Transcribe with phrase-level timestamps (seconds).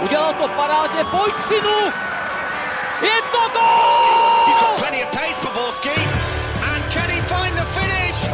[0.00, 1.92] Udělal to parádně, pojď synu!
[3.02, 4.46] Je to gol!
[4.46, 5.52] He's got plenty of pace for.
[5.54, 8.28] And can he find the finish?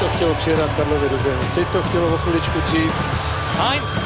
[0.00, 1.42] To chtělo přijedat Karlovi do běhu.
[1.54, 2.92] Teď to chtělo o chviličku dřív.
[3.58, 3.98] Heinz.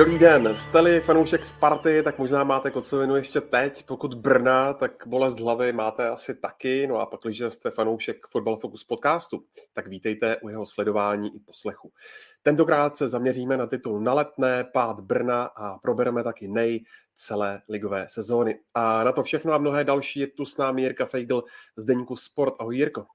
[0.00, 5.40] Dobrý den, jste-li fanoušek Sparty, tak možná máte kocovinu ještě teď, pokud Brna, tak bolest
[5.40, 10.36] hlavy máte asi taky, no a pak, když jste fanoušek Football Focus podcastu, tak vítejte
[10.36, 11.92] u jeho sledování i poslechu.
[12.42, 18.06] Tentokrát se zaměříme na titul na letné, pád Brna a probereme taky nej celé ligové
[18.08, 18.58] sezóny.
[18.74, 21.44] A na to všechno a mnohé další je tu s námi Jirka Feigl
[21.76, 22.54] z Deníku Sport.
[22.58, 23.06] Ahoj Jirko.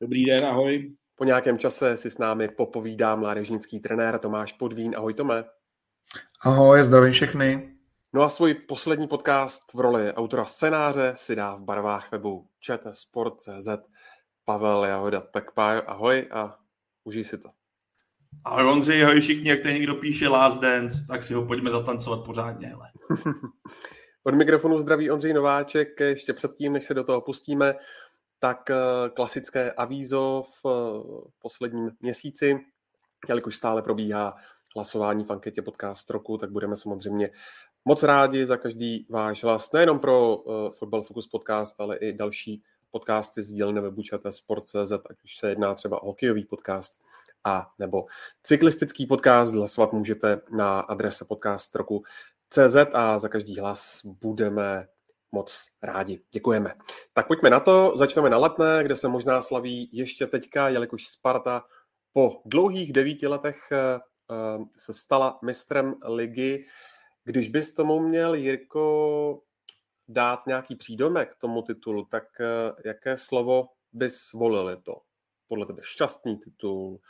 [0.00, 0.92] Dobrý den, ahoj.
[1.14, 4.94] Po nějakém čase si s námi popovídá mládežnický trenér Tomáš Podvín.
[4.96, 5.44] Ahoj Tome.
[6.40, 7.72] Ahoj, zdravím všechny.
[8.12, 13.68] No a svůj poslední podcast v roli autora scénáře si dá v barvách webu čtsport.cz
[14.44, 15.20] Pavel Jahoda.
[15.20, 16.58] Tak Pájo, ahoj a
[17.04, 17.48] užij si to.
[18.44, 22.24] Ahoj Ondřej, ahoj všichni, jak tady někdo píše Last Dance, tak si ho pojďme zatancovat
[22.24, 22.68] pořádně.
[22.68, 22.90] Hele.
[24.24, 26.00] Od mikrofonu zdraví Ondřej Nováček.
[26.00, 27.74] Ještě předtím, než se do toho pustíme,
[28.38, 28.74] tak eh,
[29.14, 32.58] klasické avízo v eh, posledním měsíci,
[33.28, 34.34] jelikož stále probíhá
[34.76, 37.30] hlasování v anketě podcast roku, tak budeme samozřejmě
[37.84, 42.62] moc rádi za každý váš hlas, nejenom pro uh, Football Focus podcast, ale i další
[42.90, 47.00] podcasty z dílny webu Sport.cz, ať už se jedná třeba o hokejový podcast
[47.44, 48.04] a nebo
[48.42, 49.54] cyklistický podcast.
[49.54, 52.02] Hlasovat můžete na adrese podcast roku
[52.48, 54.86] CZ a za každý hlas budeme
[55.32, 56.20] moc rádi.
[56.30, 56.74] Děkujeme.
[57.12, 57.92] Tak pojďme na to.
[57.96, 61.64] Začneme na letné, kde se možná slaví ještě teďka, jelikož Sparta
[62.12, 64.00] po dlouhých devíti letech Ehm,
[64.76, 66.66] se stala mistrem ligy.
[67.24, 69.42] Když bys tomu měl, Jirko,
[70.08, 74.76] dát nějaký přídomek k tomu titulu, tak eh, jaké slovo bys volil?
[74.76, 75.00] To
[75.48, 77.00] podle tebe šťastný titul,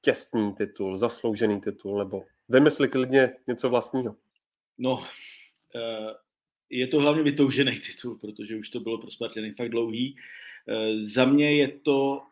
[0.00, 4.16] těstný titul, zasloužený titul, nebo vymysli klidně něco vlastního?
[4.78, 5.06] No,
[5.76, 6.14] eh,
[6.70, 10.16] je to hlavně vytoužený titul, protože už to bylo pro Spartany fakt dlouhý.
[10.68, 12.22] Eh, za mě je to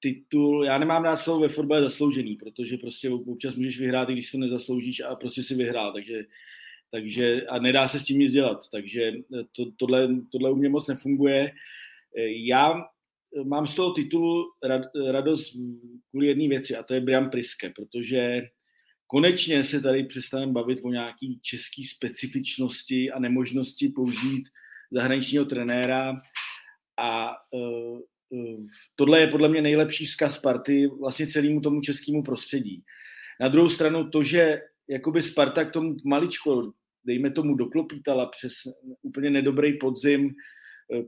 [0.00, 4.30] titul, já nemám rád slovo ve fotbale zasloužený, protože prostě občas můžeš vyhrát, i když
[4.30, 6.24] to nezasloužíš a prostě si vyhrál, takže,
[6.90, 9.12] takže a nedá se s tím nic dělat, takže
[9.56, 11.52] to, tohle, tohle u mě moc nefunguje.
[12.46, 12.84] Já
[13.44, 15.56] mám z toho titulu rad, radost
[16.10, 18.48] kvůli jedné věci a to je Brian Priske, protože
[19.06, 24.48] konečně se tady přestaneme bavit o nějaký český specifičnosti a nemožnosti použít
[24.90, 26.20] zahraničního trenéra.
[26.98, 27.36] A
[28.96, 32.82] tohle je podle mě nejlepší vzkaz Sparty vlastně celému tomu českému prostředí.
[33.40, 36.72] Na druhou stranu to, že jakoby Sparta k tomu maličko,
[37.04, 38.52] dejme tomu, doklopítala přes
[39.02, 40.34] úplně nedobrý podzim,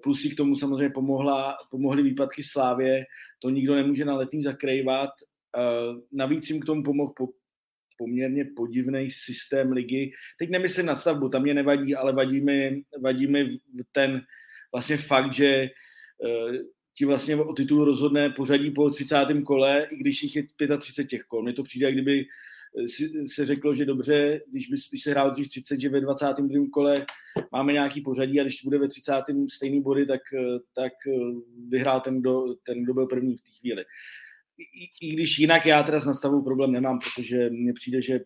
[0.03, 3.05] plus k tomu samozřejmě pomohla, pomohly výpadky Slávě,
[3.39, 5.11] to nikdo nemůže na letní zakrývat.
[6.13, 7.29] Navíc jim k tomu pomohl po,
[7.99, 10.13] poměrně podivný systém ligy.
[10.39, 13.59] Teď nemyslím na stavbu, tam mě nevadí, ale vadí mi, vadí mi
[13.93, 14.23] ten
[14.73, 15.69] vlastně fakt, že
[16.95, 19.17] ti vlastně o titul rozhodne pořadí po 30.
[19.47, 20.47] kole, i když jich je
[20.79, 21.43] 35 těch kol.
[21.43, 22.27] Mně to přijde, jak kdyby
[22.79, 26.67] eh, se řeklo, že dobře, když, by, když se hrál dřív 30, že ve 22.
[26.73, 27.07] kole
[27.53, 29.13] máme nějaký pořadí a když bude ve 30.
[29.55, 31.13] stejný body, tak, eh, tak eh,
[31.69, 33.85] vyhrál ten kdo, ten, kdo byl první v té chvíli.
[34.59, 38.21] I, I, když jinak já teda s nastavou problém nemám, protože mně přijde, že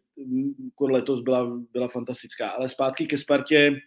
[0.81, 2.49] letos byla, byla fantastická.
[2.49, 3.81] Ale zpátky ke Spartě,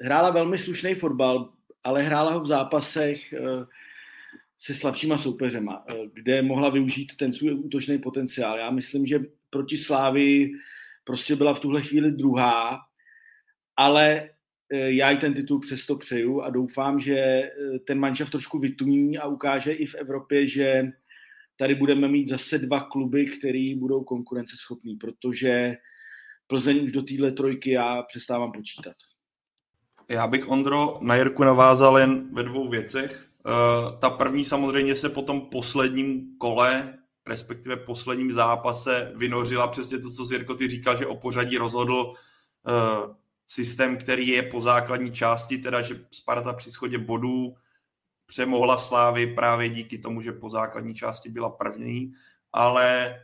[0.00, 1.52] hrála velmi slušný fotbal,
[1.84, 3.38] ale hrála ho v zápasech eh,
[4.58, 8.58] se slabšíma soupeřema, eh, kde mohla využít ten svůj útočný potenciál.
[8.58, 9.20] Já myslím, že
[9.50, 10.52] proti Slávy
[11.04, 12.80] prostě byla v tuhle chvíli druhá,
[13.76, 14.30] ale
[14.72, 17.50] eh, já i ten titul přesto přeju a doufám, že
[17.86, 20.92] ten manšaft trošku vytuní a ukáže i v Evropě, že
[21.56, 25.76] tady budeme mít zase dva kluby, který budou konkurenceschopní, protože
[26.46, 28.94] Plzeň už do téhle trojky já přestávám počítat.
[30.08, 33.28] Já bych, Ondro, na Jirku navázal jen ve dvou věcech.
[33.46, 40.10] Uh, ta první samozřejmě se po tom posledním kole, respektive posledním zápase vynořila přesně to,
[40.10, 43.14] co jsi Jirko ty říkal, že o pořadí rozhodl uh,
[43.46, 47.54] systém, který je po základní části, teda že Sparta při schodě bodů
[48.26, 52.12] přemohla Slávy právě díky tomu, že po základní části byla první,
[52.52, 53.16] ale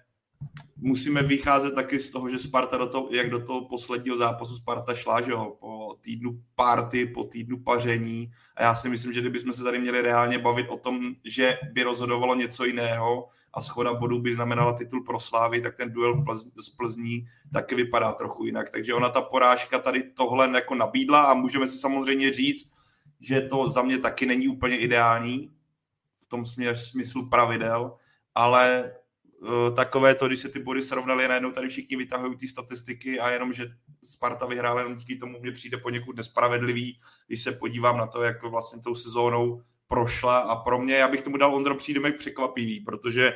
[0.76, 4.94] musíme vycházet taky z toho, že Sparta do toho, jak do toho posledního zápasu Sparta
[4.94, 9.52] šla, že jo, po týdnu party, po týdnu paření a já si myslím, že kdybychom
[9.52, 14.18] se tady měli reálně bavit o tom, že by rozhodovalo něco jiného a schoda bodů
[14.18, 16.24] by znamenala titul pro Slávy, tak ten duel
[16.60, 18.70] z Plzní taky vypadá trochu jinak.
[18.70, 22.68] Takže ona ta porážka tady tohle jako nabídla a můžeme si samozřejmě říct,
[23.20, 25.50] že to za mě taky není úplně ideální
[26.20, 26.44] v tom
[26.74, 27.96] smyslu pravidel,
[28.34, 28.92] ale
[29.76, 33.52] takové to, když se ty body srovnaly, najednou tady všichni vytahují ty statistiky a jenom,
[33.52, 33.66] že
[34.04, 38.42] Sparta vyhrála jenom díky tomu, mě přijde poněkud nespravedlivý, když se podívám na to, jak
[38.42, 40.38] vlastně tou sezónou prošla.
[40.38, 43.32] A pro mě, já bych tomu dal Ondro Přídomek překvapivý, protože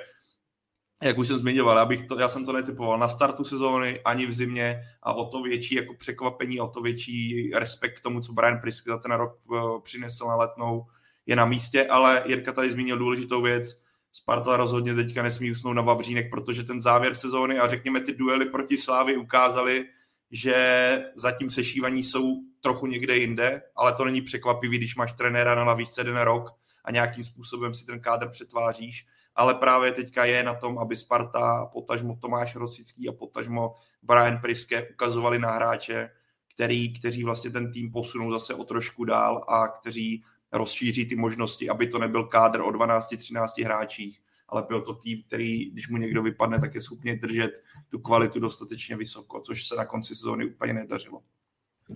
[1.03, 4.27] jak už jsem zmiňoval, já, bych to, já jsem to netypoval na startu sezóny, ani
[4.27, 8.33] v zimě a o to větší jako překvapení, o to větší respekt k tomu, co
[8.33, 10.87] Brian Prisk za ten rok uh, přinesl na letnou,
[11.27, 13.86] je na místě, ale Jirka tady zmínil důležitou věc,
[14.17, 18.47] Sparta rozhodně teďka nesmí usnout na Vavřínek, protože ten závěr sezóny a řekněme ty duely
[18.47, 19.85] proti Slávy ukázali,
[20.31, 25.65] že zatím sešívaní jsou trochu někde jinde, ale to není překvapivý, když máš trenéra na
[25.65, 26.51] lavičce jeden rok
[26.85, 31.67] a nějakým způsobem si ten kádr přetváříš, ale právě teďka je na tom, aby Sparta,
[31.73, 36.11] potažmo Tomáš Rosický a potažmo Brian Priske ukazovali na hráče,
[36.55, 40.25] který, kteří vlastně ten tým posunou zase o trošku dál a kteří
[40.59, 45.71] rozšíří ty možnosti, aby to nebyl kádr o 12-13 hráčích, ale byl to tým, který,
[45.71, 49.85] když mu někdo vypadne, tak je schopný držet tu kvalitu dostatečně vysoko, což se na
[49.85, 51.21] konci sezóny úplně nedařilo.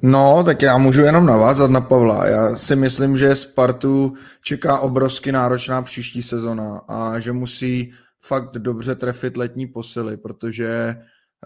[0.03, 2.27] No, tak já můžu jenom navázat na Pavla.
[2.27, 8.95] Já si myslím, že Spartu čeká obrovsky náročná příští sezona a že musí fakt dobře
[8.95, 10.97] trefit letní posily, protože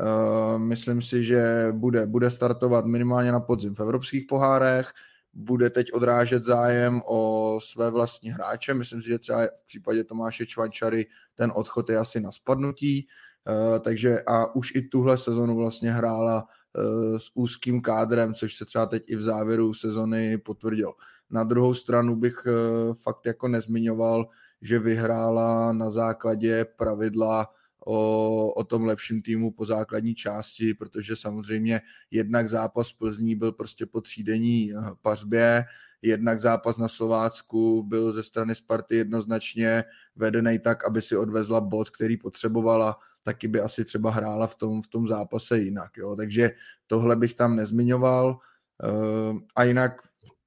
[0.01, 4.93] uh, myslím si, že bude, bude startovat minimálně na podzim v evropských pohárech,
[5.35, 8.75] bude teď odrážet zájem o své vlastní hráče.
[8.75, 13.07] Myslím si, že třeba v případě Tomáše Čvančary ten odchod je asi na spadnutí,
[13.49, 18.65] uh, takže a už i tuhle sezonu vlastně hrála uh, s úzkým kádrem, což se
[18.65, 20.93] třeba teď i v závěru sezony potvrdil.
[21.31, 24.27] Na druhou stranu bych uh, fakt jako nezmiňoval,
[24.63, 27.49] že vyhrála na základě pravidla
[27.87, 33.87] o, o tom lepším týmu po základní části, protože samozřejmě jednak zápas Plzní byl prostě
[33.87, 35.65] po třídení eh, pařbě,
[36.03, 39.85] jednak zápas na Slovácku byl ze strany Sparty jednoznačně
[40.17, 44.83] vedený tak, aby si odvezla bod, který potřebovala, taky by asi třeba hrála v tom,
[44.83, 45.97] v tom zápase jinak.
[45.97, 46.17] Jo?
[46.17, 46.51] Takže
[46.87, 48.39] tohle bych tam nezmiňoval.
[48.85, 49.93] Eh, a jinak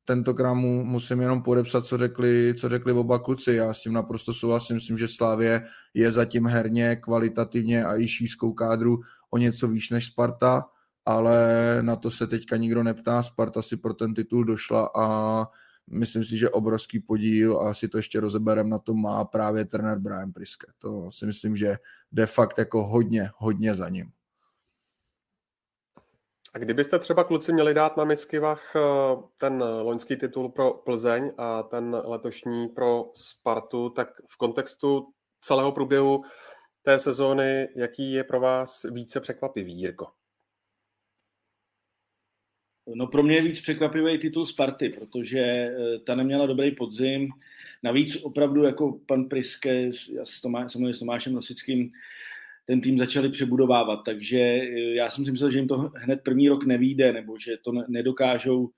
[0.08, 3.54] tentokrát mu musím jenom podepsat, co řekli, co řekli oba kluci.
[3.54, 4.76] Já s tím naprosto souhlasím.
[4.76, 9.00] Myslím, že Slávě je zatím herně, kvalitativně a i šířkou kádru
[9.30, 10.66] o něco výš než Sparta,
[11.06, 11.48] ale
[11.82, 13.24] na to se teďka nikdo neptá.
[13.24, 15.46] Sparta si pro ten titul došla a
[15.90, 20.00] myslím si, že obrovský podíl a asi to ještě rozeberem na to má právě trenér
[20.00, 20.68] Brian Priske.
[20.80, 21.76] To si myslím, že
[22.12, 24.12] de fakt jako hodně, hodně za ním.
[26.58, 28.80] A kdybyste třeba kluci měli dát na miskivách eh,
[29.38, 35.08] ten loňský titul pro Plzeň a ten letošní pro Spartu, tak v kontextu
[35.42, 36.24] celého průběhu
[36.82, 40.08] té sezóny, jaký je pro vás více překvapivý, Jirko?
[42.96, 47.30] No pro mě je víc překvapivý titul Sparty, protože eh, ta neměla dobrý podzim.
[47.84, 49.92] Navíc opravdu jako pan Priske
[50.24, 51.92] s, Tomá, s Tomášem Nosickým
[52.68, 56.50] ten tým začali přebudovávat, takže eh, já jsem si myslel, že jim to hned první
[56.50, 58.70] rok nevíde, nebo že to nedokážou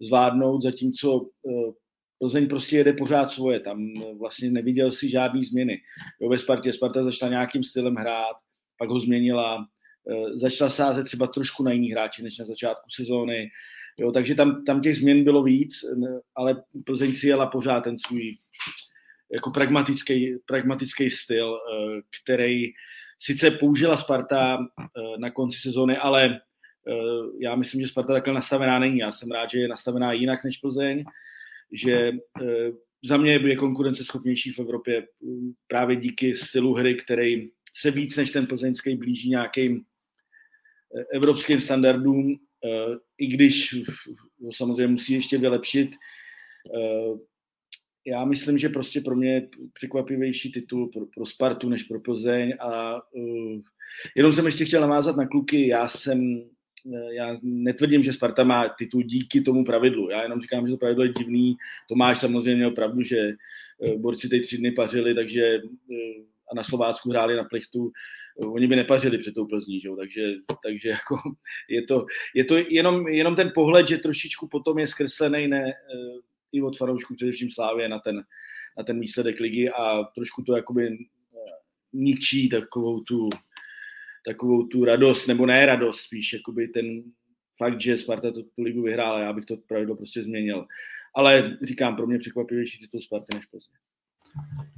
[0.00, 1.72] zvládnout, zatímco eh,
[2.18, 5.80] Plzeň prostě jede pořád svoje, tam eh, vlastně neviděl si žádný změny.
[6.20, 6.72] Jo, ve Spartě.
[6.72, 8.36] Sparta začala nějakým stylem hrát,
[8.78, 9.66] pak ho změnila,
[10.34, 13.48] začala sázet třeba trošku na jiný hráči než na začátku sezóny,
[13.98, 15.74] jo, takže tam, tam těch změn bylo víc,
[16.36, 18.38] ale Plzeň si jela pořád ten svůj
[19.32, 21.58] jako pragmatický, pragmatický styl,
[22.22, 22.72] který
[23.18, 26.92] sice použila Sparta eh, na konci sezóny, ale eh,
[27.40, 28.98] já myslím, že Sparta takhle nastavená není.
[28.98, 31.04] Já jsem rád, že je nastavená jinak než Plzeň,
[31.72, 32.70] že eh,
[33.04, 35.06] za mě je konkurenceschopnější v Evropě
[35.66, 39.84] právě díky stylu hry, který se víc než ten plzeňský blíží nějakým
[41.12, 42.38] evropským standardům,
[43.18, 43.74] i když
[44.44, 45.90] ho samozřejmě musí ještě vylepšit
[48.06, 52.54] já myslím, že prostě pro mě je překvapivější titul pro, pro Spartu než pro Plzeň
[52.60, 53.60] a uh,
[54.16, 56.42] jenom jsem ještě chtěl navázat na kluky, já jsem
[56.94, 60.10] eh, já netvrdím, že Sparta má titul díky tomu pravidlu.
[60.10, 61.56] Já jenom říkám, že to pravidlo je divný.
[61.88, 63.32] Tomáš samozřejmě měl pravdu, že
[63.78, 67.92] uh, borci teď tři dny pařili, takže uh, a na Slovácku hráli na plechtu,
[68.38, 69.88] oni by nepařili před tou Plzní, že?
[69.98, 70.32] Takže,
[70.62, 71.16] takže jako
[71.68, 75.72] je to, je to jenom, jenom ten pohled, že trošičku potom je zkreslený ne,
[76.52, 78.24] i od fanoušků, především Slávě, na ten,
[78.78, 80.96] na ten výsledek ligy a trošku to jakoby eh,
[81.92, 83.30] ničí takovou tu,
[84.24, 87.02] takovou tu radost, nebo ne radost, spíš jakoby ten,
[87.58, 90.66] fakt, že Sparta tu, tu ligu vyhrála, já bych to pravidlo prostě změnil.
[91.14, 93.78] Ale říkám, pro mě překvapivější titul Sparty než Plzně.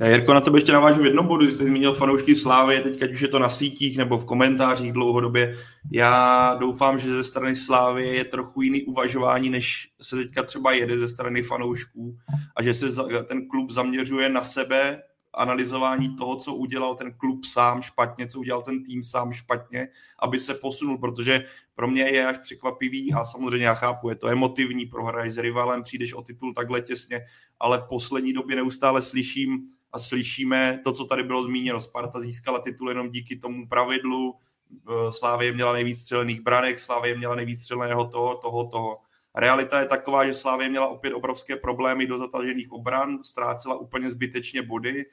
[0.00, 3.12] Já Jirko, na to ještě navážu v jednom bodu, jste zmínil fanoušky Slávy, teď ať
[3.12, 5.56] už je to na sítích nebo v komentářích dlouhodobě.
[5.92, 10.98] Já doufám, že ze strany Slávy je trochu jiný uvažování, než se teďka třeba jede
[10.98, 12.16] ze strany fanoušků
[12.56, 12.86] a že se
[13.28, 15.02] ten klub zaměřuje na sebe,
[15.34, 20.40] analyzování toho, co udělal ten klub sám špatně, co udělal ten tým sám špatně, aby
[20.40, 21.44] se posunul, protože
[21.74, 25.82] pro mě je až překvapivý a samozřejmě já chápu, je to emotivní, prohraješ s rivalem,
[25.82, 27.20] přijdeš o titul takhle těsně,
[27.60, 31.80] ale v poslední době neustále slyším a slyšíme to, co tady bylo zmíněno.
[31.80, 34.34] Sparta získala titul jenom díky tomu pravidlu,
[34.72, 39.07] eh, Slávě měla nejvíc střelených branek, Slávě měla nejvíc střeleného toho, toho, toho.
[39.34, 44.62] Realita je taková, že Slávě měla opět obrovské problémy do zatažených obran, ztrácela úplně zbytečně
[44.62, 45.04] body,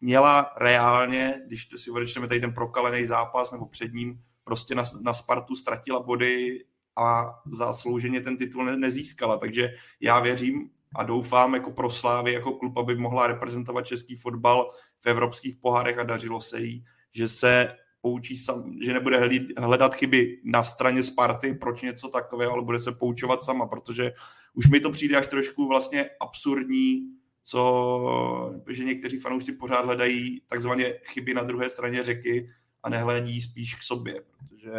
[0.00, 5.14] měla reálně, když si odečteme tady ten prokalený zápas nebo před ním, prostě na, na
[5.14, 6.64] Spartu ztratila body
[6.96, 9.36] a zaslouženě ten titul ne, nezískala.
[9.36, 14.70] Takže já věřím a doufám jako pro Slávy, jako klub, aby mohla reprezentovat český fotbal
[15.00, 17.76] v evropských pohárech a dařilo se jí, že se
[18.08, 22.92] poučí sam, že nebude hledat chyby na straně Sparty, proč něco takového, ale bude se
[22.92, 24.12] poučovat sama, protože
[24.54, 27.02] už mi to přijde až trošku vlastně absurdní,
[27.42, 32.50] co, že někteří fanoušci pořád hledají takzvaně chyby na druhé straně řeky
[32.82, 34.72] a nehledí spíš k sobě, protože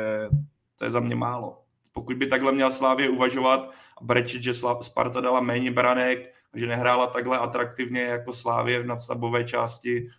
[0.76, 1.62] to je za mě málo.
[1.92, 3.72] Pokud by takhle měl Slávě uvažovat
[4.02, 9.44] a brečet, že Sparta dala méně branek, že nehrála takhle atraktivně jako Slávě v nadstavbové
[9.44, 10.10] části,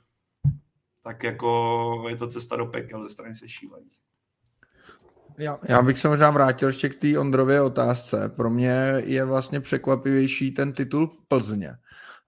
[1.02, 3.90] tak jako je to cesta do pekel ze strany sešílení.
[5.38, 8.32] Já, já bych se možná vrátil ještě k té Ondrově otázce.
[8.36, 11.76] Pro mě je vlastně překvapivější ten titul Plzně.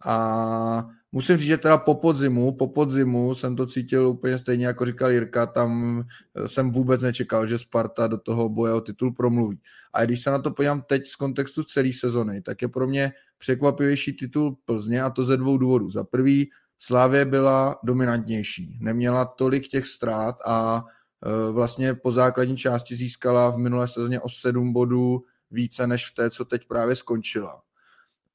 [0.07, 4.87] A musím říct, že teda po podzimu, po podzimu jsem to cítil úplně stejně, jako
[4.87, 6.03] říkal Jirka, tam
[6.47, 9.61] jsem vůbec nečekal, že Sparta do toho boje o titul promluví.
[9.93, 13.13] A když se na to podívám teď z kontextu celé sezony, tak je pro mě
[13.39, 15.91] překvapivější titul Plzně a to ze dvou důvodů.
[15.91, 16.51] Za prvý,
[16.85, 20.85] Slávě byla dominantnější, neměla tolik těch ztrát a
[21.27, 26.15] e, vlastně po základní části získala v minulé sezóně o 7 bodů více než v
[26.15, 27.63] té, co teď právě skončila.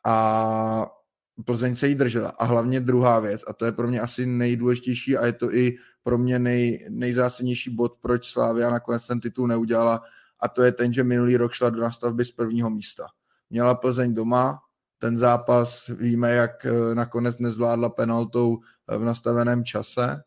[0.05, 0.87] A
[1.45, 2.29] Plzeň se jí držela.
[2.29, 5.77] A hlavně druhá věc, a to je pro mě asi nejdůležitější a je to i
[6.03, 10.01] pro mě nej, nejzásadnější bod, proč Slávia nakonec ten titul neudělala,
[10.39, 13.07] a to je ten, že minulý rok šla do nastavby z prvního místa.
[13.49, 14.59] Měla Plzeň doma,
[14.97, 18.57] ten zápas víme, jak eh, nakonec nezvládla penaltou
[18.91, 20.23] eh, v nastaveném čase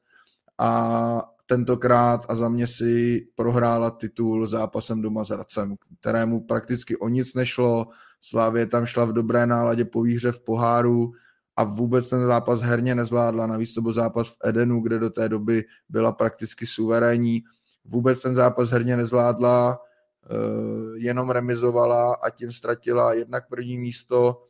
[0.58, 7.08] a tentokrát a za mě si prohrála titul zápasem doma s Hradcem, kterému prakticky o
[7.08, 7.86] nic nešlo,
[8.20, 11.12] Slávě tam šla v dobré náladě po výhře v poháru
[11.56, 13.46] a vůbec ten zápas herně nezvládla.
[13.46, 17.42] Navíc to byl zápas v Edenu, kde do té doby byla prakticky suverénní.
[17.84, 19.78] Vůbec ten zápas herně nezvládla,
[20.24, 24.42] eh, jenom remizovala a tím ztratila jednak první místo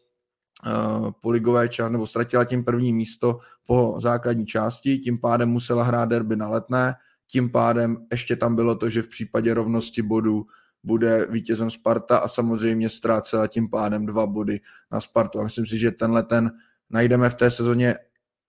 [1.21, 6.05] po ligové části, nebo ztratila tím první místo po základní části, tím pádem musela hrát
[6.05, 6.95] derby na letné,
[7.27, 10.47] tím pádem ještě tam bylo to, že v případě rovnosti bodů
[10.85, 14.61] bude vítězem Sparta a samozřejmě ztrácela tím pádem dva body
[14.93, 15.41] na Spartu.
[15.41, 16.51] A myslím si, že tenhle ten
[16.91, 17.95] najdeme v té sezóně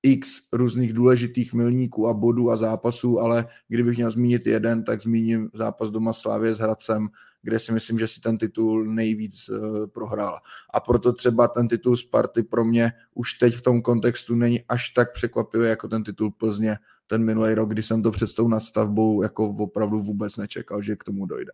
[0.04, 5.50] x různých důležitých milníků a bodů a zápasů, ale kdybych měl zmínit jeden, tak zmíním
[5.54, 7.08] zápas doma Slávě s Hradcem,
[7.42, 10.40] kde si myslím, že si ten titul nejvíc uh, prohrál.
[10.74, 14.90] A proto třeba ten titul Sparty pro mě už teď v tom kontextu není až
[14.90, 19.22] tak překvapivý jako ten titul Plzně ten minulý rok, kdy jsem to před tou nadstavbou
[19.22, 21.52] jako opravdu vůbec nečekal, že k tomu dojde.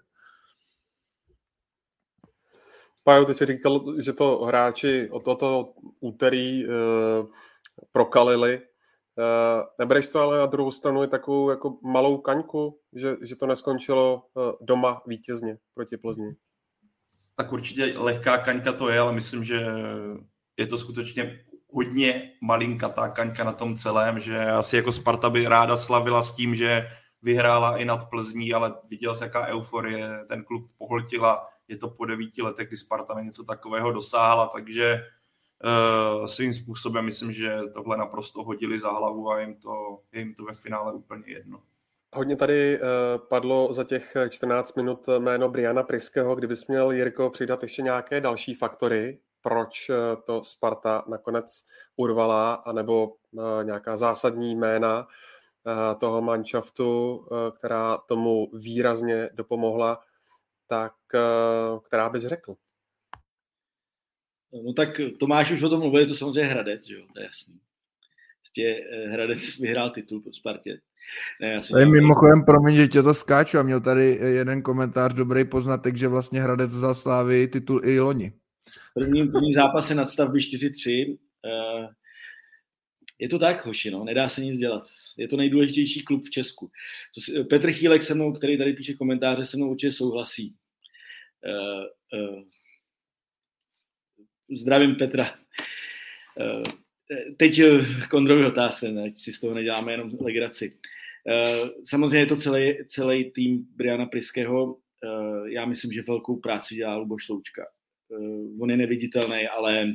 [3.04, 6.68] Pájo, ty jsi říkal, že to hráči od toto úterý e,
[7.92, 8.62] prokalili.
[9.20, 9.24] E,
[9.80, 14.24] nebereš to ale na druhou stranu je takovou jako malou kaňku, že, že to neskončilo
[14.24, 16.36] e, doma vítězně proti Plzni?
[17.36, 19.66] Tak určitě lehká kaňka to je, ale myslím, že
[20.58, 21.40] je to skutečně
[21.74, 26.56] hodně malinkatá kaňka na tom celém, že asi jako Sparta by ráda slavila s tím,
[26.56, 26.88] že
[27.22, 32.06] vyhrála i nad Plzní, ale viděl jsi, jaká euforie ten klub pohltila je to po
[32.06, 35.04] devíti letech, kdy Sparta něco takového dosáhla, takže
[35.64, 40.44] uh, svým způsobem myslím, že tohle naprosto hodili za hlavu a jim to, jim to
[40.44, 41.64] ve finále úplně jedno.
[42.16, 42.88] Hodně tady uh,
[43.28, 46.36] padlo za těch 14 minut jméno Briana Priského.
[46.36, 49.96] Kdybys měl, Jirko, přidat ještě nějaké další faktory, proč uh,
[50.26, 51.64] to Sparta nakonec
[51.96, 55.08] urvala, anebo uh, nějaká zásadní jména
[55.98, 57.20] toho manšaftu,
[57.60, 60.00] která tomu výrazně dopomohla,
[60.68, 62.56] tak eh, která bys řekl?
[64.64, 67.26] No tak Tomáš už o tom mluvil, je to samozřejmě Hradec, že jo, to je
[67.26, 67.60] jasný.
[68.42, 70.80] Prostě Hradec vyhrál titul po Spartě.
[71.42, 75.46] Ne, já Tady mimochodem, promiň, že tě to skáču a měl tady jeden komentář, dobrý
[75.46, 78.34] poznatek, že vlastně Hradec vzal Slávy titul i loni.
[78.94, 81.18] První, první zápas je nadstavby 4-3.
[81.46, 81.88] Eh,
[83.20, 84.84] je to tak, hoši, no, nedá se nic dělat.
[85.18, 86.72] Je to nejdůležitější klub v Česku.
[87.50, 90.56] Petr Chýlek se mnou, který tady píše komentáře, se mnou určitě souhlasí.
[94.56, 95.34] Zdravím Petra.
[96.36, 96.64] Uh,
[97.38, 97.62] teď
[98.10, 100.78] k Ondrovi otázce, ať si z toho neděláme jenom legraci.
[101.28, 104.78] Uh, samozřejmě je to celý, celý tým Briana Priského.
[105.46, 107.66] Já myslím, že velkou práci dělá Luboš Loučka.
[108.60, 109.94] On je neviditelný, ale,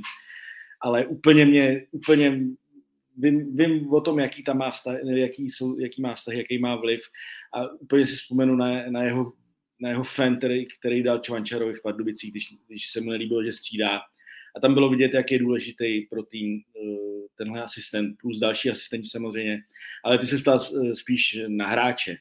[0.80, 2.40] ale úplně mě, úplně
[3.16, 6.76] vím, vím o tom, jaký tam má vztah, jaký, jsou, jaký má vztah, jaký má
[6.76, 7.00] vliv
[7.54, 9.32] a úplně si vzpomenu na, na jeho,
[9.80, 13.52] na jeho fan, který, který dal Čvančarovi v Pardubicích, když, když se mu nelíbilo, že
[13.52, 14.00] střídá.
[14.56, 16.80] A tam bylo vidět, jak je důležitý pro tým eh,
[17.34, 19.62] tenhle asistent, plus další asistenti samozřejmě.
[20.04, 22.16] Ale ty se ptal eh, spíš na hráče.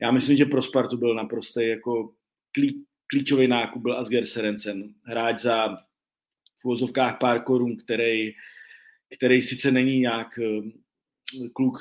[0.00, 2.14] Já myslím, že pro Spartu byl naprosto jako
[2.52, 4.94] klí, klíčový nákup byl Asger Serencen.
[5.04, 5.76] Hráč za
[6.60, 8.32] v uvozovkách pár korun, který
[9.16, 10.70] který sice není nějak eh,
[11.52, 11.78] kluk,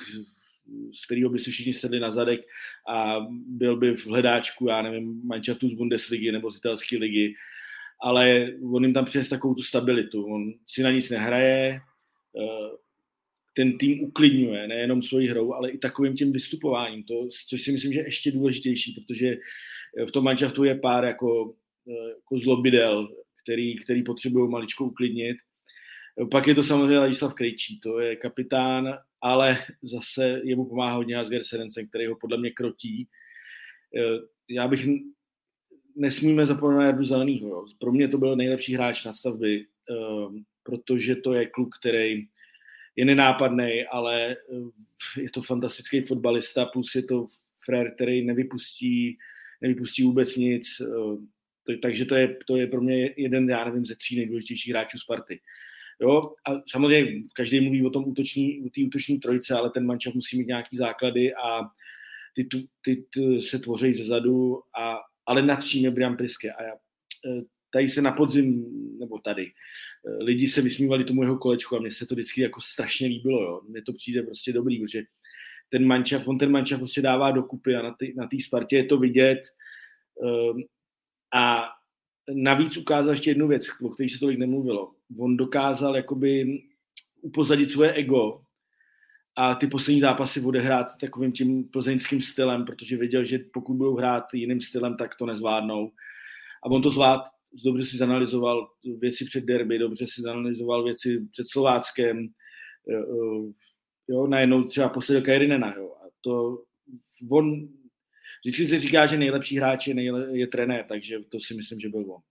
[1.02, 2.42] z kterého by si všichni sedli na zadek
[2.88, 7.36] a byl by v hledáčku, já nevím, Manchesteru z Bundesligy nebo z italské ligy,
[8.02, 10.26] ale on jim tam přines takovou tu stabilitu.
[10.26, 11.82] On si na nic nehraje,
[12.42, 12.70] eh,
[13.56, 17.94] ten tým uklidňuje, nejenom svojí hrou, ale i takovým tím vystupováním, to, což si myslím,
[17.94, 19.38] že je ještě důležitější, protože
[20.08, 21.54] v tom Manchesteru je pár jako,
[21.88, 23.10] eh, jako zlobidel,
[23.44, 25.38] který, který potřebují maličko uklidnit
[26.32, 31.44] pak je to samozřejmě Ladislav Krejčí, to je kapitán, ale zase jemu pomáhá hodně Asger
[31.44, 33.08] Serencen, který ho podle mě krotí.
[33.98, 34.88] Eh, já bych
[36.00, 37.66] nesmíme zapomenout na Jardu Zelenýho.
[37.80, 42.28] Pro mě to byl nejlepší hráč na stavby, eh, protože to je kluk, který
[42.96, 47.28] je nenápadný, ale eh, je to fantastický fotbalista, plus je to
[47.66, 49.18] frér, který nevypustí,
[49.62, 50.82] nevypustí vůbec nic.
[51.82, 55.40] Takže to je, to je pro mě jeden, já nevím, ze tří nejdůležitějších hráčů Sparty.
[56.02, 60.14] Jo, a samozřejmě každý mluví o tom útoční, o té útoční trojce, ale ten mančav
[60.14, 61.62] musí mít nějaký základy a
[62.36, 66.52] ty, ty, ty, ty se tvoří ze zadu, a, ale nad tím je Brian Priske.
[66.52, 67.42] A já, e,
[67.74, 68.66] tady se na podzim,
[69.00, 72.62] nebo tady, e, lidi se vysmívali tomu jeho kolečku a mně se to vždycky jako
[72.62, 73.44] strašně líbilo.
[73.44, 73.62] Jo.
[73.68, 75.04] Mně to přijde prostě dobrý, protože
[75.70, 78.98] ten mančav, on ten mančav prostě dává dokupy a na té na Spartě je to
[78.98, 79.42] vidět.
[80.16, 80.64] Um,
[81.34, 81.70] a
[82.34, 84.94] navíc ukázal ještě jednu věc, o které se tolik nemluvilo.
[85.18, 86.62] On dokázal jakoby
[87.22, 88.42] upozadit svoje ego
[89.40, 94.34] a ty poslední zápasy odehrát takovým tím plzeňským stylem, protože věděl, že pokud budou hrát
[94.34, 95.92] jiným stylem, tak to nezvládnou.
[96.64, 97.22] A on to zvlád,
[97.66, 102.28] dobře si zanalizoval věci před derby, dobře si zanalizoval věci před Slováckem,
[102.90, 103.54] eh, eh,
[104.08, 106.64] jo, najednou třeba posadil Kajrinena, jo, a to
[107.32, 107.68] on
[108.46, 111.90] vždycky se říká, že nejlepší hráč je, nejle, je trenér, takže to si myslím, že
[111.90, 112.22] byl on.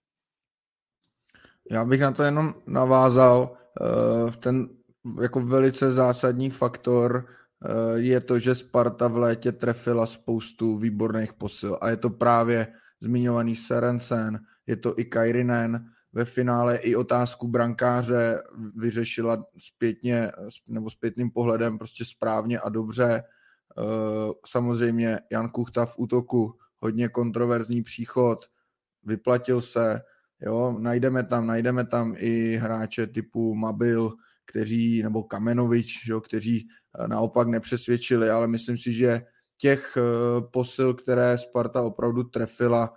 [1.71, 3.59] Já bych na to jenom navázal.
[3.81, 4.78] Uh, ten
[5.21, 11.79] jako velice zásadní faktor uh, je to, že Sparta v létě trefila spoustu výborných posil.
[11.81, 12.67] A je to právě
[13.01, 18.43] zmiňovaný Serencen, je to i Kairinen, ve finále i otázku brankáře
[18.77, 20.33] vyřešila zpětně
[20.67, 23.23] nebo zpětným pohledem prostě správně a dobře.
[23.79, 28.47] Eh, samozřejmě Jan Kuchta v útoku, hodně kontroverzní příchod,
[29.05, 30.01] vyplatil se,
[30.41, 34.13] jo, najdeme tam, najdeme tam i hráče typu Mabil,
[34.49, 39.23] kteří, nebo Kamenovič, jo, kteří eh, naopak nepřesvědčili, ale myslím si, že
[39.57, 40.01] těch eh,
[40.41, 42.95] posil, které Sparta opravdu trefila,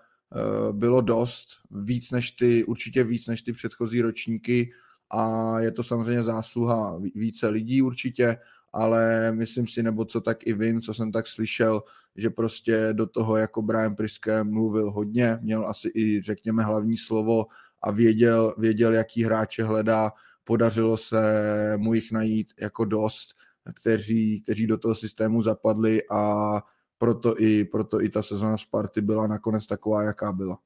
[0.71, 4.71] bylo dost, víc než ty, určitě víc než ty předchozí ročníky
[5.09, 8.37] a je to samozřejmě zásluha více lidí určitě,
[8.73, 11.83] ale myslím si, nebo co tak i vím, co jsem tak slyšel,
[12.15, 17.45] že prostě do toho jako Brian Priske mluvil hodně, měl asi i řekněme hlavní slovo
[17.81, 20.11] a věděl, věděl jaký hráče hledá,
[20.43, 23.35] podařilo se mu jich najít jako dost,
[23.73, 26.61] kteří, kteří do toho systému zapadli a
[26.97, 30.57] proto i, proto i ta sezona Sparty byla nakonec taková, jaká byla.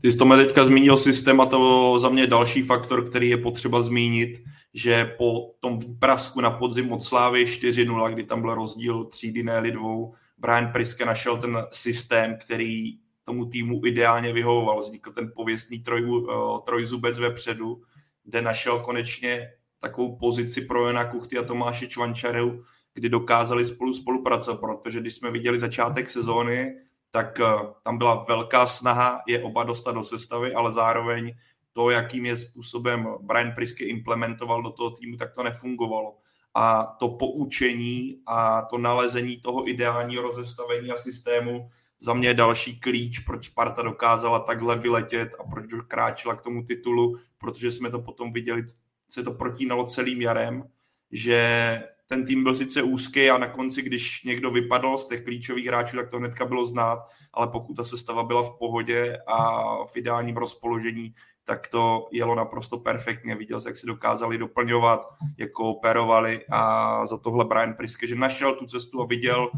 [0.00, 3.80] Ty jsi to teďka zmínil systém a to za mě další faktor, který je potřeba
[3.80, 4.42] zmínit,
[4.74, 9.70] že po tom prasku na podzim od Slávy 4-0, kdy tam byl rozdíl třídy, ne
[9.70, 14.80] dvou, Brian Priske našel ten systém, který tomu týmu ideálně vyhovoval.
[14.80, 16.34] Vznikl ten pověstný troj, eh,
[16.64, 17.82] trojzubec vepředu,
[18.24, 24.60] kde našel konečně takovou pozici pro Jana Kuchty a Tomáše Čvančaru, kdy dokázali spolu spolupracovat,
[24.60, 26.74] protože když jsme viděli začátek sezóny,
[27.10, 27.44] tak eh,
[27.82, 31.34] tam byla velká snaha je oba dostat do sestavy, ale zároveň
[31.72, 36.18] to, jakým je způsobem Brian Prisky implementoval do toho týmu, tak to nefungovalo.
[36.54, 41.68] a to poučení a to nalezení toho ideálního rozestavení a systému
[42.02, 47.16] za mě další klíč, proč Sparta dokázala takhle vyletět a proč kráčela k tomu titulu,
[47.38, 48.62] protože jsme to potom viděli,
[49.08, 50.64] se to protínalo celým jarem,
[51.10, 55.66] že ten tým byl sice úzký a na konci, když někdo vypadl z těch klíčových
[55.66, 56.98] hráčů, tak to hnedka bylo znát,
[57.32, 62.78] ale pokud ta sestava byla v pohodě a v ideálním rozpoložení, tak to jelo naprosto
[62.78, 63.36] perfektně.
[63.36, 65.00] Viděl jsem, jak si dokázali doplňovat,
[65.38, 69.50] jak kooperovali a za tohle Brian Priske, že našel tu cestu a viděl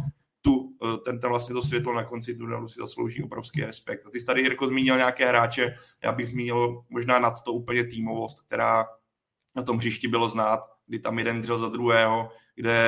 [0.44, 4.06] tu, eh, ten, ten vlastně to světlo na konci tunelu si zaslouží obrovský respekt.
[4.06, 7.84] A ty jsi tady, Jirko, zmínil nějaké hráče, já bych zmínil možná nad to úplně
[7.84, 8.86] týmovost, která
[9.54, 12.78] na tom hřišti bylo znát, kdy tam jeden dřel za druhého, kde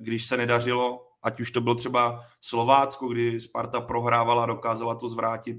[0.00, 5.58] když se nedařilo, ať už to bylo třeba Slovácko, kdy Sparta prohrávala, dokázala to zvrátit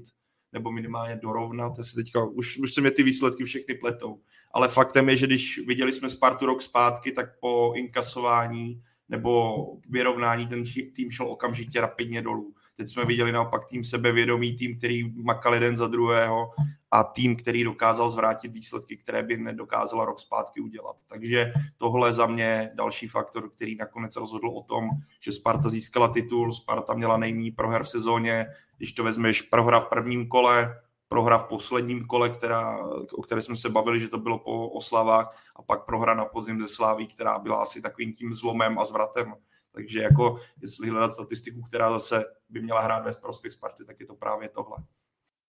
[0.52, 1.72] nebo minimálně dorovnat.
[1.78, 4.20] Já si teďka, už, už se mě ty výsledky všechny pletou.
[4.52, 9.54] Ale faktem je, že když viděli jsme Spartu rok zpátky, tak po inkasování nebo
[9.90, 12.54] vyrovnání ten tým šel okamžitě rapidně dolů.
[12.76, 16.50] Teď jsme viděli naopak tým sebevědomý, tým, který makal jeden za druhého
[16.90, 20.96] a tým, který dokázal zvrátit výsledky, které by nedokázala rok zpátky udělat.
[21.06, 24.88] Takže tohle za mě další faktor, který nakonec rozhodl o tom,
[25.20, 29.88] že Sparta získala titul, Sparta měla nejméně proher v sezóně, když to vezmeš prohra v
[29.88, 30.74] prvním kole,
[31.08, 35.50] prohra v posledním kole, která, o které jsme se bavili, že to bylo po oslavách,
[35.56, 39.34] a pak prohra na podzim ze Sláví, která byla asi takovým tím zlomem a zvratem.
[39.72, 44.06] Takže jako, jestli hledat statistiku, která zase by měla hrát ve prospěch Sparty, tak je
[44.06, 44.76] to právě tohle.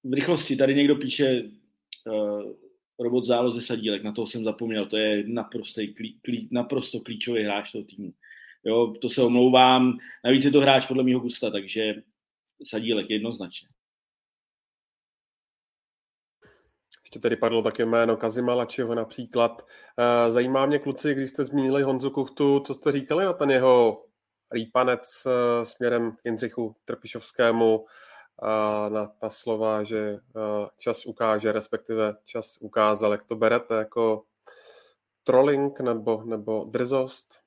[0.03, 1.43] V rychlosti, tady někdo píše
[2.05, 2.51] uh,
[2.99, 7.71] robot záloze Sadílek, na toho jsem zapomněl, to je naprosto, klí, klí, naprosto klíčový hráč
[7.71, 8.13] toho týmu.
[8.63, 11.95] Jo, to se omlouvám, navíc je to hráč podle mého gusta, takže
[12.65, 13.67] Sadílek jednoznačně.
[17.07, 19.65] Ještě tady padlo také jméno Kazima Lačiho například.
[19.97, 24.05] Eh, zajímá mě, kluci, když jste zmínili Honzu Kuchtu, co jste říkali na ten jeho
[24.51, 27.85] rýpanec eh, směrem k Jindřichu Trpišovskému,
[28.89, 34.23] na ta slova, že eh, čas ukáže, respektive čas ukázal, jak to berete jako
[35.23, 37.46] trolling nebo, nebo drzost?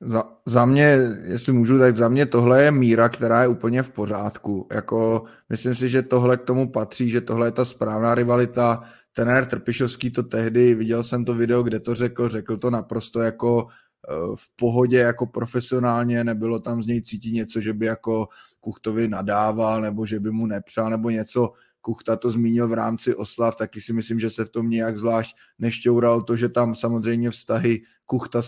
[0.00, 3.90] Za, za mě, jestli můžu, tak za mě tohle je míra, která je úplně v
[3.90, 4.68] pořádku.
[4.72, 8.82] Jako, myslím si, že tohle k tomu patří, že tohle je ta správná rivalita.
[9.12, 13.66] Tenér Trpišovský to tehdy, viděl jsem to video, kde to řekl, řekl to naprosto jako
[13.68, 18.28] eh, v pohodě, jako profesionálně, nebylo tam z něj cítit něco, že by jako
[18.60, 21.52] Kuchtovi nadával, nebo že by mu nepřál, nebo něco.
[21.84, 25.36] Kuchta to zmínil v rámci oslav, taky si myslím, že se v tom nějak zvlášť
[25.58, 28.40] nešťoural to, že tam samozřejmě vztahy Kuchta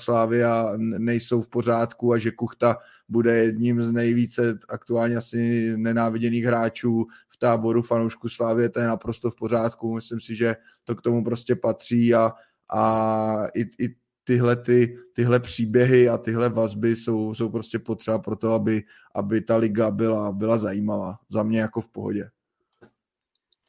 [0.48, 2.76] a nejsou v pořádku a že Kuchta
[3.08, 9.30] bude jedním z nejvíce aktuálně asi nenáviděných hráčů v táboru fanoušku Slávy, to je naprosto
[9.30, 9.94] v pořádku.
[9.94, 12.32] Myslím si, že to k tomu prostě patří a,
[12.72, 13.94] a i, i
[14.24, 18.82] tyhle, ty, tyhle příběhy a tyhle vazby jsou, jsou prostě potřeba pro to, aby,
[19.14, 21.18] aby ta liga byla, byla zajímavá.
[21.28, 22.30] Za mě jako v pohodě.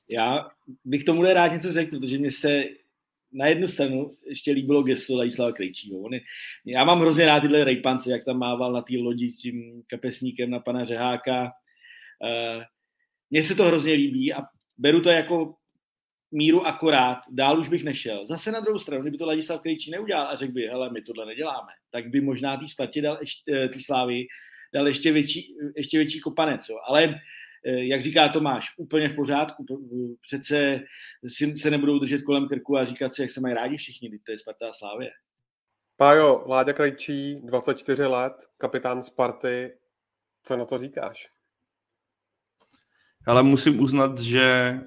[0.10, 0.50] Já
[0.86, 2.64] bych tomu rád něco řekl, protože mě se
[3.32, 6.00] na jednu stranu ještě líbilo gesto Ladislava Krejčího.
[6.00, 6.22] On je,
[6.66, 10.50] já mám hrozně rád tyhle rejpance, jak tam mával na té lodi s tím kapesníkem
[10.50, 11.44] na pana Řeháka.
[11.44, 12.64] Uh,
[13.30, 14.42] mně se to hrozně líbí a
[14.78, 15.56] beru to jako
[16.32, 18.26] míru akorát, dál už bych nešel.
[18.26, 21.26] Zase na druhou stranu, kdyby to Ladislav Krejčí neudělal a řekl by, hele, my tohle
[21.26, 24.28] neděláme, tak by možná tý Spartě dal ještě, eh, tý Slávy
[24.74, 26.70] dal ještě větší, ještě větší kopanec.
[26.70, 26.78] Jo.
[26.88, 27.20] Ale Eh,
[27.68, 29.66] jak říká Tomáš, úplně v pořádku.
[30.22, 30.80] Přece
[31.28, 34.32] si se nebudou držet kolem krku a říkat si, jak se mají rádi všichni, to
[34.32, 35.10] je Sparta a Slávě.
[35.98, 39.72] Pájo, Láďa Krajčí, 24 let, kapitán Sparty,
[40.44, 41.30] co na to říkáš?
[43.26, 44.80] Ale musím uznat, že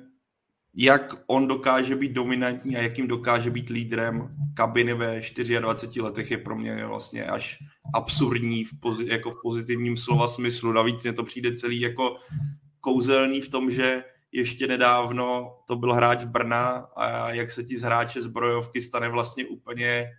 [0.74, 5.20] jak on dokáže být dominantní a jakým dokáže být lídrem kabiny ve
[5.60, 7.58] 24 letech je pro mě vlastně až
[7.94, 10.72] absurdní v pozi- jako v pozitivním slova smyslu.
[10.72, 12.16] Navíc mě to přijde celý jako
[12.80, 17.82] kouzelný v tom, že ještě nedávno to byl hráč Brna a jak se ti z
[17.82, 20.10] hráče zbrojovky stane vlastně úplně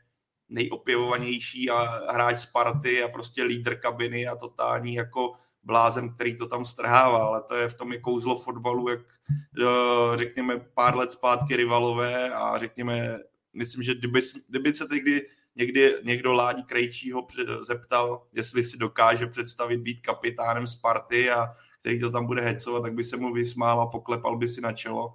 [0.49, 6.65] nejopěvovanější a hráč Sparty a prostě lídr kabiny a totální jako blázen, který to tam
[6.65, 11.55] strhává, ale to je v tom je kouzlo fotbalu, jak eh, řekněme pár let zpátky
[11.55, 13.19] rivalové a řekněme,
[13.53, 17.27] myslím, že kdyby, kdyby se někdy někdy někdo Ládí Krejčího
[17.61, 22.93] zeptal, jestli si dokáže představit být kapitánem Sparty a který to tam bude hecovat, tak
[22.93, 25.13] by se mu vysmál a poklepal by si na čelo.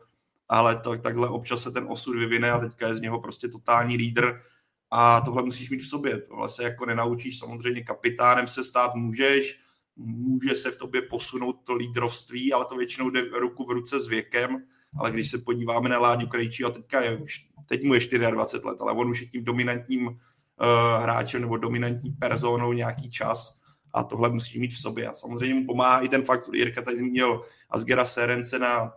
[0.48, 3.96] Ale to, takhle občas se ten osud vyvine a teďka je z něho prostě totální
[3.96, 4.40] lídr
[4.90, 6.18] a tohle musíš mít v sobě.
[6.18, 9.60] Tohle se jako nenaučíš, samozřejmě kapitánem se stát můžeš,
[9.96, 14.08] může se v tobě posunout to lídrovství, ale to většinou jde ruku v ruce s
[14.08, 14.62] věkem,
[14.98, 18.00] ale když se podíváme na Láďu Krejčí, a teďka je už, teď mu je
[18.30, 20.14] 24 let, ale on už je tím dominantním uh,
[21.02, 23.60] hráčem nebo dominantní personou nějaký čas
[23.96, 25.08] a tohle musí mít v sobě.
[25.08, 28.92] A samozřejmě mu pomáhá i ten fakt, Jirka tady zmínil Asgera Serencena,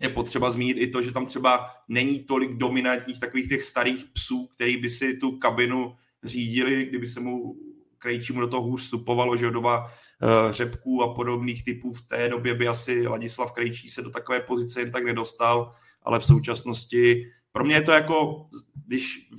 [0.00, 4.46] je potřeba zmínit i to, že tam třeba není tolik dominantních takových těch starých psů,
[4.54, 7.56] který by si tu kabinu řídili, kdyby se mu
[7.98, 12.54] Krejčímu do toho hůř vstupovalo, že doba uh, řepků a podobných typů v té době
[12.54, 17.64] by asi Ladislav Krejčí se do takové pozice jen tak nedostal, ale v současnosti pro
[17.64, 18.46] mě je to jako,
[18.86, 19.30] když,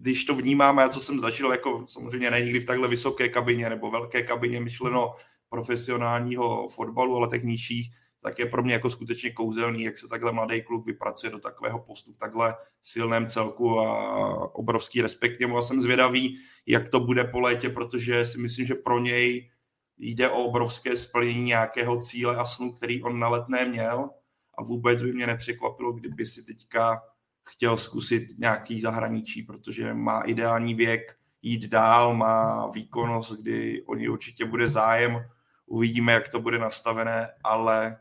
[0.00, 3.70] když to vnímáme, a co jsem zažil, jako samozřejmě ne nikdy v takhle vysoké kabině
[3.70, 5.14] nebo velké kabině myšleno
[5.48, 7.90] profesionálního fotbalu, ale těch nižších,
[8.22, 11.78] tak je pro mě jako skutečně kouzelný, jak se takhle mladý kluk vypracuje do takového
[11.78, 15.58] postu v takhle silném celku a obrovský respekt němu.
[15.58, 19.50] A jsem zvědavý, jak to bude po létě, protože si myslím, že pro něj
[19.98, 24.10] jde o obrovské splnění nějakého cíle a snu, který on na letné měl.
[24.58, 27.02] A vůbec by mě nepřekvapilo, kdyby si teďka
[27.48, 34.10] chtěl zkusit nějaký zahraničí, protože má ideální věk jít dál, má výkonnost, kdy o něj
[34.10, 35.24] určitě bude zájem,
[35.66, 37.96] uvidíme, jak to bude nastavené, ale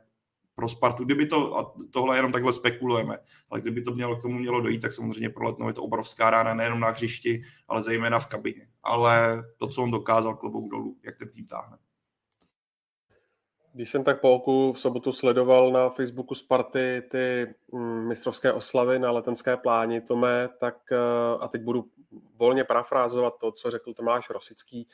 [0.55, 3.17] pro Spartu, kdyby to, a tohle jenom takhle spekulujeme,
[3.49, 6.29] ale kdyby to mělo k tomu mělo dojít, tak samozřejmě pro Letnou je to obrovská
[6.29, 8.67] rána nejenom na hřišti, ale zejména v kabině.
[8.83, 11.77] Ale to, co on dokázal klobouk dolů, jak ten tým táhne.
[13.77, 18.99] Když jsem tak po oku v sobotu sledoval na Facebooku Sparty ty mm, mistrovské oslavy
[18.99, 20.97] na letenské pláni, Tome, tak eh,
[21.39, 21.85] a teď budu
[22.35, 24.87] volně parafrázovat to, co řekl Tomáš Rosický,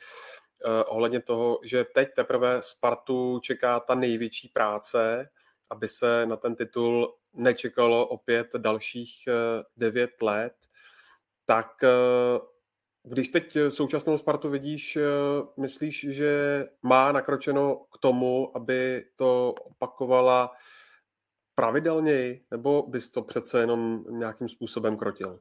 [0.64, 5.28] eh, ohledně toho, že teď teprve Spartu čeká ta největší práce,
[5.70, 9.32] aby se na ten titul nečekalo opět dalších eh,
[9.76, 10.54] devět let,
[11.44, 11.84] tak
[13.08, 15.02] když teď současnou Spartu vidíš, eh,
[15.60, 20.50] myslíš, že má nakročeno k tomu, aby to opakovala
[21.54, 25.38] pravidelněji, nebo bys to přece jenom nějakým způsobem krotil?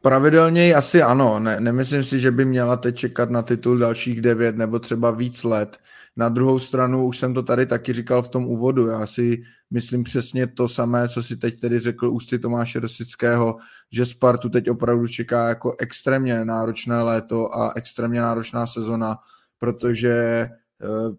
[0.00, 1.38] Pravidelněji asi ano.
[1.38, 5.44] Ne, nemyslím si, že by měla teď čekat na titul dalších devět nebo třeba víc
[5.44, 5.78] let.
[6.16, 10.04] Na druhou stranu, už jsem to tady taky říkal v tom úvodu, já si myslím
[10.04, 13.56] přesně to samé, co si teď tedy řekl ústy Tomáše Rosického,
[13.92, 19.16] že Spartu teď opravdu čeká jako extrémně náročné léto a extrémně náročná sezona,
[19.58, 20.48] protože eh,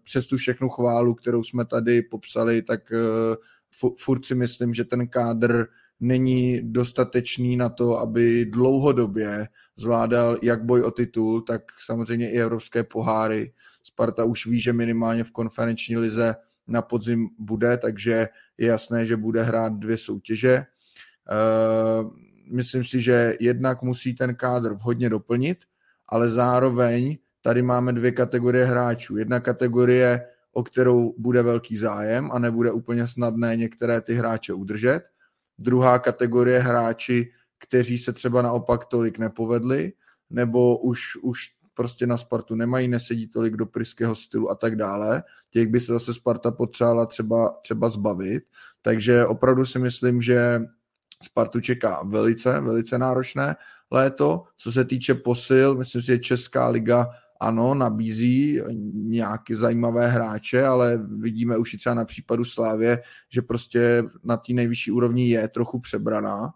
[0.04, 3.36] přes tu všechnu chválu, kterou jsme tady popsali, tak eh,
[3.98, 5.66] furt si myslím, že ten kádr
[6.00, 12.84] není dostatečný na to, aby dlouhodobě zvládal jak boj o titul, tak samozřejmě i evropské
[12.84, 13.52] poháry.
[13.82, 16.34] Sparta už ví, že minimálně v konferenční lize
[16.66, 20.54] na podzim bude, takže je jasné, že bude hrát dvě soutěže.
[20.56, 22.04] Eh,
[22.50, 25.58] myslím si, že jednak musí ten kádr vhodně doplnit,
[26.08, 29.16] ale zároveň tady máme dvě kategorie hráčů.
[29.16, 35.02] Jedna kategorie, o kterou bude velký zájem a nebude úplně snadné některé ty hráče udržet.
[35.58, 39.92] Druhá kategorie hráči, kteří se třeba naopak tolik nepovedli,
[40.30, 45.22] nebo už, už prostě na Spartu nemají, nesedí tolik do pryského stylu a tak dále.
[45.50, 48.44] Těch by se zase Sparta potřebovala třeba, třeba zbavit.
[48.82, 50.62] Takže opravdu si myslím, že
[51.22, 53.56] Spartu čeká velice, velice náročné
[53.90, 54.44] léto.
[54.56, 57.06] Co se týče posil, myslím si, že Česká liga
[57.40, 58.60] ano, nabízí
[58.92, 64.52] nějaké zajímavé hráče, ale vidíme už i třeba na případu Slávě, že prostě na té
[64.52, 66.50] nejvyšší úrovni je trochu přebraná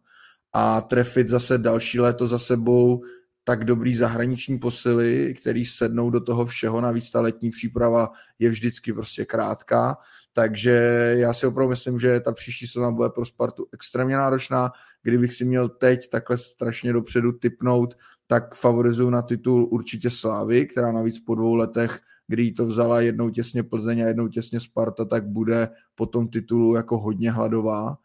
[0.52, 3.02] a trefit zase další léto za sebou
[3.44, 8.92] tak dobrý zahraniční posily, který sednou do toho všeho, navíc ta letní příprava je vždycky
[8.92, 9.96] prostě krátká,
[10.32, 10.72] takže
[11.18, 14.72] já si opravdu myslím, že ta příští sezóna bude pro Spartu extrémně náročná.
[15.02, 17.94] Kdybych si měl teď takhle strašně dopředu typnout,
[18.26, 23.30] tak favorizuju na titul určitě Slávy, která navíc po dvou letech, kdy to vzala jednou
[23.30, 27.98] těsně Plzeň a jednou těsně Sparta, tak bude po tom titulu jako hodně hladová.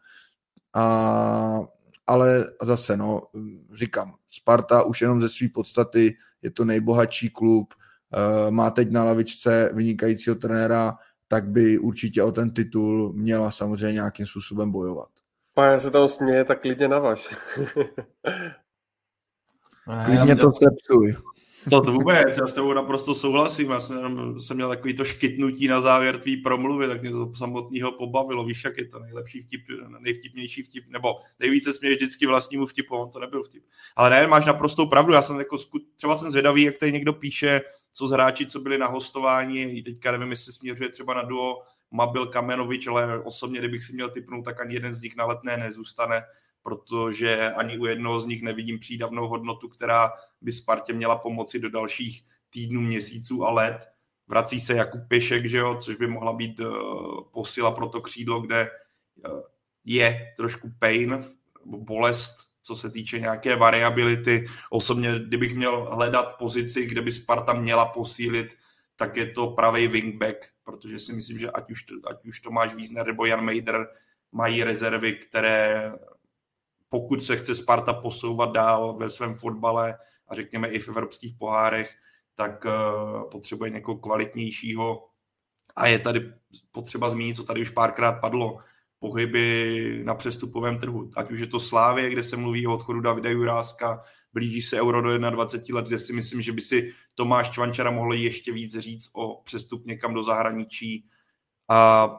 [0.74, 1.60] A,
[2.08, 3.22] ale zase, no,
[3.74, 7.74] říkám, Sparta už jenom ze své podstaty je to nejbohatší klub,
[8.14, 10.94] eh, má teď na lavičce vynikajícího trenéra,
[11.28, 15.08] tak by určitě o ten titul měla samozřejmě nějakým způsobem bojovat.
[15.54, 17.36] Pane se tam směje, tak klidně na vaš.
[20.04, 21.16] Klidně to sepsuj.
[21.70, 23.70] To vůbec, já s tebou naprosto souhlasím.
[23.70, 27.92] Já jsem, jsem měl takový to škytnutí na závěr tvý promluvy, tak mě to samotného
[27.92, 28.44] pobavilo.
[28.44, 29.60] Víš, jak je to nejlepší vtip,
[29.98, 31.08] nejvtipnější vtip, nebo
[31.40, 33.64] nejvíce směješ vždycky vlastnímu vtipu, on to nebyl vtip.
[33.96, 35.58] Ale ne, máš naprostou pravdu, já jsem jako,
[35.96, 37.60] třeba jsem zvědavý, jak tady někdo píše,
[37.92, 42.26] co z hráči, co byli na hostování, teďka nevím, jestli směřuje třeba na duo Mabil
[42.26, 46.22] Kamenovič, ale osobně, kdybych si měl typnout, tak ani jeden z nich na letné nezůstane
[46.62, 51.70] protože ani u jednoho z nich nevidím přídavnou hodnotu, která by Spartě měla pomoci do
[51.70, 53.88] dalších týdnů, měsíců a let.
[54.28, 56.68] Vrací se Jakub Pěšek, že jo, což by mohla být uh,
[57.32, 58.70] posila pro to křídlo, kde
[59.28, 59.40] uh,
[59.84, 61.24] je trošku pain,
[61.64, 64.46] bolest, co se týče nějaké variability.
[64.70, 68.56] Osobně, kdybych měl hledat pozici, kde by Sparta měla posílit,
[68.96, 73.06] tak je to pravý wingback, protože si myslím, že ať už, ať už Tomáš Wiesner
[73.06, 73.88] nebo Jan Mejder
[74.32, 75.92] mají rezervy, které
[76.88, 79.98] pokud se chce Sparta posouvat dál ve svém fotbale
[80.28, 81.94] a řekněme i v evropských pohárech,
[82.34, 85.08] tak uh, potřebuje někoho kvalitnějšího.
[85.76, 86.32] A je tady
[86.72, 88.58] potřeba zmínit, co tady už párkrát padlo,
[88.98, 91.10] pohyby na přestupovém trhu.
[91.16, 95.02] Ať už je to Slávě, kde se mluví o odchodu Davida Juráska, blíží se Euro
[95.02, 99.10] do 21 let, kde si myslím, že by si Tomáš Čvančara mohl ještě víc říct
[99.12, 101.08] o přestup někam do zahraničí.
[101.68, 102.10] A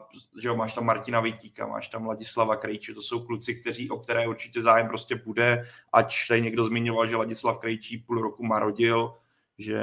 [0.42, 3.98] že jo, máš tam Martina Vejtíka, máš tam Ladislava Krejči, to jsou kluci, kteří, o
[3.98, 9.14] které určitě zájem prostě bude, ať tady někdo zmiňoval, že Ladislav Krejčí půl roku marodil,
[9.58, 9.82] že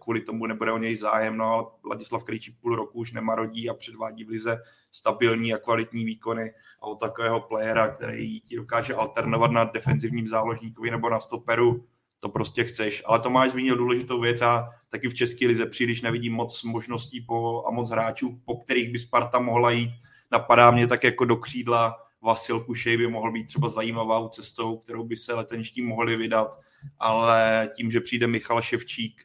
[0.00, 3.74] kvůli tomu nebude o něj zájem, no ale Ladislav Krejčí půl roku už nemarodí a
[3.74, 9.50] předvádí v lize stabilní a kvalitní výkony a od takového playera, který ti dokáže alternovat
[9.50, 11.84] na defenzivním záložníkovi nebo na stoperu,
[12.22, 13.02] to prostě chceš.
[13.06, 17.20] Ale to máš zmínil důležitou věc a taky v České lize příliš nevidím moc možností
[17.20, 19.90] po, a moc hráčů, po kterých by Sparta mohla jít.
[20.32, 25.04] Napadá mě tak jako do křídla Vasil Kušej by mohl být třeba zajímavou cestou, kterou
[25.04, 26.60] by se letenští mohli vydat,
[26.98, 29.24] ale tím, že přijde Michal Ševčík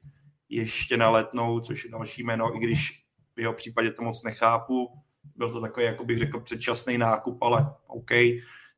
[0.50, 3.04] ještě na letnou, což je další jméno, i když
[3.36, 4.90] v jeho případě to moc nechápu,
[5.36, 8.12] byl to takový, jako bych řekl, předčasný nákup, ale OK,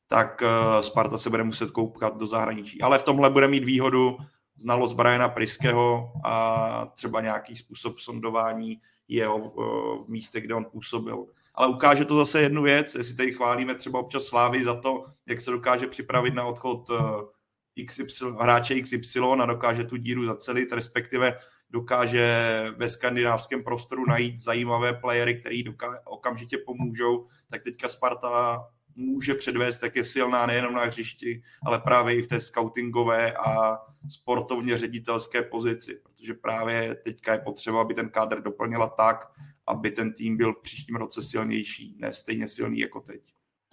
[0.10, 2.82] tak eh, Sparta se bude muset koukat do zahraničí.
[2.82, 4.18] Ale v tomhle bude mít výhodu
[4.58, 10.66] znalost Briana Priského a třeba nějaký způsob sondování jeho v, eh, v místě, kde on
[10.66, 11.26] působil.
[11.56, 15.42] Ale ukáže to zase jednu věc, jestli tady chválíme třeba občas Slávy za to, jak
[15.42, 21.40] se dokáže připravit na odchod eh, XY, hráče XY a dokáže tu díru zacelit, respektive
[21.70, 28.60] dokáže ve skandinávském prostoru najít zajímavé playery, který doká- okamžitě pomůžou, tak teďka Sparta
[29.00, 33.78] může předvést, tak je silná nejenom na hřišti, ale právě i v té scoutingové a
[34.10, 39.32] sportovně ředitelské pozici, protože právě teďka je potřeba, aby ten kádr doplnila tak,
[39.68, 43.22] aby ten tým byl v příštím roce silnější, ne stejně silný jako teď.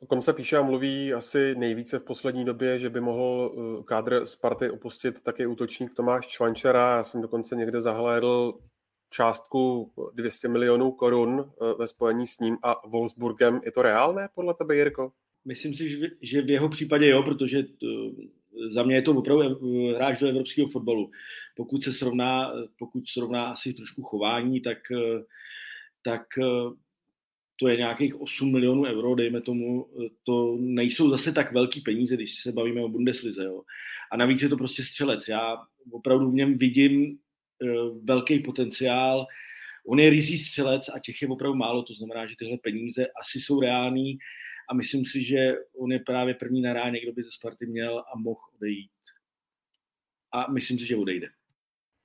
[0.03, 3.83] O kom se píše a mluví asi nejvíce v poslední době, že by mohl eh,
[3.85, 6.97] kádr Sparty opustit taky útočník Tomáš Čvančara.
[6.97, 8.59] Já jsem dokonce někde zahlédl
[9.11, 13.61] částku 200 milionů korun eh, ve spojení s ním a Wolfsburgem.
[13.65, 15.13] Je to reálné podle tebe, Jirko?
[15.45, 17.87] Myslím si, že v jeho případě jo, protože to,
[18.71, 21.11] za mě je to opravdu hráč do evropského fotbalu.
[21.57, 24.79] Pokud se srovná, pokud srovná asi trošku chování, tak,
[26.03, 26.23] tak
[27.57, 29.87] to je nějakých 8 milionů euro, dejme tomu,
[30.25, 33.45] to nejsou zase tak velký peníze, když se bavíme o Bundeslize.
[33.45, 33.63] Jo.
[34.13, 35.29] A navíc je to prostě střelec.
[35.29, 35.57] Já
[35.91, 37.19] opravdu v něm vidím
[38.03, 39.27] velký potenciál.
[39.89, 43.41] On je rizí střelec a těch je opravdu málo, to znamená, že tyhle peníze asi
[43.41, 44.19] jsou reální
[44.71, 47.99] a myslím si, že on je právě první na ráně, kdo by ze Sparty měl
[47.99, 48.91] a mohl odejít.
[50.33, 51.29] A myslím si, že odejde.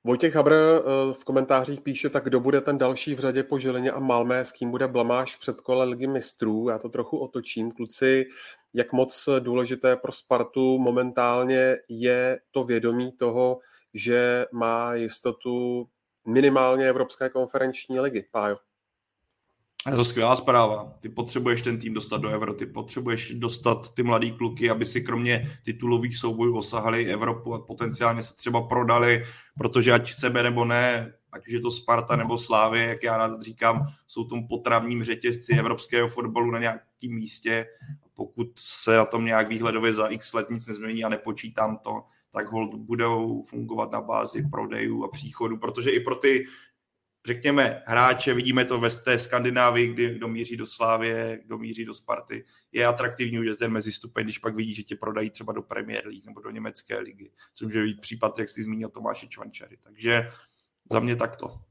[0.04, 3.92] Vojtěch Habr eh, v komentářích píše, tak kdo bude ten další v řadě po Žilině
[3.92, 6.70] a Malmé, s kým bude blamáš před kole ligy mistrů.
[6.70, 7.72] Já to trochu otočím.
[7.72, 8.26] Kluci,
[8.74, 13.60] jak moc důležité pro Spartu momentálně je to vědomí toho,
[13.94, 15.88] že má jistotu
[16.28, 18.26] minimálně Evropské konferenční ligy.
[18.32, 18.58] Pájo.
[19.90, 20.94] Je to skvělá zpráva.
[21.00, 25.02] Ty potřebuješ ten tým dostat do Evropy, ty potřebuješ dostat ty mladý kluky, aby si
[25.02, 29.24] kromě titulových soubojů osahali Evropu a potenciálně se třeba prodali,
[29.58, 33.42] protože ať sebe nebo ne, ať už je to Sparta nebo Slávy, jak já rád
[33.42, 37.66] říkám, jsou tom potravním řetězci evropského fotbalu na nějakém místě.
[38.14, 42.48] Pokud se na tom nějak výhledově za x let nic nezmění a nepočítám to, tak
[42.48, 46.46] hold budou fungovat na bázi prodejů a příchodu, protože i pro ty
[47.26, 51.94] řekněme, hráče, vidíme to ve té Skandinávii, kdy kdo míří do Slávě, kdo míří do
[51.94, 56.08] Sparty, je atraktivní udělat ten mezistupeň, když pak vidí, že tě prodají třeba do Premier
[56.08, 59.78] League nebo do německé ligy, což může být případ, jak jsi zmínil Tomáše Čvančary.
[59.84, 60.32] Takže
[60.92, 61.62] za mě takto.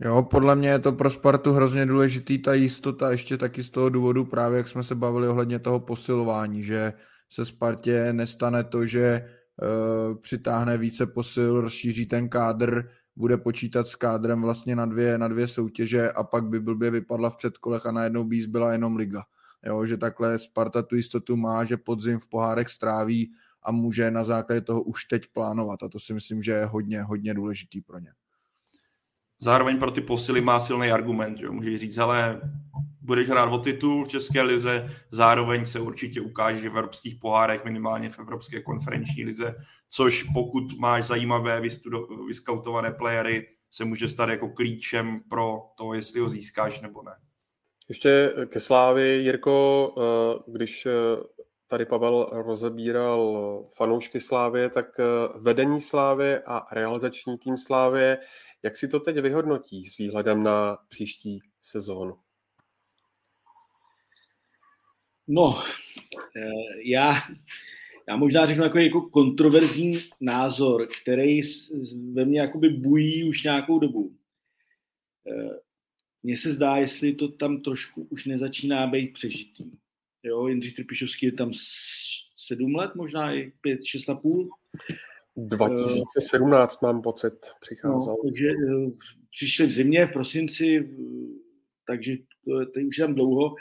[0.00, 3.88] Jo, podle mě je to pro Spartu hrozně důležitý ta jistota, ještě taky z toho
[3.88, 6.92] důvodu právě, jak jsme se bavili ohledně toho posilování, že
[7.30, 9.28] se Spartě nestane to, že
[9.62, 15.28] uh, přitáhne více posil, rozšíří ten kádr, bude počítat s kádrem vlastně na dvě, na
[15.28, 19.22] dvě soutěže a pak by blbě vypadla v předkolech a najednou by byla jenom liga.
[19.66, 23.32] Jo, že takhle Sparta tu jistotu má, že podzim v pohárech stráví
[23.62, 27.02] a může na základě toho už teď plánovat a to si myslím, že je hodně,
[27.02, 28.12] hodně důležitý pro ně.
[29.40, 32.40] Zároveň pro ty posily má silný argument, že může říct, ale
[33.04, 38.10] budeš hrát o titul v České lize, zároveň se určitě ukáže v evropských pohárech, minimálně
[38.10, 39.54] v Evropské konferenční lize,
[39.90, 46.20] což pokud máš zajímavé vystudo- vyskautované playery, se může stát jako klíčem pro to, jestli
[46.20, 47.12] ho získáš nebo ne.
[47.88, 50.90] Ještě ke Slávy, Jirko, eh, když eh,
[51.68, 54.86] tady Pavel rozebíral fanoušky Slávě, tak
[55.40, 58.18] vedení Slávě a realizační tým Slávě,
[58.62, 62.23] jak si to teď vyhodnotí s výhledem na příští sezónu?
[65.28, 65.62] No,
[66.84, 67.14] já,
[68.08, 71.40] já možná řeknu jako, jako kontroverzní názor, který
[72.12, 74.16] ve mně jakoby bují už nějakou dobu.
[76.22, 79.70] Mně se zdá, jestli to tam trošku už nezačíná být přežitý.
[80.22, 81.52] Jo, Jindřich Trpišovský je tam
[82.36, 84.50] sedm let, možná i pět, šest a půl.
[85.36, 88.16] 2017 mám pocit, přicházel.
[88.16, 88.90] No, takže eh,
[89.30, 90.86] přišli v zimě, v prosinci, eh,
[91.86, 93.54] takže to, to už je tam dlouho.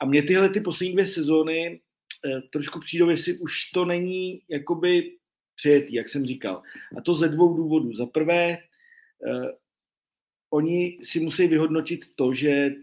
[0.00, 1.80] A mě tyhle ty poslední dvě sezóny
[2.24, 5.16] eh, trošku přijdou, jestli už to není jakoby
[5.54, 6.62] přejetý, jak jsem říkal.
[6.96, 7.94] A to ze dvou důvodů.
[7.94, 8.58] Za prvé,
[10.50, 12.74] oni si musí vyhodnotit to, že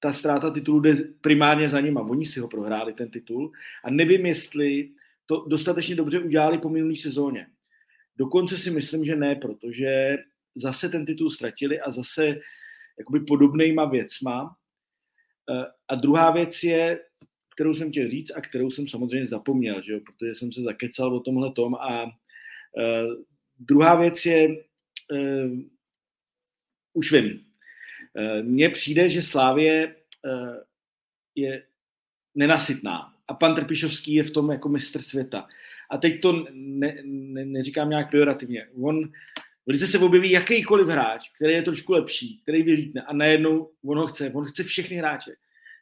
[0.00, 2.00] ta ztráta titulu jde primárně za nima.
[2.00, 3.52] Oni si ho prohráli, ten titul.
[3.84, 4.90] A nevím, jestli
[5.26, 7.46] to dostatečně dobře udělali po minulý sezóně.
[8.16, 10.18] Dokonce si myslím, že ne, protože
[10.54, 12.40] zase ten titul ztratili a zase
[12.98, 14.56] jakoby podobnýma věcma.
[15.50, 17.00] E, a druhá věc je,
[17.54, 21.16] kterou jsem chtěl říct a kterou jsem samozřejmě zapomněl, že jo, protože jsem se zakecal
[21.16, 21.74] o tomhle tom.
[21.74, 22.10] A uh,
[23.58, 25.60] druhá věc je, uh,
[26.92, 27.44] už vím,
[28.42, 29.96] mně přijde, že Slávě
[31.34, 31.62] je
[32.34, 35.48] nenasytná a pan Trpišovský je v tom jako mistr světa.
[35.90, 38.68] A teď to ne, ne, neříkám nějak pejorativně.
[38.82, 39.12] On
[39.66, 44.06] velice se objeví jakýkoliv hráč, který je trošku lepší, který vylítne a najednou on ho
[44.06, 45.32] chce, on chce všechny hráče.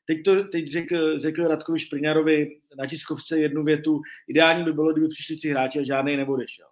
[0.07, 5.09] Teď, to, teď řekl, řekl Radkovi Špriňarovi na tiskovce jednu větu, ideální by bylo, kdyby
[5.09, 6.67] přišli tři hráči a žádný neodešel.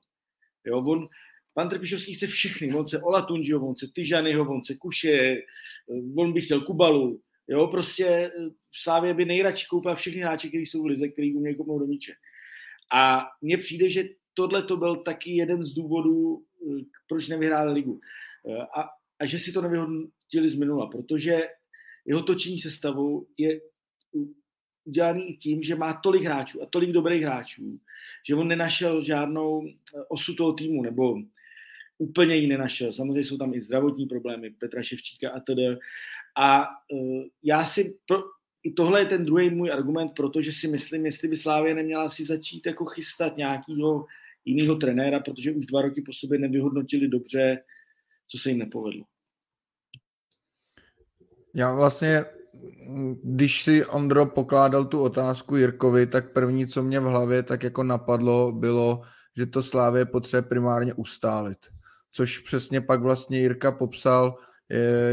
[0.65, 1.09] Jo, on,
[1.55, 5.37] pan Trpišovský chce všechny, on chce Ola Tunžiho, on chce Tyžanyho, on chce Kuše,
[6.17, 8.31] on by chtěl Kubalu, jo, prostě
[8.71, 11.87] v Slávě by nejradši koupil všechny hráče, kteří jsou v lize, který umějí koupnout do
[11.87, 12.13] míče.
[12.95, 14.05] A mně přijde, že
[14.35, 16.43] tohle to byl taky jeden z důvodů,
[17.09, 18.01] proč nevyhráli ligu.
[18.49, 18.89] Eh, a,
[19.19, 21.43] a že si to nevyhodnotili z minula, protože
[22.07, 23.61] jeho točení sestavou je
[24.85, 27.81] udělaný i tím, že má tolik hráčů a tolik dobrých hráčů,
[28.29, 31.17] že on nenašel žádnou eh, osu toho týmu, nebo
[31.99, 32.93] úplně ji nenašel.
[32.93, 35.63] Samozřejmě jsou tam i zdravotní problémy Petra Ševčíka a tedy.
[36.39, 36.67] A
[37.43, 38.23] já si, pro,
[38.63, 42.25] i tohle je ten druhý můj argument, protože si myslím, jestli by Slávě neměla si
[42.25, 44.07] začít jako chystat nějakého
[44.47, 47.59] jiného trenéra, protože už dva roky po sobě nevyhodnotili dobře,
[48.29, 49.05] co se jim nepovedlo.
[51.55, 52.25] Já vlastně,
[53.23, 57.83] když si Ondro pokládal tu otázku Jirkovi, tak první, co mě v hlavě tak jako
[57.83, 59.03] napadlo, bylo,
[59.37, 61.59] že to Slávě potřebuje primárně ustálit.
[62.13, 64.39] Což přesně pak vlastně Jirka popsal,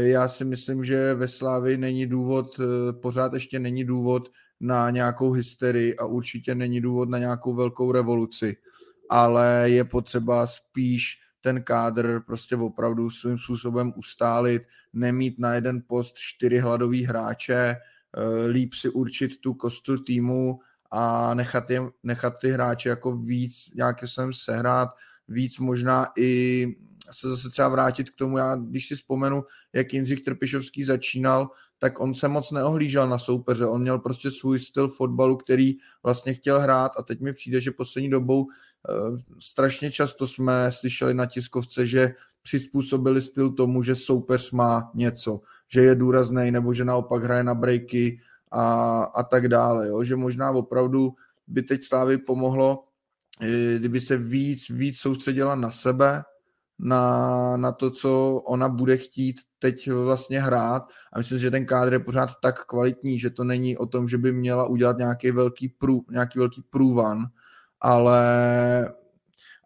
[0.00, 4.30] já si myslím, že ve Slávi není důvod, eh, pořád ještě není důvod
[4.60, 8.56] na nějakou hysterii a určitě není důvod na nějakou velkou revoluci,
[9.10, 16.14] ale je potřeba spíš ten kádr prostě opravdu svým způsobem ustálit, nemít na jeden post
[16.16, 22.48] čtyři hladový hráče, eh, líp si určit tu kostu týmu a nechat, je, nechat ty
[22.48, 24.88] hráče jako víc nějakým jsem sehrát,
[25.28, 26.66] víc možná i
[27.10, 32.00] se zase třeba vrátit k tomu, já když si vzpomenu, jak Jindřich Trpišovský začínal, tak
[32.00, 36.60] on se moc neohlížel na soupeře, on měl prostě svůj styl fotbalu, který vlastně chtěl
[36.60, 38.46] hrát a teď mi přijde, že poslední dobou
[39.40, 45.80] strašně často jsme slyšeli na tiskovce, že přizpůsobili styl tomu, že soupeř má něco, že
[45.80, 48.20] je důrazný nebo že naopak hraje na breaky
[48.50, 50.04] a, a tak dále, jo?
[50.04, 51.14] že možná opravdu
[51.46, 52.84] by teď Slávy pomohlo,
[53.40, 56.22] eh, kdyby se víc, víc soustředila na sebe,
[56.78, 60.82] na, na to, co ona bude chtít teď vlastně hrát
[61.12, 64.18] a myslím, že ten kádr je pořád tak kvalitní, že to není o tom, že
[64.18, 67.26] by měla udělat nějaký velký, prů, nějaký velký průvan,
[67.84, 68.94] ale,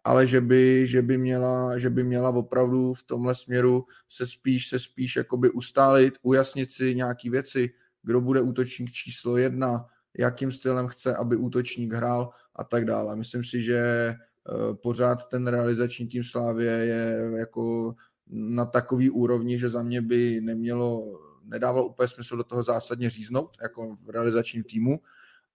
[0.03, 4.67] ale že, by, že, by měla, že by měla opravdu v tomhle směru se spíš,
[4.67, 7.69] se spíš jakoby ustálit, ujasnit si nějaký věci,
[8.03, 9.85] kdo bude útočník číslo jedna,
[10.17, 13.15] jakým stylem chce, aby útočník hrál a tak dále.
[13.15, 14.13] Myslím si, že
[14.49, 17.95] Eh, pořád ten realizační tým Slávě je jako
[18.27, 23.57] na takový úrovni, že za mě by nemělo, nedávalo úplně smysl do toho zásadně říznout,
[23.61, 24.99] jako v realizačním týmu,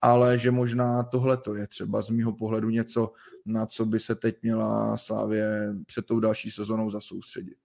[0.04, 3.12] ale že možná tohle to je třeba z mýho pohledu něco,
[3.46, 7.56] na co by se teď měla Slávě před tou další sezónou zasoustředit.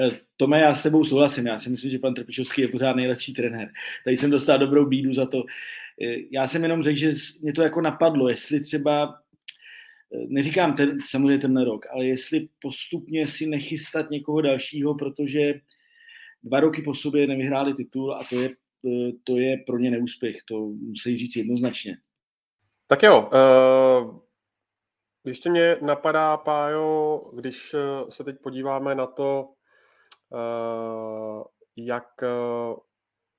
[0.00, 1.46] Eh, Tome, já s tebou souhlasím.
[1.46, 3.72] Já si myslím, že pan Trpišovský je pořád nejlepší trenér.
[4.04, 5.44] Tady jsem dostal dobrou bídu za to.
[6.02, 9.20] Eh, já jsem jenom řekl, že mě to jako napadlo, jestli třeba,
[10.14, 15.60] eh, neříkám ten, samozřejmě tenhle rok, ale jestli postupně si nechystat někoho dalšího, protože
[16.42, 18.50] dva roky po sobě nevyhráli titul a to je
[19.24, 21.96] to je pro ně neúspěch, to musí říct jednoznačně.
[22.86, 24.18] Tak jo, uh,
[25.24, 27.74] ještě mě napadá, Pájo, když
[28.08, 29.46] se teď podíváme na to,
[31.76, 32.08] jak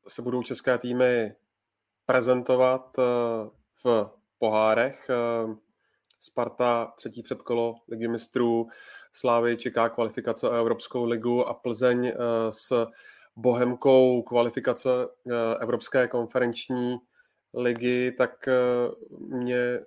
[0.07, 1.35] se budou české týmy
[2.05, 2.97] prezentovat
[3.83, 5.09] v pohárech.
[6.19, 8.67] Sparta třetí předkolo ligy mistrů,
[9.11, 12.11] Slávy čeká kvalifikace o Evropskou ligu a Plzeň
[12.49, 12.87] s
[13.37, 14.89] Bohemkou kvalifikace
[15.59, 16.97] Evropské konferenční
[17.53, 18.49] ligy, tak
[19.19, 19.79] mě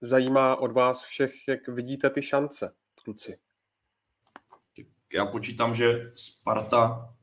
[0.00, 3.38] zajímá od vás všech, jak vidíte ty šance, kluci.
[5.14, 7.14] Já počítám, že Sparta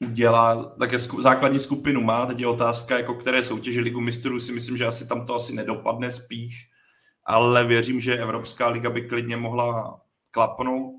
[0.00, 4.76] udělá, také základní skupinu má, teď je otázka, jako které soutěže ligu mistrů si myslím,
[4.76, 6.70] že asi tam to asi nedopadne spíš,
[7.24, 10.00] ale věřím, že Evropská liga by klidně mohla
[10.30, 10.94] klapnout.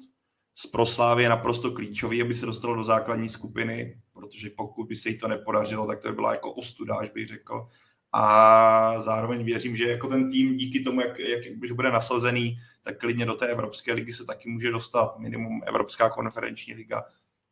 [0.55, 5.09] Z proslávy je naprosto klíčový, aby se dostalo do základní skupiny, protože pokud by se
[5.09, 7.67] jí to nepodařilo, tak to by byla jako ostuda, až bych řekl.
[8.13, 12.99] A zároveň věřím, že jako ten tým díky tomu, jak, jak že bude nasazený, tak
[12.99, 17.03] klidně do té Evropské ligy se taky může dostat minimum Evropská konferenční liga.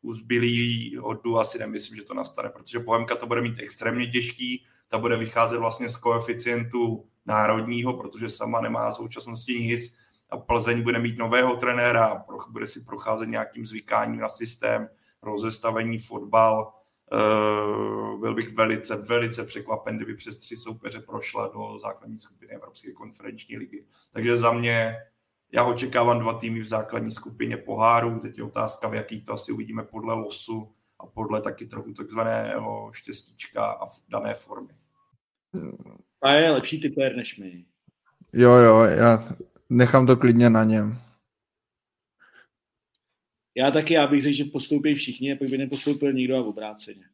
[0.02, 4.64] U zbylý hodu asi nemyslím, že to nastane, protože Bohemka to bude mít extrémně těžký,
[4.88, 9.96] ta bude vycházet vlastně z koeficientu národního, protože sama nemá v současnosti nic
[10.30, 14.88] a Plzeň bude mít nového trenéra, bude si procházet nějakým zvykáním na systém,
[15.22, 16.72] rozestavení fotbal.
[17.12, 22.92] Uh, byl bych velice, velice překvapen, kdyby přes tři soupeře prošla do základní skupiny Evropské
[22.92, 23.84] konferenční ligy.
[24.12, 24.96] Takže za mě
[25.52, 28.20] já očekávám dva týmy v základní skupině poháru.
[28.20, 32.90] Teď je otázka, v jakých to asi uvidíme podle losu a podle taky trochu takzvaného
[32.92, 34.74] štěstíčka a v dané formy.
[36.22, 37.64] A je lepší typer než my.
[38.32, 39.24] Jo, jo, já
[39.70, 40.98] nechám to klidně na něm.
[43.54, 47.04] Já taky, já bych řekl, že postoupí všichni a pak by nepostoupil nikdo a obráceně.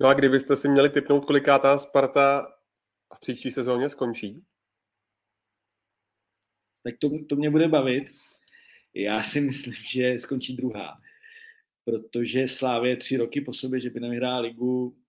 [0.00, 2.46] No a kdybyste si měli typnout, kolikátá Sparta
[3.16, 4.44] v příští sezóně skončí?
[6.84, 8.10] Tak to, to mě bude bavit.
[8.94, 10.96] Já si myslím, že skončí druhá.
[11.84, 15.01] Protože Slávě tři roky po sobě, že by nevyhrál ligu,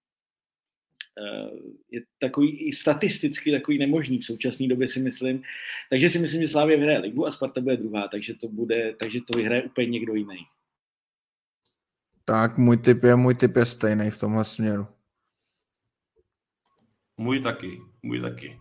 [1.91, 5.43] je takový i statisticky takový nemožný v současné době si myslím.
[5.89, 9.19] Takže si myslím, že Slávě vyhraje ligu a Sparta bude druhá, takže to bude, takže
[9.31, 10.37] to vyhraje úplně někdo jiný.
[12.25, 14.87] Tak můj typ je, můj typ je stejný v tomhle směru.
[17.17, 18.59] Můj taky, můj taky.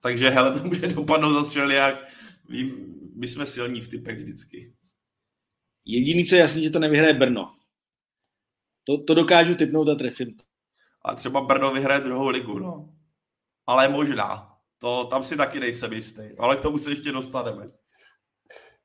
[0.00, 2.08] Takže hele, to může dopadnout za jak
[2.48, 2.72] My,
[3.14, 4.72] my jsme silní v typech vždycky.
[5.84, 7.56] Jediný, co je jasný, že to nevyhraje Brno.
[8.84, 10.36] To, to dokážu typnout a trefím
[11.04, 12.88] a třeba Brno vyhraje druhou ligu, no.
[13.66, 14.48] Ale možná.
[14.78, 16.22] To, tam si taky nejsem jistý.
[16.38, 17.70] Ale k tomu se ještě dostaneme.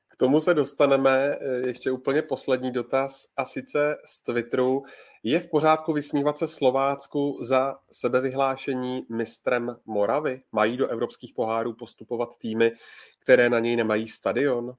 [0.08, 1.38] K tomu se dostaneme.
[1.66, 4.82] Ještě úplně poslední dotaz a sice z Twitteru.
[5.22, 10.42] Je v pořádku vysmívat se Slovácku za sebevyhlášení mistrem Moravy?
[10.52, 12.72] Mají do evropských pohárů postupovat týmy,
[13.18, 14.74] které na něj nemají stadion?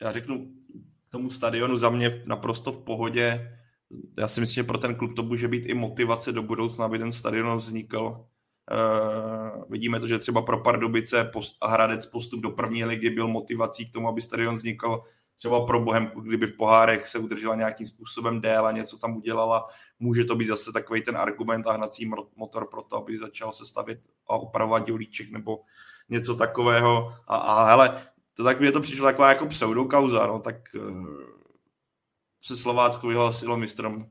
[0.00, 0.46] Já řeknu
[1.08, 3.56] k tomu stadionu za mě naprosto v pohodě
[4.18, 6.98] já si myslím, že pro ten klub to může být i motivace do budoucna, aby
[6.98, 8.24] ten stadion vznikl.
[8.72, 13.28] Uh, vidíme to, že třeba pro Pardubice post, a Hradec postup do první ligy byl
[13.28, 15.02] motivací k tomu, aby stadion vznikl.
[15.36, 19.66] Třeba pro Bohemku, kdyby v pohárech se udržela nějakým způsobem déle něco tam udělala,
[19.98, 23.64] může to být zase takový ten argument a hnací motor pro to, aby začal se
[23.64, 25.60] stavit a opravovat dělíček nebo
[26.08, 27.14] něco takového.
[27.26, 28.02] A, a hele,
[28.36, 31.06] to tak mě to přišlo taková jako pseudokauza, no, tak uh,
[32.40, 34.06] se Slovácko vyhlásilo mistrem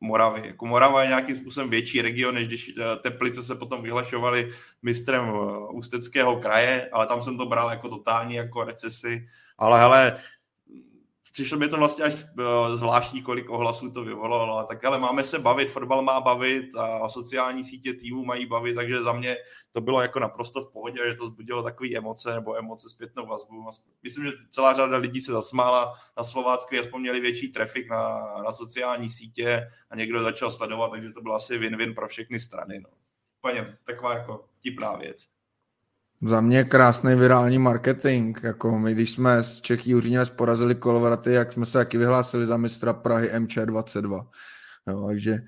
[0.00, 0.46] Moravy.
[0.46, 4.50] Jako Morava je nějakým způsobem větší region, než když eh, Teplice se potom vyhlašovali
[4.82, 9.28] mistrem eh, Ústeckého kraje, ale tam jsem to bral jako totální jako recesi.
[9.58, 10.20] Ale hele,
[11.36, 14.64] přišlo mi to vlastně až eh, zvláštní, kolik ohlasů to vyvolalo.
[14.64, 19.02] Tak ale máme se bavit, fotbal má bavit a sociální sítě týmu mají bavit, takže
[19.02, 19.36] za mě
[19.72, 23.70] to bylo jako naprosto v pohodě, že to zbudilo takové emoce nebo emoce zpětnou vazbu.
[24.02, 28.52] Myslím, že celá řada lidí se zasmála na Slovácku, aspoň měli větší trafik na, na
[28.52, 32.80] sociální sítě a někdo začal sledovat, takže to bylo asi win-win pro všechny strany.
[32.80, 32.90] No.
[33.42, 35.35] Úplně taková jako tipná věc.
[36.22, 38.38] Za mě krásný virální marketing.
[38.42, 42.56] Jako my, když jsme z Čechy Juříněc porazili Kolvraty, jak jsme se taky vyhlásili za
[42.56, 44.26] mistra Prahy MC22.
[44.86, 45.38] No, takže...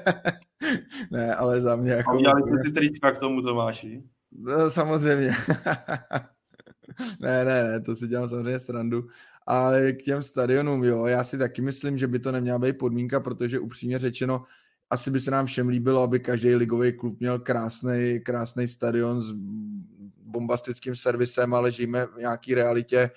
[1.10, 2.10] ne, ale za mě jako...
[2.10, 4.02] A udělali jste si trička k tomu, Tomáši?
[4.32, 5.36] No, samozřejmě.
[7.20, 9.06] ne, ne, ne, to si dělám samozřejmě srandu.
[9.46, 13.20] Ale k těm stadionům, jo, já si taky myslím, že by to neměla být podmínka,
[13.20, 14.44] protože upřímně řečeno,
[14.90, 19.32] asi by se nám všem líbilo, aby každý ligový klub měl krásný, krásný stadion s
[20.24, 23.10] bombastickým servisem, ale žijeme v nějaké realitě,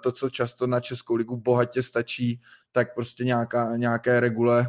[0.00, 2.40] to, co často na Českou ligu bohatě stačí,
[2.72, 4.66] tak prostě nějaká, nějaké regule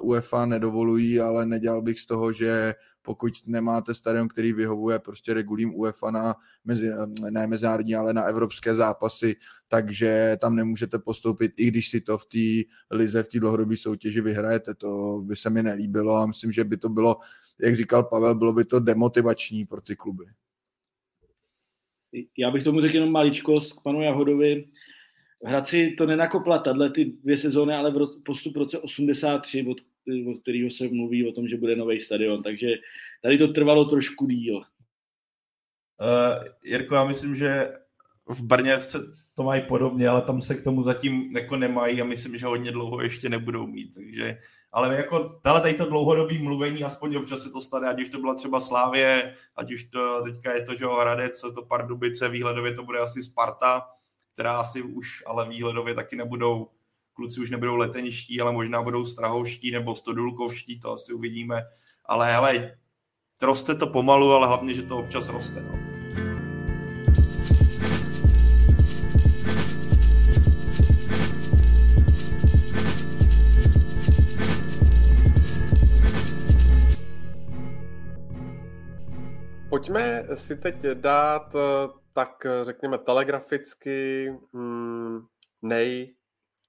[0.00, 2.74] UEFA nedovolují, ale nedělal bych z toho, že
[3.06, 6.34] pokud nemáte stadion, který vyhovuje prostě regulím UEFA na
[6.64, 6.90] mezi,
[7.30, 9.36] ne mezinárodní, ale na evropské zápasy,
[9.68, 14.20] takže tam nemůžete postoupit, i když si to v té lize, v té dlouhodobé soutěži
[14.20, 14.74] vyhrajete.
[14.74, 17.16] To by se mi nelíbilo a myslím, že by to bylo,
[17.60, 20.24] jak říkal Pavel, bylo by to demotivační pro ty kluby.
[22.38, 24.68] Já bych tomu řekl jenom maličkost k panu Jahodovi.
[25.44, 29.78] Hradci to nenakopla tahle ty dvě sezóny, ale v postup v roce 83, od
[30.28, 32.66] o kterého se mluví o tom, že bude nový stadion, takže
[33.22, 34.56] tady to trvalo trošku díl.
[34.56, 37.72] Uh, Jirko, já myslím, že
[38.28, 38.98] v Brněvce
[39.34, 42.72] to mají podobně, ale tam se k tomu zatím jako nemají a myslím, že hodně
[42.72, 44.38] dlouho ještě nebudou mít, takže
[44.72, 48.18] ale jako tahle tady to dlouhodobý mluvení, aspoň občas se to stane, ať už to
[48.18, 52.82] byla třeba Slávě, ať už to teďka je to, že Hradec, to Pardubice, výhledově to
[52.82, 53.88] bude asi Sparta,
[54.32, 56.70] která asi už ale výhledově taky nebudou
[57.16, 61.62] kluci už nebudou leteniští, ale možná budou strahovští nebo stodulkovští, to asi uvidíme.
[62.04, 62.78] Ale hele,
[63.42, 65.60] roste to pomalu, ale hlavně, že to občas roste.
[65.60, 65.78] No.
[79.68, 81.56] Pojďme si teď dát
[82.16, 85.20] tak řekněme telegraficky mm,
[85.62, 86.14] nej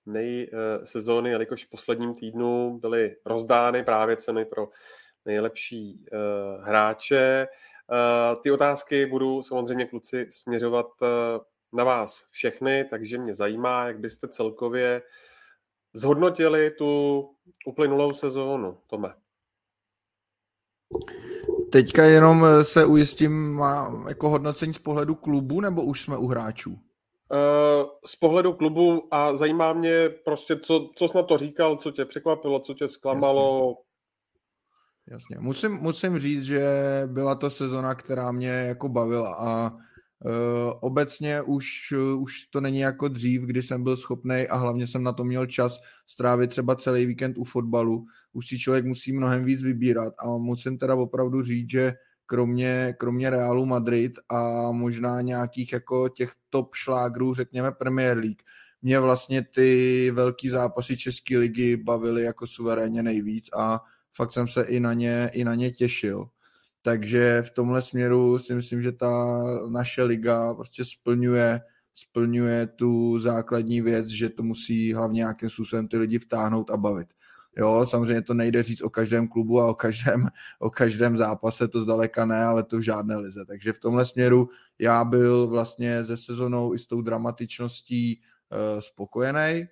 [0.08, 4.70] nej eh, sezóny, jelikož v posledním týdnu byly rozdány právě ceny pro
[5.26, 7.48] nejlepší uh, hráče.
[7.92, 11.08] Uh, ty otázky budu samozřejmě kluci směřovat uh,
[11.74, 15.02] na vás všechny, takže mě zajímá, jak byste celkově
[15.94, 17.22] zhodnotili tu
[17.66, 19.14] uplynulou sezónu, Tome.
[21.72, 26.80] Teďka jenom se ujistím, má jako hodnocení z pohledu klubu, nebo už jsme u hráčů?
[28.06, 32.06] Z pohledu klubu a zajímá mě prostě, co, co jsi na to říkal, co tě
[32.06, 33.70] překvapilo, co tě zklamalo.
[33.70, 33.88] Jasně.
[35.12, 35.38] Jasně.
[35.40, 36.64] Musím, musím říct, že
[37.06, 43.08] byla to sezona, která mě jako bavila a uh, obecně už, už to není jako
[43.08, 47.06] dřív, kdy jsem byl schopný a hlavně jsem na to měl čas strávit třeba celý
[47.06, 48.06] víkend u fotbalu.
[48.34, 51.94] Už si člověk musí mnohem víc vybírat a musím teda opravdu říct, že
[52.28, 58.42] kromě, kromě Realu Madrid a možná nějakých jako těch top šlágrů, řekněme Premier League,
[58.82, 63.82] mě vlastně ty velký zápasy České ligy bavily jako suverénně nejvíc a
[64.14, 66.30] fakt jsem se i na ně, i na ně těšil.
[66.82, 71.62] Takže v tomhle směru si myslím, že ta naše liga prostě splňuje,
[71.94, 77.08] splňuje tu základní věc, že to musí hlavně nějakým způsobem ty lidi vtáhnout a bavit.
[77.58, 80.28] Jo, samozřejmě to nejde říct o každém klubu a o každém,
[80.60, 83.46] o každém zápase, to zdaleka ne, ale to v žádné lize.
[83.46, 84.50] Takže v tomhle směru
[84.80, 89.68] já byl vlastně ze sezonou i s tou dramatičností uh, spokojený.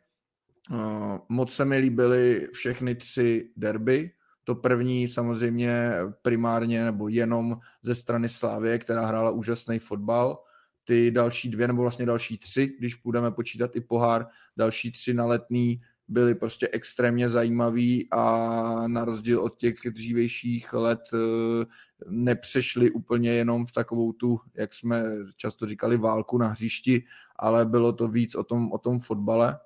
[0.72, 4.12] Uh, moc se mi líbily všechny tři derby.
[4.44, 10.44] To první samozřejmě primárně nebo jenom ze strany Slávě, která hrála úžasný fotbal.
[10.84, 14.28] Ty další dvě, nebo vlastně další tři, když budeme počítat i pohár,
[14.58, 21.01] další tři na letný byly prostě extrémně zajímavý a na rozdíl od těch dřívejších let
[21.14, 21.66] eh,
[22.10, 25.03] nepřešli úplně jenom v takovou tu, jak jsme
[25.38, 27.03] často říkali, válku na hřišti,
[27.36, 29.60] ale bylo to víc o tom, o tom fotbale,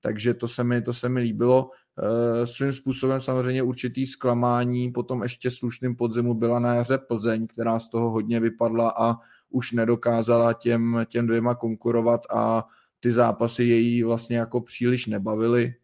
[0.00, 1.70] takže to se mi, to se mi líbilo.
[1.98, 7.78] Eh, svým způsobem samozřejmě určitý zklamání, potom ještě slušným podzimu byla na jaře Plzeň, která
[7.78, 9.16] z toho hodně vypadla a
[9.50, 12.64] už nedokázala těm, těm dvěma konkurovat a
[13.00, 15.74] ty zápasy její vlastně jako příliš nebavily.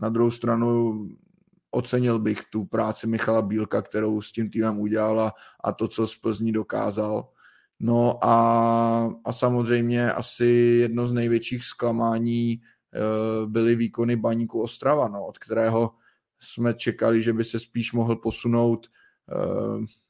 [0.00, 0.98] Na druhou stranu
[1.70, 5.32] ocenil bych tu práci Michala Bílka, kterou s tím týmem udělala
[5.64, 7.28] a to, co z Plzní dokázal.
[7.80, 10.46] No a, a samozřejmě asi
[10.80, 12.60] jedno z největších zklamání e,
[13.46, 15.90] byly výkony Baníku Ostrava, no, od kterého
[16.40, 19.03] jsme čekali, že by se spíš mohl posunout Eh,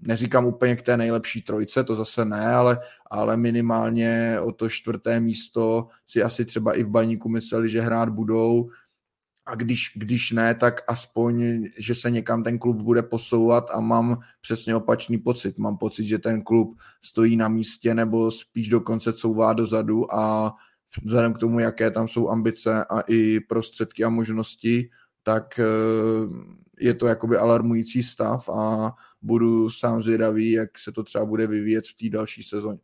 [0.01, 2.79] neříkám úplně k té nejlepší trojce, to zase ne, ale,
[3.11, 8.09] ale minimálně o to čtvrté místo si asi třeba i v baníku mysleli, že hrát
[8.09, 8.71] budou
[9.47, 14.21] a když, když ne, tak aspoň, že se někam ten klub bude posouvat a mám
[14.41, 15.59] přesně opačný pocit.
[15.59, 20.55] Mám pocit, že ten klub stojí na místě nebo spíš dokonce couvá dozadu a
[21.05, 24.91] vzhledem k tomu, jaké tam jsou ambice a i prostředky a možnosti,
[25.23, 25.65] tak eh,
[26.81, 31.87] je to jakoby alarmující stav a budu sám zvědavý, jak se to třeba bude vyvíjet
[31.87, 32.81] v té další sezóně.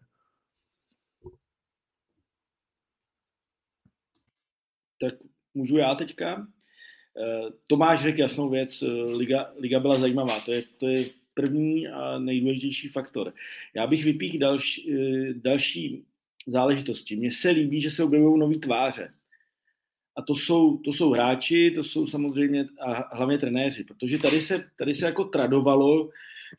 [5.01, 5.14] Tak
[5.55, 6.47] můžu já teďka.
[7.16, 8.86] Eh, Tomáš řekl jasnou věc, eh,
[9.16, 13.32] Liga, Liga byla zajímavá, to je, to je první a nejdůležitější faktor.
[13.74, 14.93] Já bych vypíchl další,
[15.34, 16.05] další
[16.47, 17.16] záležitosti.
[17.16, 19.14] Mně se líbí, že se objevují nové tváře.
[20.16, 24.70] A to jsou, to jsou hráči, to jsou samozřejmě a hlavně trenéři, protože tady se,
[24.78, 26.11] tady se jako tradovalo,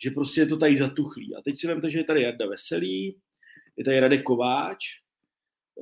[0.03, 1.35] že prostě je to tady zatuchlý.
[1.35, 3.15] A teď si vemte, že je tady Jarda Veselý,
[3.77, 4.85] je tady Radek Kováč,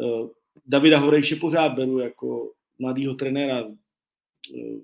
[0.04, 0.28] eh,
[0.66, 3.66] Davida Horejše pořád beru jako mladýho trenéra,
[4.56, 4.80] eh,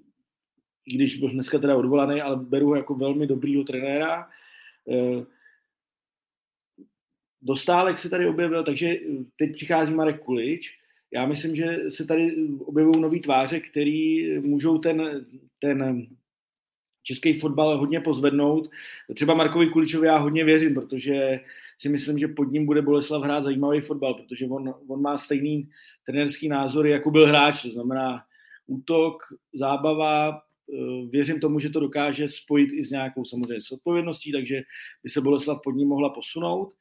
[0.85, 4.29] i když byl dneska teda odvolaný, ale beru ho jako velmi dobrýho trenéra.
[4.91, 5.25] Eh,
[7.41, 8.95] Dostálek se tady objevil, takže
[9.37, 10.79] teď přichází Marek Kulič.
[11.15, 12.35] Já myslím, že se tady
[12.65, 15.25] objevují nový tváře, který můžou ten,
[15.59, 16.07] ten
[17.03, 18.69] český fotbal hodně pozvednout.
[19.15, 21.39] Třeba Markovi Kuličovi já hodně věřím, protože
[21.77, 25.69] si myslím, že pod ním bude Boleslav hrát zajímavý fotbal, protože on, on má stejný
[26.05, 28.23] trenerský názor, jako byl hráč, to znamená
[28.67, 34.31] útok, zábava, eh, věřím tomu, že to dokáže spojit i s nějakou samozřejmě s odpovědností,
[34.31, 34.61] takže
[35.03, 36.73] by se Boleslav pod ním mohla posunout.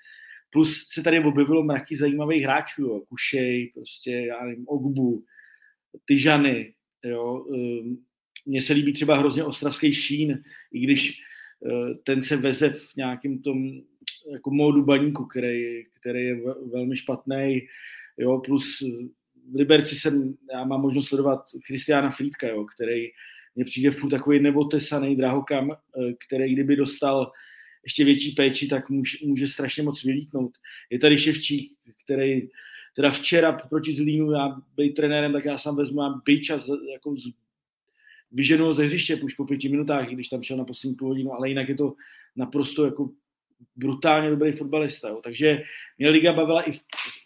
[0.55, 3.01] Plus se tady objevilo mraky zajímavých hráčů, jo.
[3.09, 5.25] Kušej, prostě, já nevím, Ogbu,
[6.05, 6.75] Tyžany,
[7.05, 7.47] jo.
[7.55, 7.97] Ehm,
[8.47, 10.43] mně se líbí třeba hrozně ostravský šín,
[10.73, 11.21] i když
[11.67, 13.71] eh, ten se veze v nějakém tom
[14.33, 16.37] jako módu baníku, který, který je
[16.73, 17.67] velmi špatný,
[18.19, 18.83] jo, plus
[19.53, 23.09] v Liberci jsem, já mám možnost sledovat Christiana Friedka, jo, který
[23.55, 27.33] mě přijde furt takový nevotesaný drahokam, eh, který kdyby dostal
[27.85, 30.53] ještě větší péči, tak může, může strašně moc vylítnout.
[30.91, 31.73] Je tady Ševčík,
[32.05, 32.49] který
[32.95, 37.25] teda včera proti Zlínu, já být trenérem, tak já sám vezmu, já čas jako z,
[38.33, 41.49] vyženul ze hřiště už po pěti minutách, když tam šel na poslední půl hodinu, ale
[41.49, 41.95] jinak je to
[42.37, 43.11] naprosto jako
[43.77, 45.09] brutálně dobrý fotbalista.
[45.09, 45.21] Jo.
[45.25, 45.63] Takže
[45.99, 46.73] mě Liga bavila i,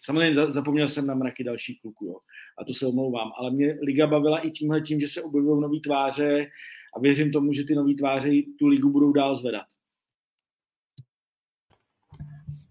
[0.03, 2.15] samozřejmě zapomněl jsem na mraky dalších kluků, jo.
[2.57, 5.79] a to se omlouvám, ale mě Liga bavila i tímhle tím, že se objevují nové
[5.79, 6.51] tváře
[6.95, 8.29] a věřím tomu, že ty nové tváře
[8.59, 9.65] tu ligu budou dál zvedat.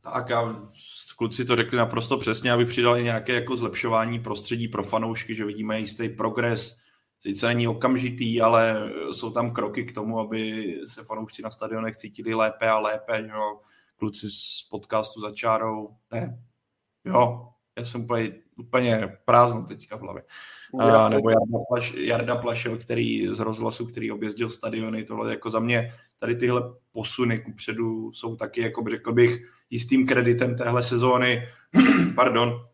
[0.09, 0.25] A
[1.17, 5.81] kluci to řekli naprosto přesně, aby přidali nějaké jako zlepšování prostředí pro fanoušky, že vidíme
[5.81, 6.81] jistý progres.
[7.21, 12.35] Sice není okamžitý, ale jsou tam kroky k tomu, aby se fanoušci na stadionech cítili
[12.35, 13.23] lépe a lépe.
[13.23, 13.61] Že jo?
[13.97, 15.97] Kluci z podcastu za čárou.
[16.13, 16.43] Ne.
[17.05, 17.49] Jo,
[17.79, 20.23] já jsem úplně, úplně prázdno teďka v hlavě.
[20.81, 25.61] A, nebo Jarda, Plaš, Jarda Plašel, který z rozhlasu, který objezdil stadiony, tohle jako za
[25.61, 26.63] mě tady tyhle
[26.93, 29.39] posuny kupředu jsou taky, jako by řekl bych,
[29.71, 31.49] jistým kreditem téhle sezóny.
[32.15, 32.67] Pardon.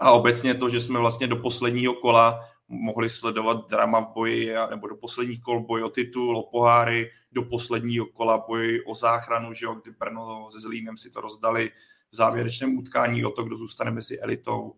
[0.00, 4.88] A obecně to, že jsme vlastně do posledního kola mohli sledovat drama v boji, nebo
[4.88, 9.66] do posledních kol boj o titul, o poháry, do posledního kola boj o záchranu, že
[9.66, 11.70] jo, kdy Brno se Zlínem si to rozdali
[12.10, 14.74] v závěrečném utkání o to, kdo zůstane mezi elitou.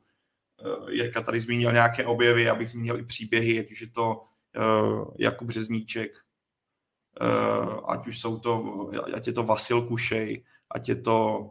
[0.60, 4.22] Eh, Jirka tady zmínil nějaké objevy, abych zmínil i příběhy, ať už je to
[4.56, 6.12] uh, Jakub Řezníček,
[7.88, 11.50] ať už jsou to, ať je to Vasil Kušej, ať je to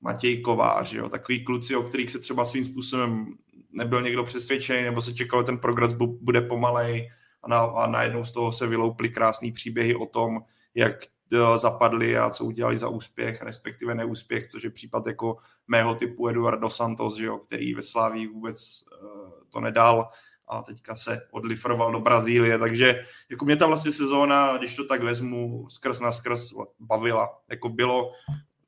[0.00, 3.34] Matěj Kovář, jo, takový kluci, o kterých se třeba svým způsobem
[3.72, 7.10] nebyl někdo přesvědčený, nebo se čekalo, že ten progres bude pomalej
[7.42, 10.40] a, na, a najednou z toho se vylouply krásné příběhy o tom,
[10.74, 15.36] jak eh, zapadli a co udělali za úspěch, respektive neúspěch, což je případ jako
[15.68, 20.10] mého typu Eduardo Santos, že jo, který ve Sláví vůbec uh, to nedal
[20.50, 25.02] a teďka se odlifroval do Brazílie, takže jako mě ta vlastně sezóna, když to tak
[25.02, 27.40] vezmu, skrz na skrz bavila.
[27.50, 28.12] Jako bylo,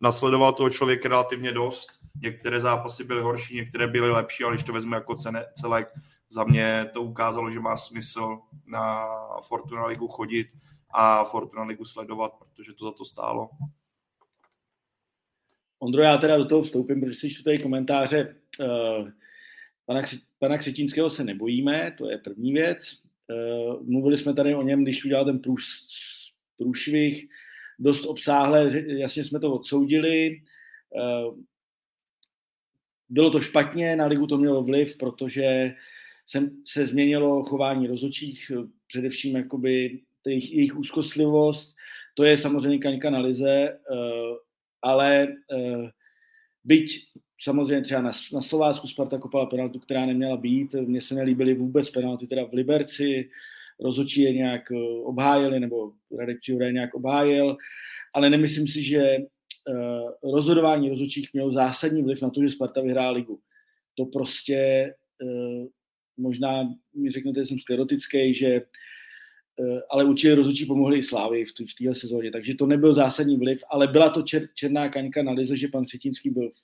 [0.00, 1.90] nasledoval toho člověka relativně dost,
[2.22, 5.16] některé zápasy byly horší, některé byly lepší, ale když to vezmu jako
[5.54, 5.88] celek,
[6.28, 9.06] za mě to ukázalo, že má smysl na
[9.48, 10.48] Fortuna Ligu chodit
[10.90, 13.50] a Fortuna Ligu sledovat, protože to za to stálo.
[15.78, 18.36] Ondro, já teda do toho vstoupím, protože si tady komentáře.
[18.60, 19.08] Uh,
[19.86, 20.02] pana,
[20.42, 22.98] pana Křetínského se nebojíme, to je první věc.
[23.30, 25.64] Uh, mluvili jsme tady o něm, když udělal ten průš,
[26.58, 27.28] průšvih,
[27.78, 30.42] dost obsáhle, jasně jsme to odsoudili.
[30.90, 31.38] Uh,
[33.08, 35.74] bylo to špatně, na ligu to mělo vliv, protože
[36.26, 38.52] se, se změnilo chování rozhodčích,
[38.88, 41.74] především jakoby jejich, jejich úzkostlivost.
[42.14, 43.78] To je samozřejmě kaňka na lize,
[44.82, 45.36] ale
[46.64, 47.08] byť
[47.42, 50.74] samozřejmě třeba na, na Slovácku Sparta kopala penaltu, která neměla být.
[50.74, 53.30] Mně se nelíbily vůbec penalty teda v Liberci.
[53.80, 57.56] Rozhodčí je nějak eh, obhájili, nebo Radek Čiure nějak obhájil,
[58.14, 63.10] ale nemyslím si, že uh, rozhodování rozhodčích mělo zásadní vliv na to, že Sparta vyhrá
[63.10, 63.40] ligu.
[63.94, 65.66] To prostě uh,
[66.16, 68.62] možná mi řeknete, že jsem sklerotický, že
[69.90, 73.64] ale určitě rozhodčí pomohli i Slávy v, v téhle sezóně, takže to nebyl zásadní vliv,
[73.70, 76.54] ale byla to čer, černá kaňka na lize, že pan Třetínský byl v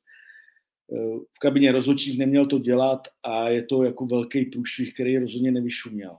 [1.37, 6.19] v kabině rozhodčích neměl to dělat a je to jako velký průšvih, který rozhodně nevyšuměl.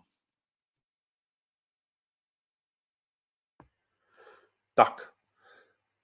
[4.73, 5.09] Tak,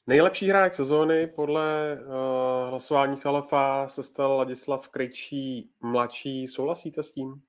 [0.07, 6.47] Nejlepší hráč sezóny podle uh, hlasování Falefa se stal Ladislav Krejčí mladší.
[6.47, 7.41] Souhlasíte s tím?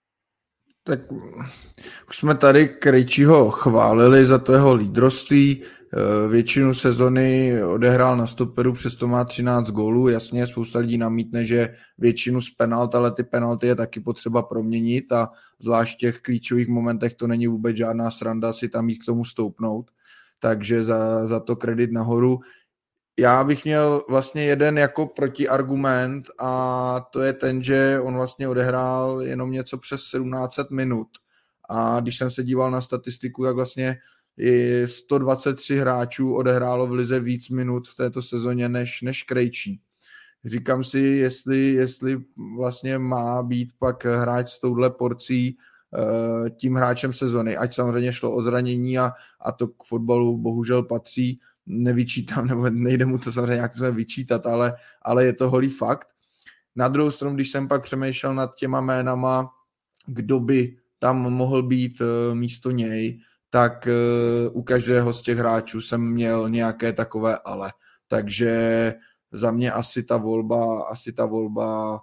[0.82, 1.00] Tak
[2.08, 5.62] už jsme tady Krejčího chválili za to jeho lídroství.
[5.94, 10.08] Eh, většinu sezony odehrál na stoperu, přesto má 13 gólů.
[10.08, 15.12] Jasně, spousta lidí namítne, že většinu z penalt, ale ty penalty je taky potřeba proměnit
[15.12, 19.04] a zvlášť v těch klíčových momentech to není vůbec žádná sranda si tam jít k
[19.04, 19.90] tomu stoupnout.
[20.38, 22.40] Takže za, za to kredit nahoru.
[23.18, 29.22] Já bych měl vlastně jeden jako protiargument a to je ten, že on vlastně odehrál
[29.22, 31.08] jenom něco přes 1700 minut.
[31.68, 33.96] A když jsem se díval na statistiku, tak vlastně
[34.38, 39.80] i 123 hráčů odehrálo v lize víc minut v této sezóně než, než Krejčí.
[40.44, 42.20] Říkám si, jestli, jestli
[42.56, 48.34] vlastně má být pak hráč s touhle porcí uh, tím hráčem sezony, ať samozřejmě šlo
[48.34, 53.54] o zranění a, a to k fotbalu bohužel patří, nevyčítám, nebo nejde mu to samozřejmě
[53.54, 56.08] nějak vyčítat, ale, ale je to holý fakt.
[56.76, 59.50] Na druhou stranu, když jsem pak přemýšlel nad těma jménama,
[60.06, 63.20] kdo by tam mohl být uh, místo něj,
[63.50, 67.72] tak uh, u každého z těch hráčů jsem měl nějaké takové ale.
[68.08, 68.94] Takže
[69.32, 72.00] za mě asi ta volba, asi ta volba,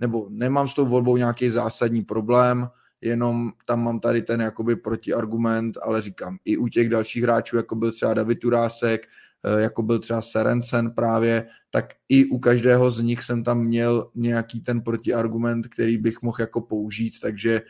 [0.00, 2.68] nebo nemám s tou volbou nějaký zásadní problém,
[3.00, 7.74] jenom tam mám tady ten jakoby protiargument, ale říkám, i u těch dalších hráčů, jako
[7.76, 9.06] byl třeba David Turásek,
[9.44, 14.10] eh, jako byl třeba Serencen právě, tak i u každého z nich jsem tam měl
[14.14, 17.62] nějaký ten protiargument, který bych mohl jako použít, takže Eh,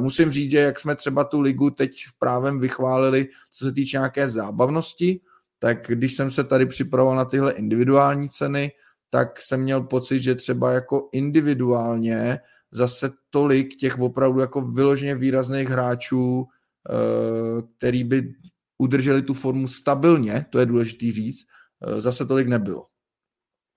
[0.00, 4.30] musím říct, že jak jsme třeba tu ligu teď právem vychválili, co se týče nějaké
[4.30, 5.20] zábavnosti,
[5.58, 8.72] tak když jsem se tady připravoval na tyhle individuální ceny,
[9.10, 12.38] tak jsem měl pocit, že třeba jako individuálně
[12.70, 16.46] zase tolik těch opravdu jako vyloženě výrazných hráčů,
[16.90, 18.34] eh, který by
[18.78, 21.46] udrželi tu formu stabilně, to je důležitý říct,
[21.82, 22.86] eh, zase tolik nebylo.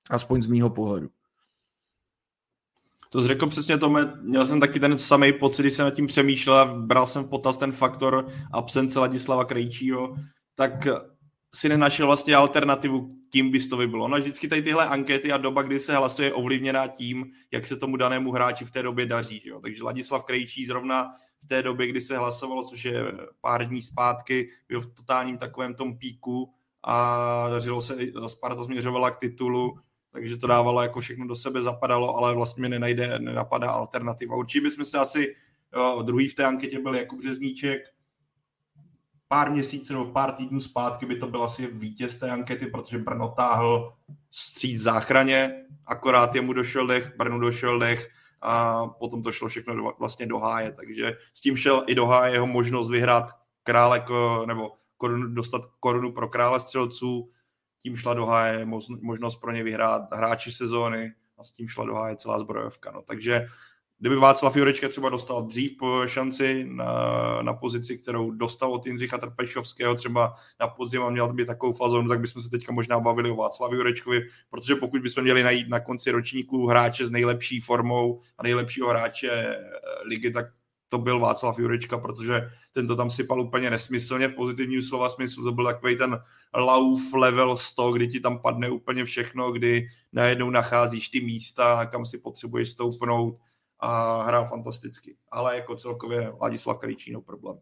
[0.10, 1.10] Aspoň z mýho pohledu.
[3.10, 3.89] To řekl přesně to,
[4.22, 7.30] měl jsem taky ten samý pocit, když jsem nad tím přemýšlel a bral jsem v
[7.30, 10.16] potaz ten faktor absence Ladislava Krejčího,
[10.55, 10.88] tak
[11.55, 14.07] si nenašel vlastně alternativu, kým bys to vybylo.
[14.07, 17.97] No vždycky tady tyhle ankety a doba, kdy se hlasuje, ovlivněná tím, jak se tomu
[17.97, 19.39] danému hráči v té době daří.
[19.39, 19.60] Že jo?
[19.62, 23.03] Takže Ladislav Krejčí zrovna v té době, kdy se hlasovalo, což je
[23.41, 26.53] pár dní zpátky, byl v totálním takovém tom píku
[26.84, 27.97] a dařilo se,
[28.28, 29.80] Sparta směřovala k titulu,
[30.20, 34.36] takže to dávalo jako všechno do sebe zapadalo, ale vlastně mi nenajde, nenapadá alternativa.
[34.36, 35.36] Určitě bychom se asi,
[35.76, 37.82] jo, druhý v té anketě byl jako Březníček,
[39.28, 43.34] pár měsíců nebo pár týdnů zpátky by to byl asi vítěz té ankety, protože Brno
[43.38, 43.93] táhl
[44.32, 48.09] stříc záchraně, akorát jemu došel dech, Brnu došel dech
[48.41, 52.05] a potom to šlo všechno do, vlastně do háje, takže s tím šel i do
[52.05, 53.32] háje jeho možnost vyhrát
[53.63, 54.05] krále,
[54.45, 57.32] nebo korunu, dostat korunu pro krále střelců,
[57.80, 58.66] tím šla do háje
[59.02, 62.92] možnost pro ně vyhrát hráči sezóny a s tím šla do háje celá zbrojovka.
[62.92, 63.02] No.
[63.02, 63.48] Takže
[64.00, 66.86] kdyby Václav Jurečka třeba dostal dřív po šanci na,
[67.42, 72.10] na pozici, kterou dostal od Jindřicha Trpešovského třeba na podzim a měl by takovou fazonu,
[72.10, 75.80] tak bychom se teďka možná bavili o Václavu Jurečkovi, protože pokud bychom měli najít na
[75.80, 79.58] konci ročníku hráče s nejlepší formou a nejlepšího hráče eh,
[80.06, 80.46] ligy, tak
[80.90, 85.44] to byl Václav Jurečka, protože ten to tam sypal úplně nesmyslně v pozitivním slova smyslu.
[85.44, 86.20] To byl takový ten
[86.56, 92.06] lauf level 100, kdy ti tam padne úplně všechno, kdy najednou nacházíš ty místa, kam
[92.06, 93.40] si potřebuješ stoupnout
[93.80, 95.16] a hrál fantasticky.
[95.32, 97.60] Ale jako celkově Ladislav Krejčí, problém.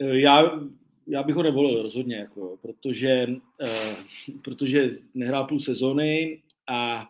[0.00, 0.60] Já,
[1.06, 3.26] já bych ho nevolil rozhodně, jako, protože,
[3.62, 3.96] uh,
[4.44, 7.08] protože nehrál půl sezóny a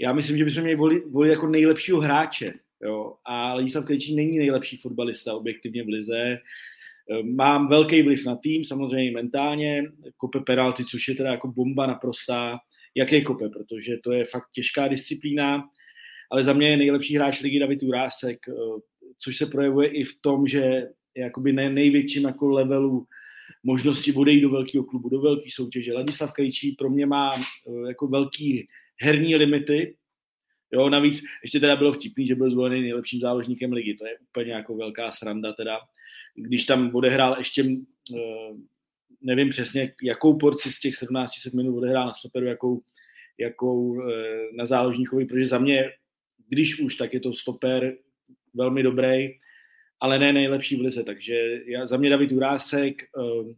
[0.00, 2.54] já myslím, že bychom měli volit, volit jako nejlepšího hráče.
[2.82, 3.14] Jo?
[3.24, 6.38] A Ladislav Krejčí není nejlepší fotbalista objektivně v lize.
[7.10, 9.84] Ehm, mám velký vliv na tým, samozřejmě mentálně,
[10.16, 12.58] kope penalty, což je teda jako bomba naprostá.
[12.94, 15.64] Jaký kope, protože to je fakt těžká disciplína,
[16.30, 18.80] ale za mě je nejlepší hráč ligy David Urásek, ehm,
[19.18, 23.06] což se projevuje i v tom, že jakoby ne, největším jako levelu
[23.62, 25.92] možnosti odejít do velkého klubu, do velké soutěže.
[25.92, 28.68] Ladislav Krejčí pro mě má ehm, jako velký
[29.00, 29.96] herní limity.
[30.72, 33.94] Jo, navíc ještě teda bylo vtipný, že byl zvolený nejlepším záložníkem ligy.
[33.94, 35.80] To je úplně jako velká sranda teda.
[36.34, 37.64] Když tam odehrál ještě,
[38.16, 38.54] eh,
[39.20, 42.82] nevím přesně, jakou porci z těch 17 minut odehrál na stoperu, jakou,
[43.38, 45.92] jakou eh, na záložníkovi, protože za mě,
[46.48, 47.96] když už, tak je to stoper
[48.54, 49.28] velmi dobrý,
[50.00, 51.04] ale ne nejlepší v lize.
[51.04, 53.54] Takže já, za mě David Urásek, eh,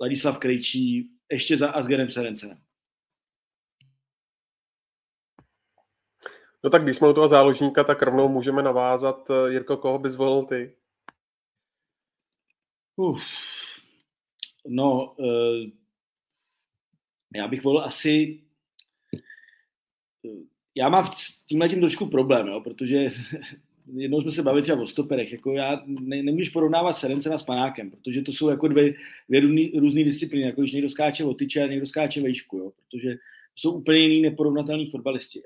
[0.00, 2.58] Ladislav Krejčí, ještě za Asgerem Serencenem.
[6.64, 9.30] No tak když jsme u toho záložníka, tak rovnou můžeme navázat.
[9.30, 10.74] Eh, Jirko, koho bys zvolil ty?
[12.96, 13.22] Uf.
[14.66, 15.16] No,
[17.34, 18.42] já bych volil asi
[20.78, 23.08] já mám s tímhle tím trošku problém, jo, protože
[23.94, 27.90] jednou jsme se bavili třeba o stoperech, jako já ne, nemůžeš porovnávat Serencena s Panákem,
[27.90, 28.94] protože to jsou jako dvě,
[29.28, 29.40] dvě
[29.80, 33.20] různé disciplíny, jako když někdo skáče o tyče a někdo skáče vejšku, jo, protože to
[33.56, 35.42] jsou úplně jiný neporovnatelný fotbalisti.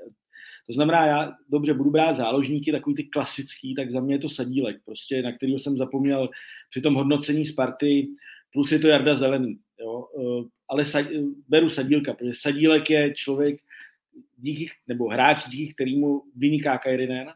[0.66, 4.28] To znamená, já dobře budu brát záložníky, takový ty klasický, tak za mě je to
[4.28, 6.28] sadílek, prostě, na kterého jsem zapomněl
[6.70, 8.08] při tom hodnocení Sparty,
[8.52, 9.58] plus je to Jarda Zelený.
[9.80, 10.06] Jo?
[10.20, 11.06] Eh, ale sad,
[11.48, 13.60] beru sadílka, protože sadílek je člověk,
[14.36, 17.28] díky, nebo hráč, díky kterému vyniká Kairinen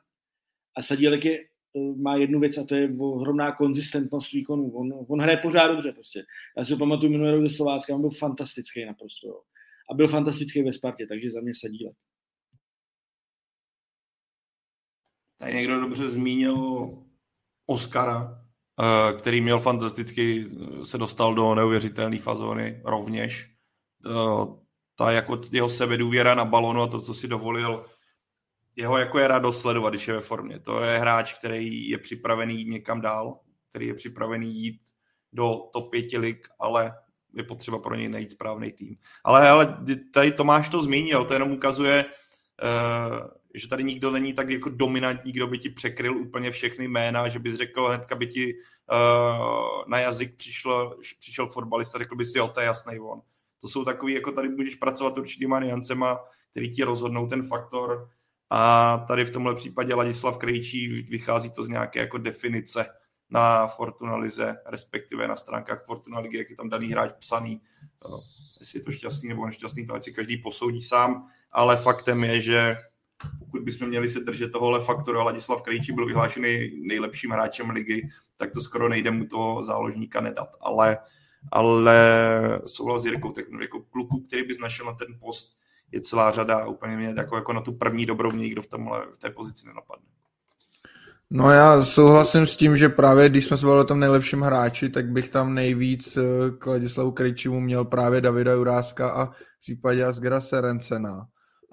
[0.77, 4.71] a sadílek je, eh, má jednu věc a to je ohromná konzistentnost výkonu.
[4.71, 6.25] On, on hraje pořád dobře prostě.
[6.59, 9.29] Já si pamatuju minulý rok ze Slovácka, on byl fantastický naprosto.
[9.29, 9.41] Jo.
[9.91, 11.97] A byl fantastický ve Spartě, takže za mě sadílek.
[15.39, 16.89] Tady někdo dobře zmínil
[17.67, 18.45] Oscara,
[18.81, 20.47] eh, který měl fantasticky,
[20.85, 23.51] se dostal do neuvěřitelné fazony rovněž.
[24.07, 24.47] Eh,
[24.95, 27.87] ta jako jeho sebedůvěra na balonu a to, co si dovolil,
[28.77, 30.61] jeho jako je radost sledovat, když je ve formě.
[30.61, 34.81] To je hráč, který je připravený jít někam dál, který je připravený jít
[35.33, 36.95] do top 5 lig, ale
[37.35, 38.97] je potřeba pro něj najít správný tým.
[39.25, 39.77] Ale, ale
[40.13, 43.19] tady Tomáš to zmínil, to jenom ukazuje, uh,
[43.59, 47.39] že tady nikdo není tak jako dominantní, kdo by ti překryl úplně všechny jména, že
[47.39, 52.49] bys řekl hnedka by ti uh, na jazyk přišlo, přišel fotbalista, řekl bys si, jo,
[52.49, 53.21] to je jasný on.
[53.61, 56.19] To jsou takový, jako tady můžeš pracovat určitýma niancema,
[56.51, 58.09] který ti rozhodnou ten faktor.
[58.51, 62.87] A tady v tomhle případě Ladislav Krejčí vychází to z nějaké jako definice
[63.31, 67.61] na Fortuna Lize, respektive na stránkách Fortuna Ligy, jak je tam daný hráč psaný.
[68.61, 72.41] Jestli je to šťastný nebo nešťastný, to ať si každý posoudí sám, ale faktem je,
[72.41, 72.77] že
[73.39, 78.51] pokud bychom měli se držet tohohle faktoru Ladislav Krejčí byl vyhlášený nejlepším hráčem ligy, tak
[78.53, 80.49] to skoro nejde mu toho záložníka nedat.
[80.61, 80.99] Ale,
[81.53, 81.99] ale
[82.67, 85.57] souhlas s Jirkou, tak jako kluku, který bys našel na ten post,
[85.93, 89.07] je celá řada úplně mě jako, jako na tu první dobrou mě nikdo v, tomhle,
[89.13, 90.07] v té pozici nenapadne.
[91.31, 94.89] No já souhlasím s tím, že právě když jsme se bavili o tom nejlepším hráči,
[94.89, 96.21] tak bych tam nejvíc eh,
[96.59, 101.27] k Ladislavu Krejčimu měl právě Davida Juráska a v případě Asgera Serencena.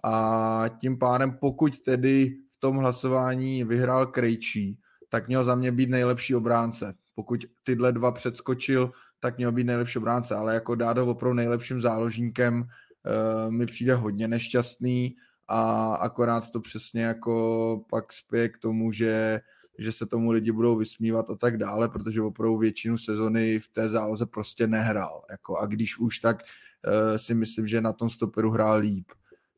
[0.03, 4.79] A tím pádem, pokud tedy v tom hlasování vyhrál Krejčí,
[5.09, 6.95] tak měl za mě být nejlepší obránce.
[7.15, 11.81] Pokud tyhle dva předskočil, tak měl být nejlepší obránce, ale jako dát ho opravdu nejlepším
[11.81, 15.15] záložníkem uh, mi přijde hodně nešťastný
[15.47, 19.41] a akorát to přesně jako pak spěje k tomu, že
[19.79, 23.89] že se tomu lidi budou vysmívat a tak dále, protože opravdu většinu sezony v té
[23.89, 25.21] záloze prostě nehrál.
[25.31, 29.05] Jako, a když už, tak uh, si myslím, že na tom stoperu hrál líp.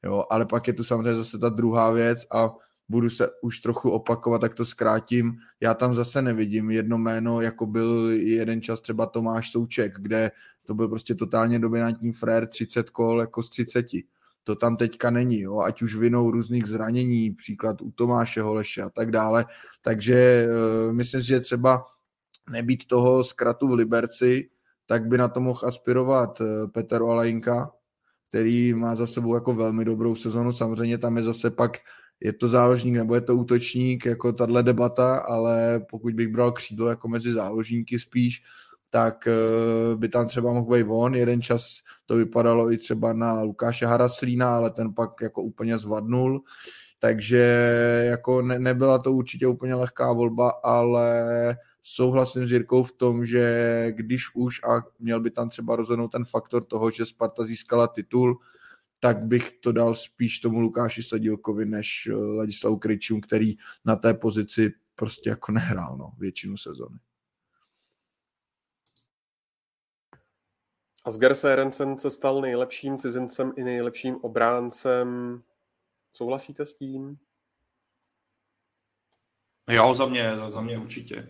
[0.06, 2.52] Jo, ale pak je tu samozřejmě zase ta druhá věc a
[2.90, 5.34] budu se už trochu opakovat, tak to zkrátím.
[5.60, 10.32] Já tam zase nevidím jedno jméno, jako byl jeden čas třeba Tomáš Souček, kde
[10.66, 13.86] to byl prostě totálně dominantní frér, 30 kol jako z 30.
[14.44, 15.60] To tam teďka není, jo?
[15.60, 19.46] ať už vinou různých zranění, příklad u Tomáše Holeše a tak dále.
[19.82, 20.48] Takže
[20.88, 21.86] uh, myslím si, že třeba
[22.50, 24.50] nebýt toho zkratu v Liberci,
[24.86, 27.72] tak by na to mohl aspirovat uh, Petr Olajinka,
[28.30, 30.54] který má za sebou jako velmi dobrou sezonu.
[30.54, 31.78] Samozřejmě tam je zase pak,
[32.20, 36.90] je to záložník nebo je to útočník, jako tahle debata, ale pokud bych bral křídlo
[36.90, 38.44] jako mezi záložníky spíš,
[38.90, 41.16] tak eh, by tam třeba mohl být on.
[41.16, 41.68] Jeden čas
[42.06, 46.42] to vypadalo i třeba na Lukáše Haraslína, ale ten pak jako úplně zvadnul.
[47.00, 47.44] Takže
[48.10, 51.26] jako ne, nebyla to určitě úplně lehká volba, ale
[51.88, 56.26] souhlasím s Jirkou v tom, že když už a měl by tam třeba rozhodnout ten
[56.26, 58.40] faktor toho, že Sparta získala titul,
[59.00, 63.56] tak bych to dal spíš tomu Lukáši Sadilkovi než eh, Ladislavu Kryčům, který
[63.86, 67.00] na té pozici prostě jako nehrál no, většinu sezony.
[71.04, 75.42] Asger Serensen se stal nejlepším cizincem i nejlepším obráncem.
[76.12, 77.18] Souhlasíte s tím?
[79.70, 81.28] Jo, za mě, za mě určitě.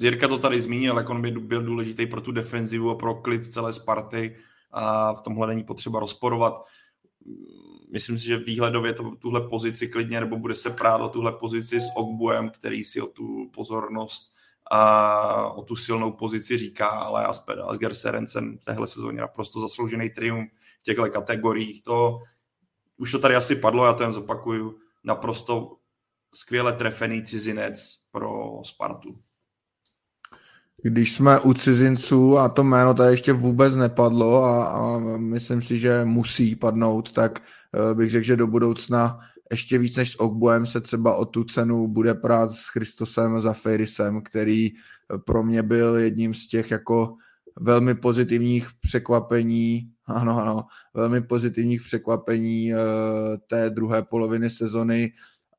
[0.00, 3.44] Jirka to tady zmínil, jak on by byl důležitý pro tu defenzivu a pro klid
[3.44, 4.36] celé Sparty
[4.70, 6.64] a v tomhle není potřeba rozporovat.
[7.92, 11.80] Myslím si, že výhledově to, tuhle pozici klidně, nebo bude se prát o tuhle pozici
[11.80, 14.34] s Ogbuem, který si o tu pozornost
[14.70, 20.50] a o tu silnou pozici říká, ale Asger Serencen v téhle sezóně naprosto zasloužený triumf
[20.80, 21.82] v těchto kategoriích.
[21.82, 22.18] To
[22.96, 25.76] už to tady asi padlo, já to jen zopakuju, naprosto
[26.34, 29.18] skvěle trefený cizinec pro Spartu.
[30.82, 35.78] Když jsme u cizinců a to jméno tady ještě vůbec nepadlo a, a myslím si,
[35.78, 39.20] že musí padnout, tak uh, bych řekl, že do budoucna
[39.50, 44.22] ještě víc než s Ogboem se třeba o tu cenu bude prát s Christosem Zafirisem,
[44.22, 47.14] který eh, pro mě byl jedním z těch jako
[47.60, 50.64] velmi pozitivních překvapení, ano, ano,
[50.94, 52.78] velmi pozitivních překvapení uh,
[53.46, 55.12] té druhé poloviny sezony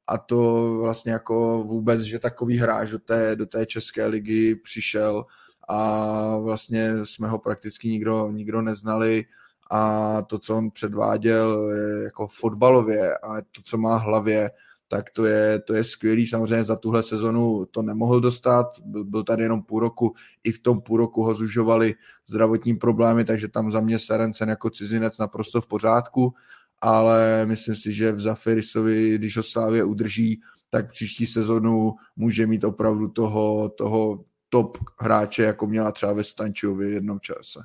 [0.10, 5.26] a to vlastně jako vůbec, že takový hráč do té, do té české ligy přišel
[5.68, 9.26] a vlastně jsme ho prakticky nikdo, nikdo neznali.
[9.72, 11.72] A to, co on předváděl
[12.04, 14.52] jako fotbalově a to, co má hlavě,
[14.88, 16.28] tak to je, to je skvělý.
[16.28, 20.60] Samozřejmě za tuhle sezonu to nemohl dostat, byl, byl tady jenom půl roku, i v
[20.60, 21.96] tom půl roku ho zužovali
[22.28, 26.34] zdravotní problémy, takže tam za mě Serencen jako cizinec naprosto v pořádku,
[26.82, 32.64] ale myslím si, že v Zafirisovi, když ho Slávě udrží, tak příští sezonu může mít
[32.64, 37.60] opravdu toho, toho top hráče, jako měla třeba ve Stančovi v jednom čase.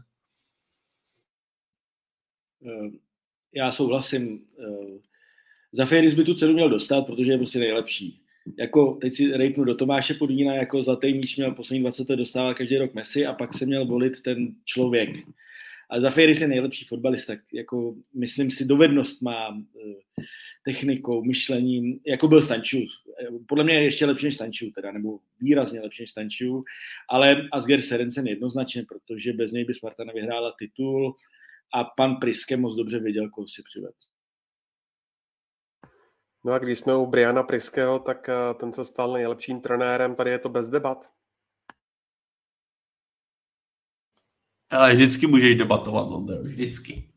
[2.66, 2.90] Eh,
[3.54, 4.46] já souhlasím.
[4.58, 4.98] Eh,
[5.72, 8.20] Zafiris by tu cenu měl dostat, protože je prostě nejlepší.
[8.58, 12.54] Jako, teď si rejpnu do Tomáše Podína, jako zlatý míč měl poslední 20 let dostával
[12.54, 15.10] každý rok Messi a pak se měl volit ten člověk.
[15.90, 17.32] A Zafiris je nejlepší fotbalista.
[17.52, 20.22] Jako, myslím si, dovednost má eh,
[20.64, 22.78] technikou, myšlením, jako byl Stanču.
[23.48, 26.64] Podle mě je ještě lepší než Stanču, teda, nebo výrazně lepší než Stanču,
[27.08, 31.16] ale Asger Serencen jednoznačně, protože bez něj by Sparta nevyhrála titul
[31.74, 33.94] a pan Priske moc dobře věděl, koho si přived.
[36.44, 40.30] No a když jsme u Briana Priského, tak eh, ten se stal nejlepším trenérem, tady
[40.30, 41.10] je to bez debat.
[44.70, 47.08] Ale vždycky můžeš debatovat, Ondro, vždycky.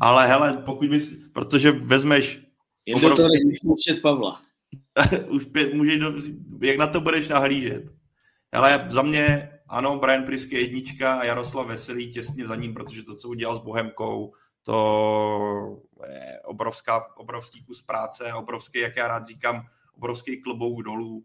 [0.00, 2.40] Ale hele, pokud bys, protože vezmeš...
[2.86, 3.58] Je obrovský...
[3.86, 4.42] to Pavla.
[5.28, 6.12] Uspět, můžeš do,
[6.62, 7.82] jak na to budeš nahlížet.
[8.52, 13.14] Ale za mě, ano, Brian Priske jednička a Jaroslav Veselý těsně za ním, protože to,
[13.14, 14.32] co udělal s Bohemkou,
[14.62, 19.66] to je obrovská, obrovský kus práce, obrovský, jak já rád říkám,
[19.96, 21.24] obrovský klobouk dolů.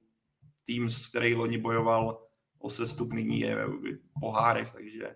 [0.64, 2.24] Tým, s který loni bojoval
[2.60, 5.16] o sestup, nyní je v pohárech, takže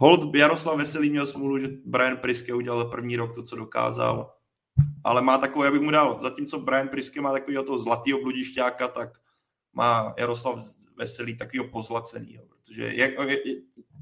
[0.00, 4.34] hold Jaroslav Veselý měl smůlu, že Brian Priske udělal první rok to, co dokázal,
[5.04, 9.18] ale má takový, abych mu dal, zatímco Brian Priske má takového toho zlatého bludišťáka, tak
[9.72, 10.58] má Jaroslav
[10.96, 13.10] Veselý takového pozlacenýho, protože jak,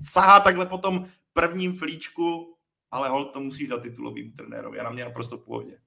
[0.01, 2.59] sahá takhle po tom prvním flíčku
[2.91, 4.79] ale hol to musí dát titulovým trenérovi.
[4.79, 5.79] Já na mě naprosto v pohodě.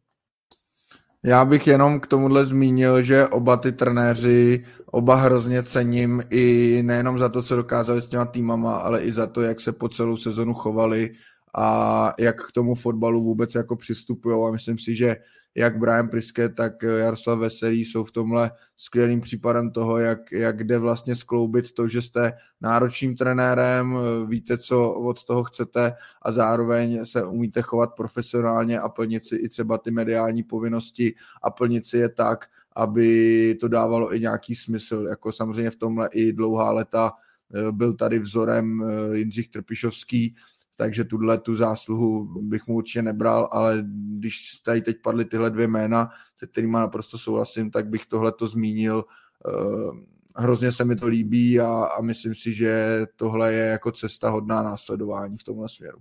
[1.24, 7.20] Já bych jenom k tomuhle zmínil, že oba ty trenéři, oba hrozně cením i nejenom
[7.20, 10.18] za to, co dokázali s těma týmama, ale i za to, jak se po celou
[10.18, 11.12] sezonu chovali
[11.56, 14.48] a jak k tomu fotbalu vůbec jako přistupují.
[14.48, 15.16] A myslím si, že
[15.56, 20.78] jak Brian Priske, tak Jaroslav Veselý jsou v tomhle skvělým případem toho, jak, jak jde
[20.78, 23.98] vlastně skloubit to, že jste náročným trenérem,
[24.28, 29.50] víte, co od toho chcete a zároveň se umíte chovat profesionálně a plnit si i
[29.50, 32.46] třeba ty mediální povinnosti a plnit si je tak,
[32.76, 35.06] aby to dávalo i nějaký smysl.
[35.10, 37.12] Jako samozřejmě v tomhle i dlouhá leta
[37.56, 40.36] eh, byl tady vzorem eh, Jindřich Trpišovský,
[40.82, 43.84] takže tuhle tu zásluhu bych mu určitě nebral, ale
[44.18, 48.48] když tady teď padly tyhle dvě jména, se kterými naprosto souhlasím, tak bych tohle to
[48.48, 49.06] zmínil.
[49.46, 49.98] Uh,
[50.36, 54.64] hrozně se mi to líbí a, a myslím si, že tohle je jako cesta hodná
[54.64, 56.00] následování v tomhle směru.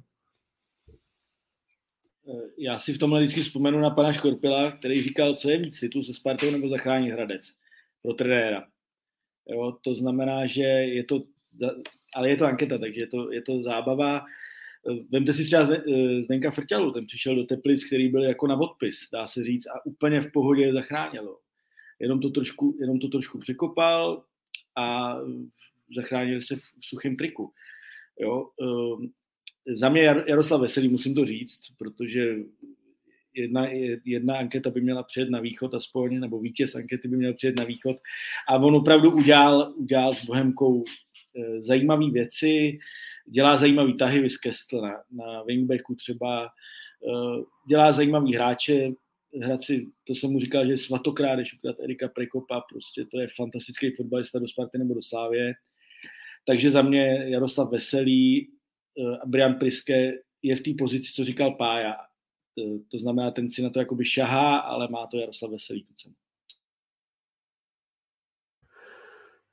[2.28, 5.80] Eh, já si v tomhle vždycky vzpomenu na pana Škorpila, který říkal, co je víc,
[5.80, 7.52] titul se Spartou nebo zachrání Hradec
[8.02, 8.64] pro trenéra.
[9.48, 11.22] Jo, to znamená, že je to,
[12.14, 14.24] ale je to anketa, takže je to, je to zábava.
[15.12, 19.08] Vemte si třeba eh, Zdenka Frťalu, ten přišel do Teplic, který byl jako na odpis,
[19.12, 21.36] dá se říct, a úplně v pohodě je zachránil.
[22.00, 24.24] Jenom to trošku, jenom to trošku překopal
[24.76, 25.16] a
[25.96, 27.52] zachránil se v, v suchém triku.
[28.20, 28.50] Jo?
[28.60, 29.10] Ehm,
[29.76, 32.36] za mě Jaroslav Veselý, musím to říct, protože
[33.34, 33.66] jedna,
[34.04, 37.64] jedna anketa by měla přijet na východ aspoň, nebo vítěz ankety by měl přijet na
[37.64, 37.96] východ
[38.48, 40.84] a on opravdu udělal, udělal s Bohemkou
[41.36, 42.78] eh, zajímavé věci,
[43.30, 46.48] dělá zajímavý tahy, Kestl na, na wingbacku třeba,
[47.00, 48.90] uh, dělá zajímavý hráče,
[49.42, 50.76] hráči, to jsem mu říkal, že
[51.34, 55.52] když ukrat Erika Prekopa, prostě to je fantastický fotbalista do Sparty nebo do Slávě.
[56.46, 58.48] Takže za mě Jaroslav Veselý
[58.94, 60.12] uh, a Brian Priske
[60.42, 61.96] je v té pozici, co říkal Pája.
[62.56, 65.94] Uh, to znamená, ten si na to jakoby šahá, ale má to Jaroslav Veselý tu
[65.94, 66.14] cenu.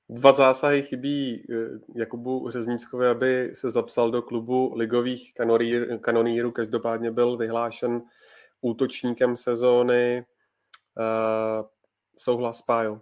[0.09, 1.55] Dva zásahy chybí eh,
[1.95, 6.51] Jakubu Řezníčkovi, aby se zapsal do klubu ligových kanonýr, kanonýrů.
[6.51, 8.01] Každopádně byl vyhlášen
[8.61, 10.25] útočníkem sezóny.
[10.99, 11.65] Uh,
[12.17, 13.01] souhlas Pájo.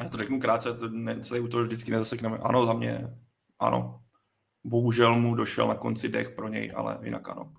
[0.00, 2.38] Já to řeknu krátce, to ne, celý útok vždycky nezasekneme.
[2.38, 3.18] Ano, za mě
[3.58, 4.02] ano.
[4.64, 7.52] Bohužel mu došel na konci dech pro něj, ale jinak ano.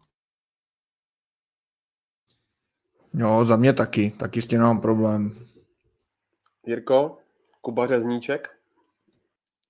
[3.13, 4.11] Jo, za mě taky.
[4.11, 5.47] Taky s tím mám problém.
[6.65, 7.22] Jirko?
[7.65, 8.47] Kuba Řezníček?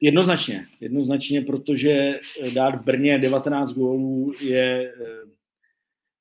[0.02, 2.20] Jednoznačně, jednoznačně, protože
[2.54, 4.94] dát v Brně 19 gólů je,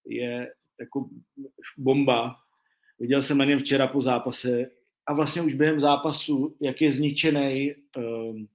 [0.06, 1.08] je jako
[1.78, 2.36] bomba.
[2.98, 4.70] Viděl jsem na něm včera po zápase
[5.06, 8.46] a vlastně už během zápasu, jak je zničený, ehm,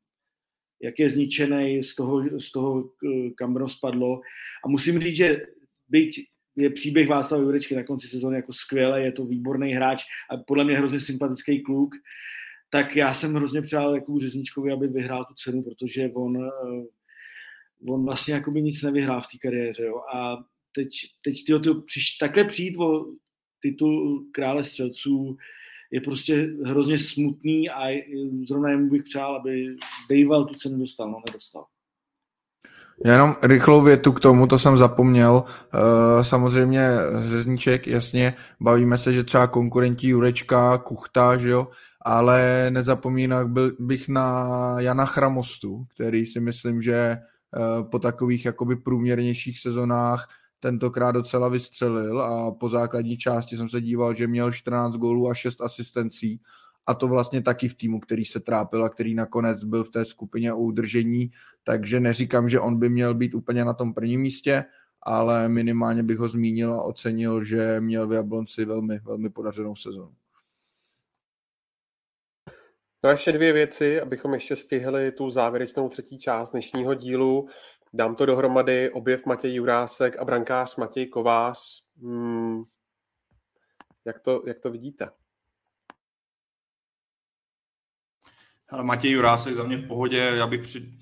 [0.81, 2.89] jak je zničený z toho, z toho,
[3.37, 4.21] kam rozpadlo.
[4.65, 5.45] A musím říct, že
[5.89, 6.27] byť
[6.57, 10.63] je příběh Václava Jurečky na konci sezóny jako skvěle, je to výborný hráč a podle
[10.63, 11.95] mě hrozně sympatický kluk,
[12.69, 16.85] tak já jsem hrozně přál jako Řezničkovi, aby vyhrál tu cenu, protože on, eh,
[17.89, 19.83] on vlastně jako by nic nevyhrál v té kariéře.
[19.83, 20.01] Jo.
[20.15, 20.37] A
[20.75, 20.87] teď,
[21.23, 23.05] teď tyjo, tyjo, přiš, takhle přijít o
[23.61, 25.37] titul krále střelců
[25.91, 28.03] je prostě hrozně smutný a
[28.47, 29.75] zrovna jemu bych přál, aby
[30.09, 31.65] Bejval tu cenu dostal, no nedostal.
[33.05, 35.43] Jenom rychlou větu k tomu, to jsem zapomněl.
[35.73, 36.87] Eh, samozřejmě
[37.29, 41.67] Řezníček, jasně, bavíme se, že třeba konkurentí Jurečka, Kuchta, že jo,
[42.07, 43.47] ale nezapomínal
[43.79, 44.47] bych na
[44.79, 47.19] Jana Chramostu, který si myslím, že eh,
[47.91, 50.29] po takových jakoby průměrnějších sezonách
[50.59, 55.33] tentokrát docela vystřelil a po základní části jsem se díval, že měl 14 gólů a
[55.33, 56.41] 6 asistencí
[56.85, 60.05] a to vlastně taky v týmu, který se trápil a který nakonec byl v té
[60.05, 61.31] skupině o udržení,
[61.63, 64.65] takže neříkám, že on by měl být úplně na tom prvním místě,
[65.01, 70.11] ale minimálně bych ho zmínil a ocenil, že měl v Jablonci velmi, velmi podařenou sezonu.
[73.07, 77.49] No a ještě dvě věci, abychom ještě stihli tu závěrečnou třetí část dnešního dílu.
[77.93, 81.83] Dám to dohromady, objev Matěj Jurásek a brankář Matěj Kovář.
[82.01, 82.63] Hmm.
[84.05, 85.09] Jak, to, jak to vidíte?
[88.69, 90.61] Ale Matěj Jurásek za mě v pohodě, já bych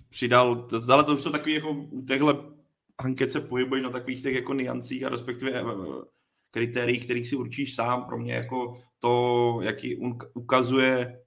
[0.09, 2.53] přidal, ale to už jsou takový jako u těchto
[2.97, 5.63] anket se pohybuješ na takových těch jako niancích a respektive eh,
[6.51, 8.05] kritérií, kterých si určíš sám.
[8.05, 9.97] Pro mě jako to, jaký
[10.33, 11.24] ukazuje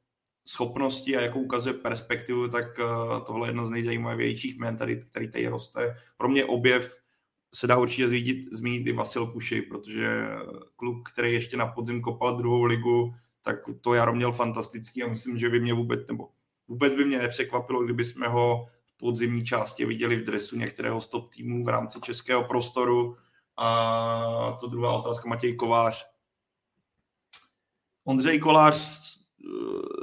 [0.48, 2.84] schopnosti a jakou ukazuje perspektivu, tak eh,
[3.26, 5.96] tohle je jedno z nejzajímavějších jmen, tady, který tady roste.
[6.16, 6.96] Pro mě objev
[7.54, 10.26] se dá určitě zmínit, zmínit i Vasil Kuši, protože
[10.76, 15.38] kluk, který ještě na podzim kopal druhou ligu, tak to Jaro měl fantastický a myslím,
[15.38, 16.28] že by mě vůbec, nebo
[16.68, 21.06] vůbec by mě nepřekvapilo, kdyby jsme ho v podzimní části viděli v dresu některého z
[21.06, 23.16] top týmů v rámci českého prostoru.
[23.56, 26.06] A to druhá otázka, Matěj Kovář.
[28.04, 29.17] Ondřej Kolář,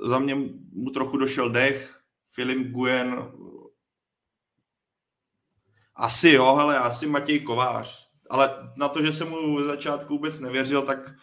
[0.03, 0.35] za mě
[0.71, 1.99] mu trochu došel dech,
[2.33, 3.31] Filip Guen,
[5.95, 8.05] asi jo, ale asi Matěj Kovář.
[8.29, 11.15] Ale na to, že jsem mu v začátku vůbec nevěřil, tak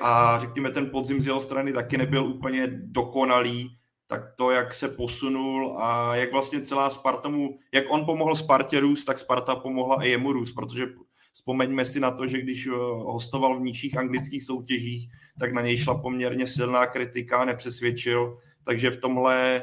[0.00, 4.88] a řekněme ten podzim z jeho strany taky nebyl úplně dokonalý, tak to, jak se
[4.88, 10.04] posunul a jak vlastně celá Sparta mu, jak on pomohl Spartě růst, tak Sparta pomohla
[10.04, 10.86] i jemu růst, protože
[11.32, 12.70] vzpomeňme si na to, že když eh,
[13.02, 18.96] hostoval v nižších anglických soutěžích, tak na něj šla poměrně silná kritika, nepřesvědčil, takže v
[18.96, 19.62] tomhle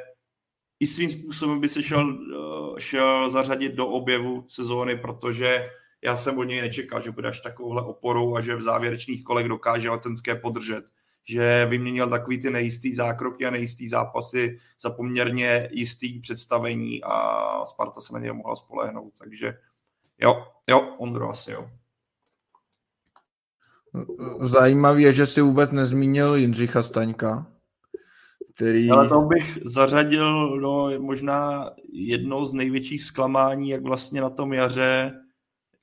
[0.79, 5.69] i svým způsobem by se šel, eh, šel zařadit do objevu sezóny, protože
[6.01, 9.47] já jsem od něj nečekal, že bude až takovouhle oporou a že v závěrečných kolech
[9.47, 10.85] dokáže letenské podržet.
[11.23, 18.01] Že vyměnil takový ty nejistý zákroky a nejistý zápasy za poměrně jistý představení a Sparta
[18.01, 19.13] se na něj mohla spolehnout.
[19.19, 19.53] Takže
[20.19, 21.69] jo, jo, Ondro asi jo.
[24.41, 27.51] Zajímavé je, že si vůbec nezmínil Jindřicha Staňka,
[28.55, 28.89] který...
[28.89, 35.13] Ale to bych zařadil no, možná jedno z největších zklamání, jak vlastně na tom jaře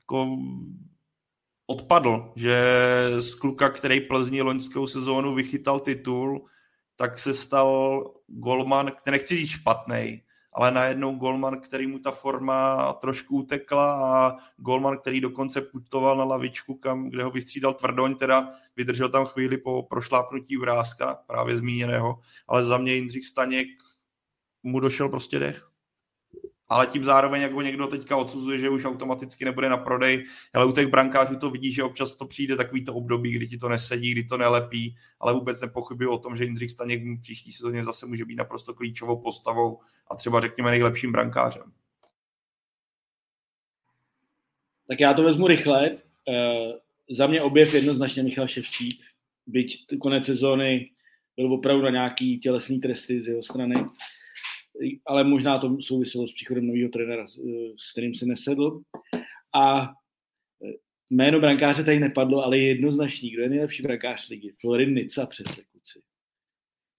[0.00, 0.38] jako
[1.66, 2.60] odpadl, že
[3.18, 6.46] z kluka, který Plzni loňskou sezónu vychytal titul,
[6.96, 10.22] tak se stal golman, který nechci říct špatný,
[10.56, 16.24] ale najednou golman, který mu ta forma trošku utekla a golman, který dokonce putoval na
[16.24, 22.20] lavičku, kam, kde ho vystřídal Tvrdoň, teda vydržel tam chvíli po prošlápnutí vrázka, právě zmíněného,
[22.48, 23.68] ale za mě Jindřich Staněk
[24.62, 25.75] mu došel prostě dech
[26.68, 30.24] ale tím zároveň, jak někdo teďka odsuzuje, že už automaticky nebude na prodej,
[30.54, 33.58] ale u těch brankářů to vidí, že občas to přijde takový to období, kdy ti
[33.58, 37.52] to nesedí, kdy to nelepí, ale vůbec nepochybuji o tom, že Jindřich Staněk v příští
[37.52, 39.80] sezóně zase může být naprosto klíčovou postavou
[40.10, 41.72] a třeba řekněme nejlepším brankářem.
[44.88, 45.86] Tak já to vezmu rychle.
[45.90, 45.96] E,
[47.10, 49.00] za mě objev jednoznačně Michal Ševčík,
[49.46, 50.90] byť konec sezóny
[51.36, 53.74] byl opravdu na nějaký tělesný tresty z jeho strany
[55.06, 57.26] ale možná to souviselo s příchodem nového trenéra,
[57.76, 58.80] s kterým se nesedl.
[59.54, 59.88] A e,
[61.10, 63.30] jméno brankáře tady nepadlo, ale je jednoznačný.
[63.30, 64.54] Kdo je nejlepší brankář ligy?
[64.60, 66.00] Florin Nica sekuci.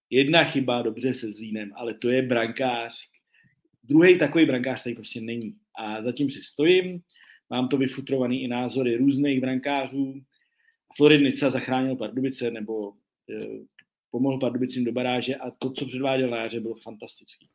[0.09, 2.99] Jedna chyba, dobře se Zlínem, ale to je brankář.
[3.83, 5.55] Druhý takový brankář tady prostě není.
[5.79, 7.01] A zatím si stojím,
[7.49, 10.21] mám to vyfutrovaný i názory různých brankářů.
[10.95, 12.93] Florin Nica zachránil Pardubice nebo
[13.29, 13.45] e,
[14.11, 17.47] pomohl Pardubicím do baráže a to, co předváděl na jaře, bylo fantastický.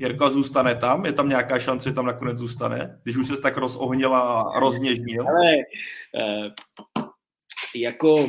[0.00, 1.06] Jirka zůstane tam?
[1.06, 3.00] Je tam nějaká šance, že tam nakonec zůstane?
[3.02, 5.24] Když už se tak rozohnila a rozněžnil?
[5.28, 7.06] Ale uh,
[7.74, 8.28] jako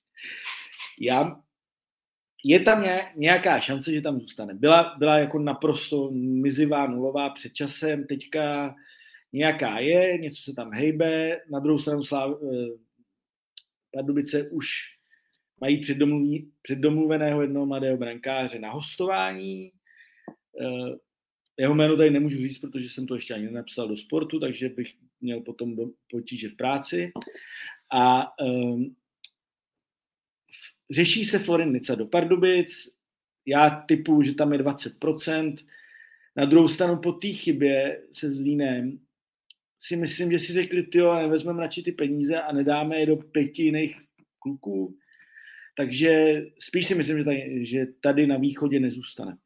[1.00, 1.36] já
[2.44, 2.84] je tam
[3.16, 4.54] nějaká šance, že tam zůstane.
[4.54, 8.74] Byla, byla jako naprosto mizivá, nulová před časem, teďka
[9.32, 12.66] nějaká je, něco se tam hejbe, na druhou stranu Sláv, eh,
[13.92, 14.66] Pardubice už
[15.60, 15.80] mají
[16.62, 19.72] předdomluveného jednoho mladého brankáře na hostování.
[20.60, 20.96] Eh,
[21.58, 24.94] jeho jméno tady nemůžu říct, protože jsem to ještě ani nenapsal do sportu, takže bych
[25.20, 25.76] měl potom
[26.10, 27.12] potíže v práci.
[27.92, 28.96] A um,
[30.90, 32.90] řeší se Florenica do Pardubic,
[33.46, 35.56] já typu, že tam je 20%.
[36.36, 38.98] Na druhou stranu po té chybě se Zlínem
[39.80, 43.16] si myslím, že si řekli, ty jo, nevezmeme radši ty peníze a nedáme je do
[43.16, 43.96] pěti jiných
[44.38, 44.96] kluků.
[45.76, 49.36] Takže spíš si myslím, že tady, že tady na východě nezůstane.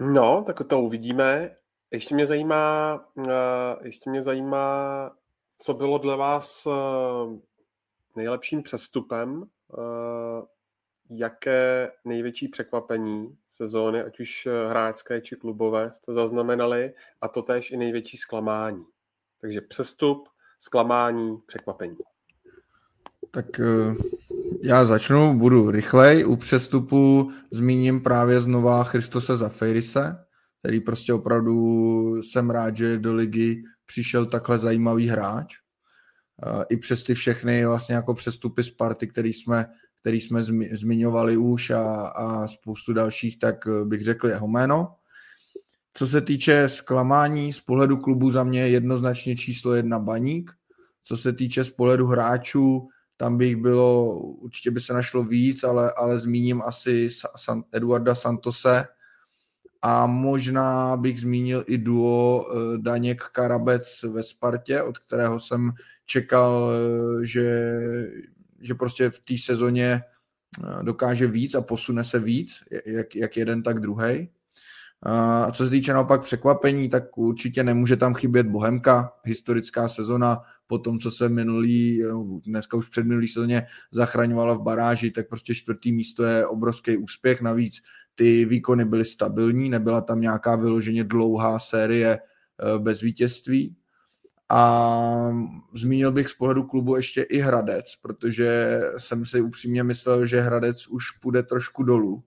[0.00, 1.56] No, tak to uvidíme.
[1.90, 5.10] Ještě mě zajímá, eh, ještě mě zajímá,
[5.58, 6.70] co bylo dle vás eh,
[8.16, 9.44] nejlepším přestupem,
[9.78, 10.46] eh,
[11.10, 17.76] jaké největší překvapení sezóny, ať už hráčské či klubové, jste zaznamenali a to též i
[17.76, 18.84] největší zklamání.
[19.40, 21.96] Takže přestup, zklamání, překvapení.
[23.30, 23.60] Tak
[24.64, 26.26] já začnu, budu rychlej.
[26.26, 30.16] U přestupu zmíním právě znova Christose Zafirise,
[30.58, 35.54] který prostě opravdu jsem rád, že do ligy přišel takhle zajímavý hráč.
[36.68, 39.66] I přes ty všechny vlastně jako přestupy z party, který jsme,
[40.00, 40.42] který jsme
[40.72, 44.94] zmiňovali už a, a spoustu dalších, tak bych řekl jeho jméno.
[45.94, 50.52] Co se týče zklamání z pohledu klubu za mě jednoznačně číslo jedna baník.
[51.04, 55.92] Co se týče z pohledu hráčů, tam bych bylo, určitě by se našlo víc, ale,
[55.96, 58.84] ale zmíním asi San, Eduarda Santose
[59.82, 65.72] a možná bych zmínil i duo eh, Daněk Karabec ve Spartě, od kterého jsem
[66.06, 67.80] čekal, eh, že,
[68.60, 73.62] že prostě v té sezóně eh, dokáže víc a posune se víc, jak, jak jeden,
[73.62, 74.28] tak druhý.
[75.02, 80.78] A co se týče naopak překvapení, tak určitě nemůže tam chybět Bohemka, historická sezona, po
[80.78, 82.02] tom, co se minulý,
[82.46, 87.40] dneska už před minulý sezóně zachraňovala v baráži, tak prostě čtvrtý místo je obrovský úspěch.
[87.40, 87.74] Navíc
[88.14, 93.76] ty výkony byly stabilní, nebyla tam nějaká vyloženě dlouhá série eh, bez vítězství.
[94.48, 95.30] A
[95.74, 100.86] zmínil bych z pohledu klubu ještě i Hradec, protože jsem si upřímně myslel, že Hradec
[100.86, 102.22] už půjde trošku dolů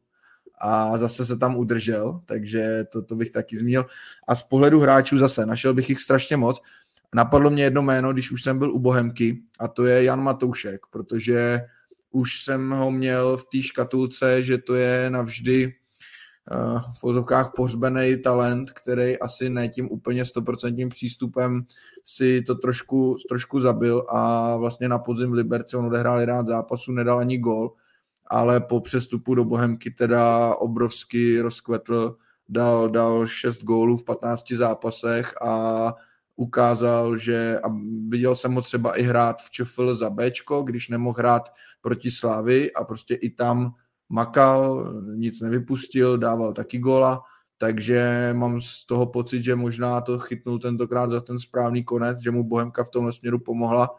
[0.61, 3.85] a zase se tam udržel, takže to, to bych taky zmínil.
[4.27, 6.61] A z pohledu hráčů zase, našel bych jich strašně moc.
[7.15, 10.81] Napadlo mě jedno jméno, když už jsem byl u Bohemky, a to je Jan Matoušek,
[10.91, 11.61] protože
[12.11, 15.73] už jsem ho měl v té škatulce, že to je navždy
[16.51, 21.65] uh, v fotokách pohřbený talent, který asi ne tím úplně stoprocentním přístupem
[22.05, 26.91] si to trošku, trošku zabil a vlastně na podzim v Liberci on odehrál rád zápasu,
[26.91, 27.73] nedal ani gol,
[28.27, 32.17] ale po přestupu do Bohemky teda obrovsky rozkvetl,
[32.49, 35.93] dal, dal 6 gólů v 15 zápasech a
[36.37, 37.67] ukázal, že a
[38.07, 42.73] viděl jsem ho třeba i hrát v ČFL za Bčko, když nemohl hrát proti Slávy
[42.73, 43.73] a prostě i tam
[44.09, 47.21] makal, nic nevypustil, dával taky gola,
[47.57, 52.31] takže mám z toho pocit, že možná to chytnul tentokrát za ten správný konec, že
[52.31, 53.95] mu Bohemka v tomhle směru pomohla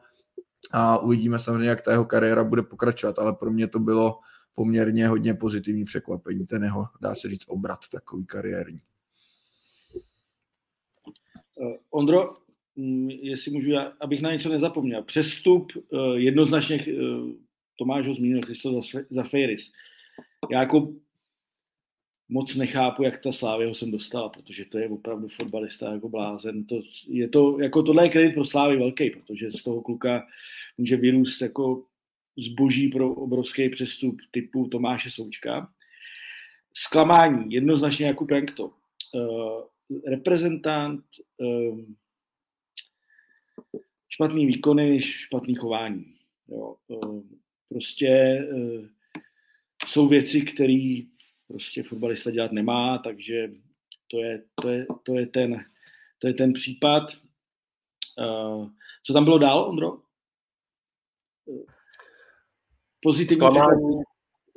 [0.73, 4.19] a uvidíme samozřejmě, jak ta jeho kariéra bude pokračovat, ale pro mě to bylo
[4.55, 8.81] poměrně hodně pozitivní překvapení, ten jeho, dá se říct, obrat takový kariérní.
[11.59, 12.35] Uh, Ondro,
[12.77, 15.03] mm, jestli můžu, já, abych na něco nezapomněl.
[15.03, 17.31] Přestup uh, jednoznačně uh,
[17.79, 18.81] Tomáš ho zmínil, Christo
[19.11, 19.73] Zafiris.
[20.51, 20.93] Já jako
[22.29, 26.65] moc nechápu, jak ta Slávy ho sem dostala, protože to je opravdu fotbalista jako blázen.
[26.65, 30.27] To, je to, jako tohle je kredit pro Slávy velký, protože z toho kluka
[30.79, 31.85] může vyrůst jako
[32.39, 35.71] zboží pro obrovský přestup typu Tomáše Součka.
[36.75, 38.71] Zklamání, jednoznačně jako Penkto.
[40.07, 41.05] Reprezentant,
[41.37, 41.81] uh,
[44.09, 46.15] špatný výkony, špatný chování.
[46.49, 46.77] Jo.
[46.87, 47.23] Uh,
[47.69, 48.87] prostě uh,
[49.87, 51.01] jsou věci, které
[51.49, 53.53] prostě fotbalista dělat nemá, takže
[54.11, 55.65] to je, to je, to je, ten,
[56.19, 57.03] to je ten případ.
[58.19, 58.71] Uh,
[59.03, 60.03] co tam bylo dál, Ondro?
[63.03, 64.03] Pozitivní Zklamání,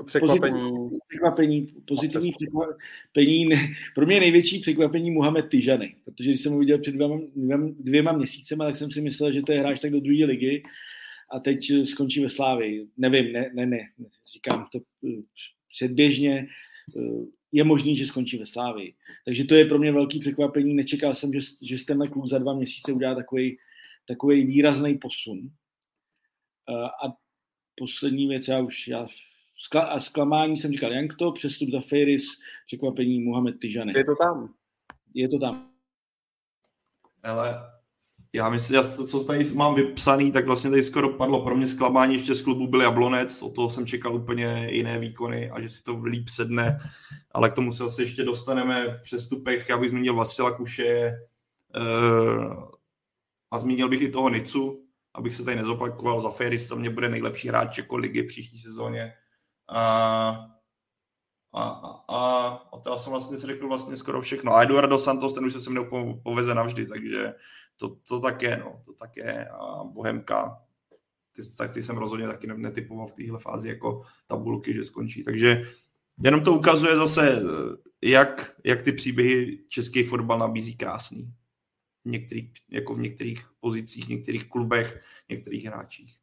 [0.06, 0.99] překvapení.
[1.12, 3.50] Překvapení, pozitivní překvapení.
[3.96, 8.12] Pro mě největší překvapení Mohamed Tyžany, protože když jsem ho viděl před dvěma, dvěma, dvěma
[8.12, 10.64] měsícema, tak jsem si myslel, že to je hráč tak do druhé ligy
[11.32, 12.88] a teď skončí ve Slávii.
[12.98, 13.80] Nevím, ne, ne, ne,
[14.34, 14.80] říkám to
[15.70, 16.48] předběžně
[16.98, 18.94] eh, je možný, že skončí ve Slávii.
[19.26, 20.74] Takže to je pro mě velký překvapení.
[20.74, 23.58] Nečekal jsem, že, že tenhle klub za dva měsíce udělá takový,
[24.08, 25.50] takový výrazný posun.
[27.06, 27.14] A
[27.76, 29.08] poslední věc, já už já
[29.62, 32.24] skla, a zklamání jsem říkal Jankto, přestup za Feiris,
[32.66, 33.94] překvapení Mohamed Tyžany.
[33.96, 34.54] Je to tam.
[35.14, 35.70] Je to tam.
[37.24, 37.56] Ale
[38.34, 42.14] já myslím, já, co tady mám vypsaný, tak vlastně tady skoro padlo pro mě zklamání
[42.14, 45.84] ještě z klubu byl Jablonec, o toho jsem čekal úplně jiné výkony a že si
[45.84, 46.80] to líp sedne,
[47.32, 51.12] ale k tomu se zase ještě dostaneme v přestupech, já bych zmínil Vasila Kuše
[51.76, 52.64] uh,
[53.52, 57.10] a zmínil bych i toho Nicu, abych se tady nezopakoval, za Ferris to mě bude
[57.10, 59.14] nejlepší hráč jako ligy příští sezóně.
[59.72, 60.52] A,
[61.53, 64.53] a, a, a, a to já jsem vlastně si řekl vlastně skoro všechno.
[64.53, 67.34] A Eduardo Santos, ten už se se mnou poveze navždy, takže
[67.77, 69.48] to, to tak je, no, to tak je.
[69.48, 70.61] A Bohemka,
[71.31, 75.23] ty, tak ty jsem rozhodně taky netypoval v téhle fázi jako tabulky, že skončí.
[75.23, 75.64] Takže
[76.23, 77.41] jenom to ukazuje zase,
[78.02, 81.34] jak, jak ty příběhy český fotbal nabízí krásný
[82.06, 86.20] v některých, jako v některých pozicích, některých klubech, některých hráčích.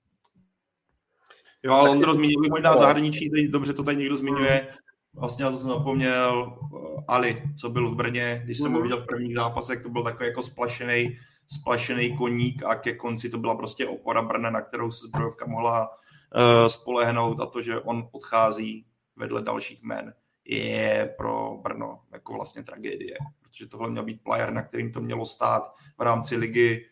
[1.62, 4.68] Jo, ale Ondro zmínil možná zahraničí, teď dobře to tady někdo zmiňuje,
[5.14, 8.82] vlastně na to jsem zapomněl, eh, Ali, co byl v Brně, když jsem ho mhm.
[8.82, 11.18] viděl v prvních zápasech, to byl takový jako splašený,
[11.60, 15.88] splašený koník a ke konci to byla prostě opora Brna, na kterou se zbrojovka mohla
[15.88, 18.86] uh, spolehnout a to, že on odchází
[19.16, 20.14] vedle dalších men,
[20.44, 23.16] je pro Brno jako vlastně tragédie
[23.58, 25.62] protože tohle měl být player, na kterým to mělo stát
[25.98, 26.86] v rámci ligy.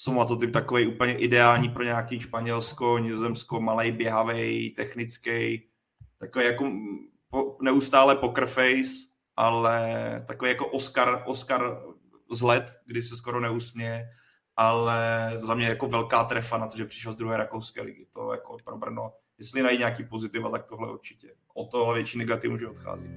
[0.00, 5.68] Jsou to typ takový úplně ideální pro nějaký Španělsko, Nizozemsko, malej, běhavý, technický,
[6.18, 6.72] takový jako
[7.30, 8.90] po, neustále poker face,
[9.36, 11.82] ale takový jako Oscar, Oscar
[12.32, 14.08] zlet, kdy se skoro neusměje,
[14.56, 18.06] ale za mě jako velká trefa na to, že přišel z druhé rakouské ligy.
[18.14, 21.34] To jako pro Brno, jestli najít nějaký pozitiva, tak tohle určitě.
[21.54, 23.10] O tohle větší negativ že odchází.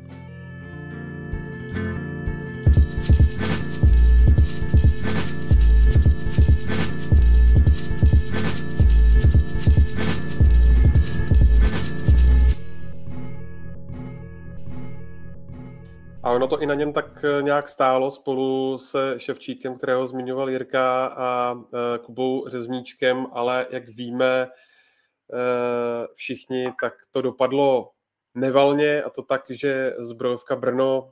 [16.24, 20.50] A ono to i na něm tak eh, nějak stálo spolu se Ševčíkem, kterého zmiňoval
[20.50, 27.92] Jirka a eh, Kubou Řezníčkem, ale jak víme eh, všichni, tak to dopadlo
[28.36, 31.12] nevalně a to tak, že zbrojovka Brno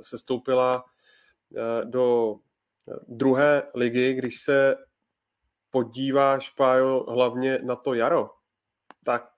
[0.00, 0.84] se stoupila
[1.84, 2.36] do
[3.08, 4.76] druhé ligy, když se
[5.70, 8.30] podíváš, Pájo, hlavně na to jaro,
[9.04, 9.28] tak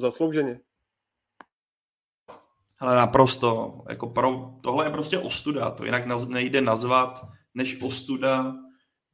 [0.00, 0.60] zaslouženě.
[2.80, 7.24] Ale naprosto, jako pro, tohle je prostě ostuda, to jinak naz, nejde nazvat
[7.54, 8.54] než ostuda,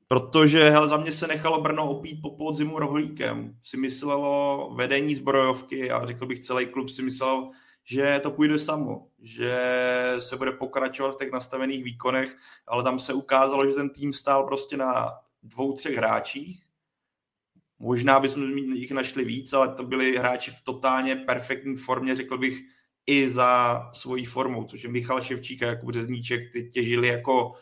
[0.09, 3.57] protože hele, za mě se nechalo Brno opít po podzimu rohlíkem.
[3.63, 7.51] Si myslelo vedení zbrojovky a řekl bych celý klub si myslel,
[7.85, 9.59] že to půjde samo, že
[10.19, 14.47] se bude pokračovat v těch nastavených výkonech, ale tam se ukázalo, že ten tým stál
[14.47, 15.13] prostě na
[15.43, 16.63] dvou, třech hráčích.
[17.79, 22.61] Možná bychom jich našli víc, ale to byli hráči v totálně perfektní formě, řekl bych,
[23.11, 27.53] i za svojí formou, což je Michal Ševčík a Jakub Řezníček, ty těžili jako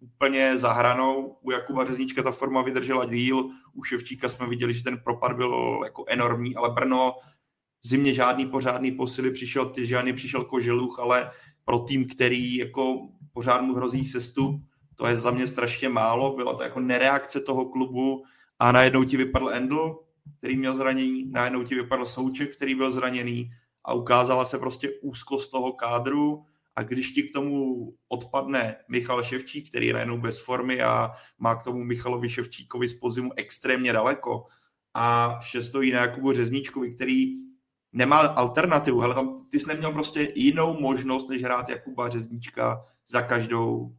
[0.00, 1.38] úplně za hranou.
[1.42, 5.80] U Jakuba Řezníčka ta forma vydržela díl, u Ševčíka jsme viděli, že ten propad byl
[5.84, 7.14] jako enormní, ale Brno
[7.82, 11.30] zimě žádný pořádný posily, přišel Tyžany, přišel Koželuch, ale
[11.64, 14.62] pro tým, který jako pořád mu hrozí sestup,
[14.94, 18.24] to je za mě strašně málo, byla to jako nereakce toho klubu
[18.58, 19.98] a najednou ti vypadl Endl,
[20.38, 23.50] který měl zranění, najednou ti vypadl Souček, který byl zraněný,
[23.84, 26.44] a ukázala se prostě úzkost toho kádru
[26.76, 31.54] a když ti k tomu odpadne Michal Ševčík, který je najednou bez formy a má
[31.54, 34.46] k tomu Michalovi Ševčíkovi z podzimu extrémně daleko
[34.94, 37.34] a vše stojí na Jakubu Řezníčkovi, který
[37.92, 43.22] nemá alternativu, ale tam ty jsi neměl prostě jinou možnost, než hrát Jakuba Řezníčka za
[43.22, 43.96] každou,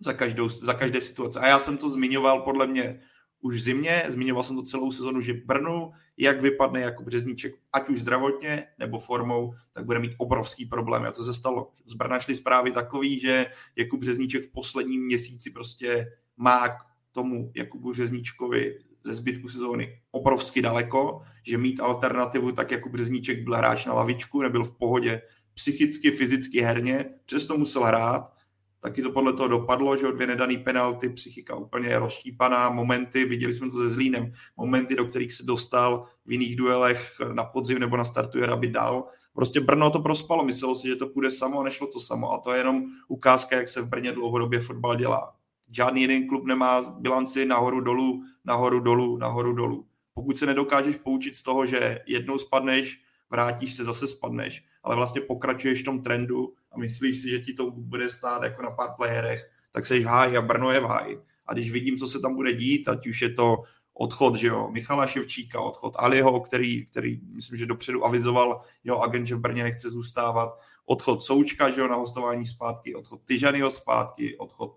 [0.00, 1.40] za každou, za každé situace.
[1.40, 3.00] A já jsem to zmiňoval podle mě
[3.40, 7.88] už v zimě, zmiňoval jsem to celou sezonu, že Brnu, jak vypadne jako Březníček, ať
[7.88, 11.04] už zdravotně nebo formou, tak bude mít obrovský problém.
[11.04, 11.72] A to se stalo.
[11.86, 13.46] Z Brna šly zprávy takový, že
[13.76, 16.06] Jakub Březníček v posledním měsíci prostě
[16.36, 22.88] má k tomu Jakubu Březníčkovi ze zbytku sezóny obrovsky daleko, že mít alternativu tak jako
[22.88, 25.22] Březníček byl hráč na lavičku, nebyl v pohodě
[25.54, 28.35] psychicky, fyzicky, herně, přesto musel hrát
[28.80, 33.70] taky to podle toho dopadlo, že dvě nedaný penalty, psychika úplně rozštípaná, momenty, viděli jsme
[33.70, 38.04] to se Zlínem, momenty, do kterých se dostal v jiných duelech na podzim nebo na
[38.04, 39.04] startu aby dal.
[39.34, 42.32] Prostě Brno to prospalo, myslelo si, že to půjde samo a nešlo to samo.
[42.32, 45.34] A to je jenom ukázka, jak se v Brně dlouhodobě fotbal dělá.
[45.70, 49.86] Žádný jeden klub nemá bilanci nahoru dolů, nahoru dolů, nahoru dolů.
[50.14, 55.20] Pokud se nedokážeš poučit z toho, že jednou spadneš vrátíš se, zase spadneš, ale vlastně
[55.20, 58.90] pokračuješ v tom trendu a myslíš si, že ti to bude stát jako na pár
[58.96, 61.18] playerech, tak seš v háji a Brno je v háji.
[61.46, 63.56] A když vidím, co se tam bude dít, ať už je to
[63.98, 69.26] odchod že jo, Michala Ševčíka, odchod Aliho, který, který myslím, že dopředu avizoval jeho agent,
[69.26, 74.38] že v Brně nechce zůstávat, odchod Součka že jo, na hostování zpátky, odchod Tyžanyho zpátky,
[74.38, 74.76] odchod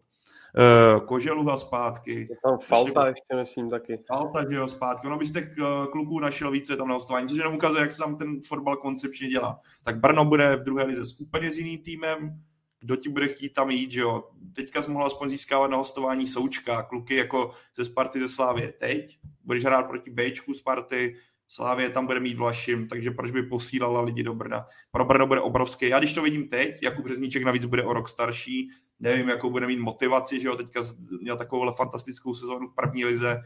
[1.06, 2.28] Koželuha zpátky.
[2.30, 3.98] Je tam Falta ještě, myslím, taky.
[3.98, 5.08] Falta, že jo, zpátky.
[5.08, 8.16] Ono byste uh, kluků našel více tam na hostování, což jenom ukazuje, jak se tam
[8.16, 9.60] ten fotbal koncepčně dělá.
[9.84, 12.42] Tak Brno bude v druhé lize s úplně s jiným týmem,
[12.80, 14.30] kdo ti bude chtít tam jít, že jo.
[14.56, 18.74] Teďka jsi mohl aspoň získávat na hostování Součka, kluky jako ze Sparty ze Slávě.
[18.74, 21.16] Teď budeš hrát proti Bčku Sparty,
[21.52, 24.66] Slávě tam bude mít Vlašim, takže proč by posílala lidi do Brna.
[24.92, 25.90] Pro Brno bude obrovský.
[25.90, 28.70] Já když to vidím teď, Jakub Řezníček navíc bude o rok starší,
[29.00, 30.82] nevím, jakou bude mít motivaci, že jo, teďka
[31.22, 33.42] měl takovou fantastickou sezónu v první lize,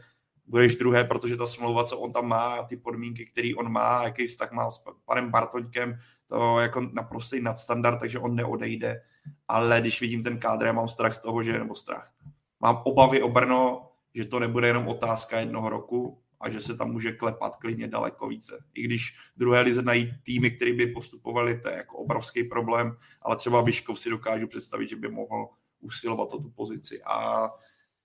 [0.46, 4.26] budeš druhé, protože ta smlouva, co on tam má, ty podmínky, které on má, jaký
[4.26, 5.98] vztah má s panem Bartoňkem,
[6.28, 9.00] to jako naprostý nadstandard, takže on neodejde.
[9.48, 12.12] Ale když vidím ten kádr, já mám strach z toho, že nebo strach.
[12.60, 16.92] Mám obavy o Brno, že to nebude jenom otázka jednoho roku a že se tam
[16.92, 18.64] může klepat klidně daleko více.
[18.74, 23.36] I když druhé lize najít týmy, které by postupovali, to je jako obrovský problém, ale
[23.36, 25.48] třeba Vyškov si dokážu představit, že by mohl
[25.80, 27.02] usilovat o tu pozici.
[27.02, 27.48] A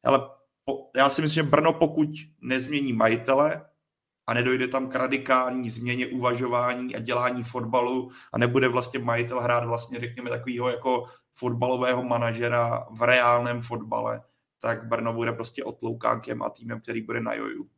[0.04, 0.20] ale
[0.66, 2.10] po, já si myslím, že Brno pokud
[2.42, 3.66] nezmění majitele,
[4.30, 9.66] a nedojde tam k radikální změně uvažování a dělání fotbalu a nebude vlastně majitel hrát
[9.66, 14.22] vlastně, řekněme, takového jako fotbalového manažera v reálném fotbale,
[14.62, 17.70] tak Brno bude prostě otloukánkem a týmem, který bude na joju.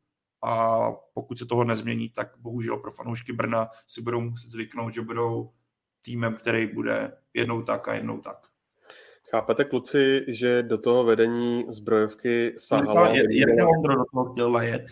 [0.44, 0.80] A
[1.14, 5.52] pokud se toho nezmění, tak bohužel pro fanoušky Brna si budou muset zvyknout, že budou
[6.02, 8.38] týmem, který bude jednou tak a jednou tak.
[9.30, 13.06] Chápete, kluci, že do toho vedení zbrojovky sahalo...
[13.06, 14.84] Jak Ondro do toho chtěl lejet?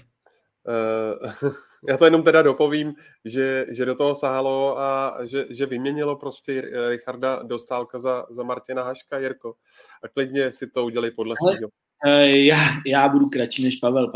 [0.67, 1.49] Eh,
[1.89, 2.93] já to jenom teda dopovím,
[3.25, 8.83] že, že do toho sahalo a že, že vyměnilo prostě Richarda Dostálka za, za Martina
[8.83, 9.53] Haška, Jirko.
[10.03, 11.69] A klidně si to udělali podle svého.
[12.05, 14.11] Uh, já, já budu kratší než Pavel.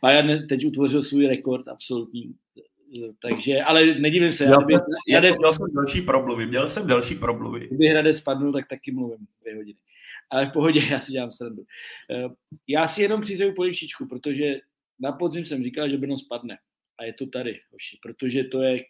[0.00, 2.34] Pája teď utvořil svůj rekord absolutní.
[3.22, 4.44] Takže, ale nedivím se.
[4.44, 7.66] Já, já, já Hradec, měl jsem další problémy, měl jsem další problémy.
[7.66, 9.78] Kdyby Hradec spadnul, tak taky mluvím dvě hodiny.
[10.30, 11.62] Ale v pohodě, já si dělám srandu.
[11.62, 12.32] Uh,
[12.68, 14.60] já si jenom přizveju polivčičku, protože
[15.00, 16.58] na podzim jsem říkal, že Brno spadne.
[16.98, 18.84] A je to tady, hoši, protože to je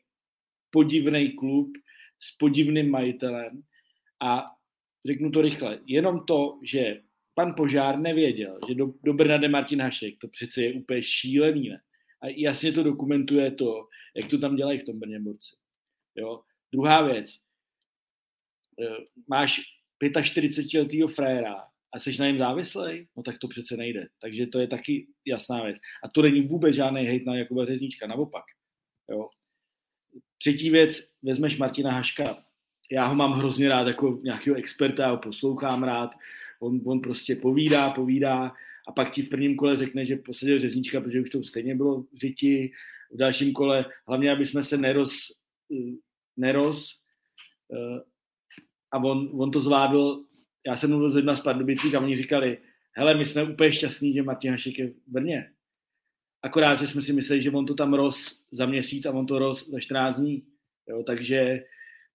[0.71, 1.73] podivný klub
[2.21, 3.63] s podivným majitelem
[4.21, 4.45] a
[5.07, 7.01] řeknu to rychle, jenom to, že
[7.39, 11.69] pan Požár nevěděl, že do, do Brna jde Martin Hašek, to přece je úplně šílený,
[11.69, 11.81] ne?
[12.23, 15.57] A jasně to dokumentuje to, jak to tam dělají v tom Brně borci.
[16.17, 16.43] Jo?
[16.73, 17.31] Druhá věc,
[18.83, 19.61] eh, máš
[20.01, 21.55] 45-letýho frajera,
[21.95, 24.09] a jsi na něm závislý, no tak to přece nejde.
[24.21, 25.77] Takže to je taky jasná věc.
[26.05, 28.45] A to není vůbec žádný hejt na Jakuba Řezníčka, naopak.
[29.11, 29.29] Jo.
[30.39, 32.45] Třetí věc, vezmeš Martina Haška,
[32.91, 36.15] já ho mám hrozně rád jako nějakého experta, já ho poslouchám rád,
[36.61, 38.53] on, on prostě povídá, povídá
[38.89, 42.03] a pak ti v prvním kole řekne, že posadil řezníčka, protože už to stejně bylo
[42.03, 42.73] v řiti,
[43.13, 45.13] v dalším kole, hlavně, aby jsme se neroz,
[46.37, 46.91] neroz
[47.73, 48.01] eh,
[48.91, 50.29] a on, on to zvládl
[50.69, 52.59] já jsem mluvil s lidmi z Pardubicích a oni říkali,
[52.93, 55.51] hele, my jsme úplně šťastní, že Martin Hašek je v Brně.
[56.43, 59.39] Akorát, že jsme si mysleli, že on to tam roz za měsíc a on to
[59.39, 60.43] roz za 14 dní.
[60.89, 61.65] Jo, takže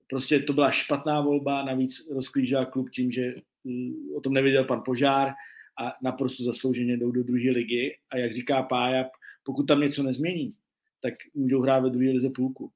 [0.10, 3.36] prostě to byla špatná volba, navíc rozklížila klub tím, že
[4.16, 5.34] o tom nevěděl pan Požár
[5.80, 9.06] a naprosto zaslouženě jdou do druhé ligy a jak říká Pája,
[9.44, 10.54] pokud tam něco nezmění,
[11.02, 12.72] tak můžou hrát ve druhé lize půlku.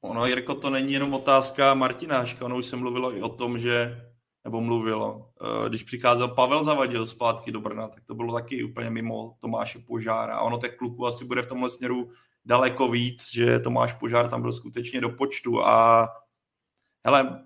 [0.00, 4.00] Ono, Jirko, to není jenom otázka Martináška, ono už se mluvilo i o tom, že,
[4.44, 8.90] nebo mluvilo, eh, když přicházel Pavel Zavadil zpátky do Brna, tak to bylo taky úplně
[8.90, 10.36] mimo Tomáše Požára.
[10.36, 12.10] A ono těch kluků asi bude v tomhle směru
[12.44, 16.08] daleko víc, že Tomáš Požár tam byl skutečně do počtu a
[17.06, 17.44] hele,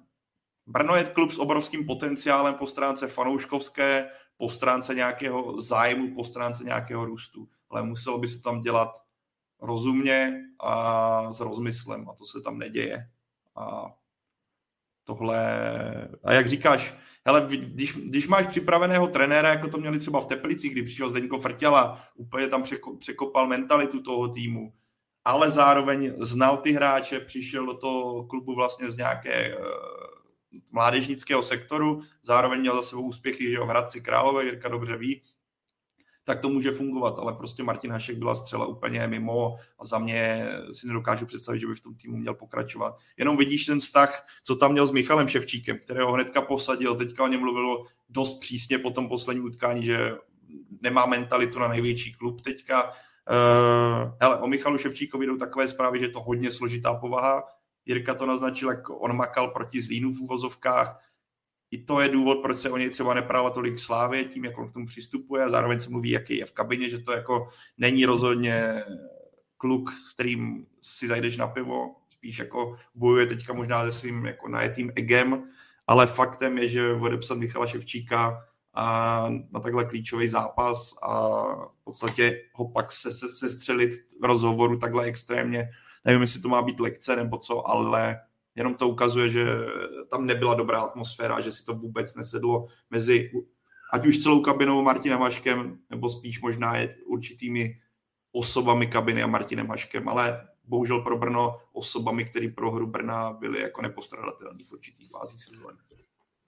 [0.69, 6.65] Brno je klub s obrovským potenciálem po stránce fanouškovské, po stránce nějakého zájmu, po stránce
[6.65, 7.49] nějakého růstu.
[7.71, 8.89] Ale muselo by se tam dělat
[9.61, 13.09] rozumně a s rozmyslem a to se tam neděje.
[13.57, 13.95] A
[15.05, 15.41] tohle,
[16.25, 16.95] a jak říkáš,
[17.27, 21.39] hele, když, když máš připraveného trenéra, jako to měli třeba v Teplicích, kdy přišel Zdeňko
[21.39, 22.63] Frtěla, úplně tam
[22.99, 24.73] překopal mentalitu toho týmu,
[25.25, 30.18] ale zároveň znal ty hráče, přišel do toho klubu vlastně z nějaké uh,
[30.71, 35.23] mládežnického sektoru, zároveň měl za sebou úspěchy že v Hradci Králové, Jirka dobře ví,
[36.25, 40.47] tak to může fungovat, ale prostě Martin Hašek byla střela úplně mimo a za mě
[40.73, 42.99] si nedokážu představit, že by v tom týmu měl pokračovat.
[43.17, 47.29] Jenom vidíš ten vztah, co tam měl s Michalem Ševčíkem, kterého hnedka posadil, teďka o
[47.29, 50.17] něm mluvilo dost přísně po tom posledním utkání, že
[50.81, 52.85] nemá mentalitu na největší klub teďka.
[52.91, 57.45] Uh, hele, o Michalu Ševčíkovi jdou takové zprávy, že je to hodně složitá povaha.
[57.89, 61.01] Jirka to naznačil, jak on makal proti Zlínu v uvozovkách.
[61.71, 64.71] I to je důvod, proč se o něj třeba neprává tolik slávě, tím, jak on
[64.71, 67.49] k tomu přistupuje a zároveň se mluví, jaký je v kabině, že to jako
[67.79, 68.85] není rozhodně
[69.57, 74.49] kluk, s kterým si zajdeš na pivo, spíš jako bojuje teďka možná se svým jako
[74.49, 75.51] najetým egem,
[75.87, 78.45] ale faktem je, že odepsat Michala Ševčíka
[78.75, 83.91] a na takhle klíčový zápas a v podstatě ho pak se, se, se střelit
[84.21, 85.71] v rozhovoru takhle extrémně.
[86.05, 88.21] Nevím, jestli to má být lekce nebo co, ale
[88.55, 89.47] jenom to ukazuje, že
[90.11, 93.31] tam nebyla dobrá atmosféra, že si to vůbec nesedlo mezi
[93.93, 96.75] ať už celou kabinou Martinem Maškem, nebo spíš možná
[97.07, 97.81] určitými
[98.33, 103.61] osobami kabiny a Martinem Maškem, ale bohužel pro Brno osobami, které pro hru Brna byly
[103.61, 105.77] jako nepostradatelné v určitých fázích sezóny.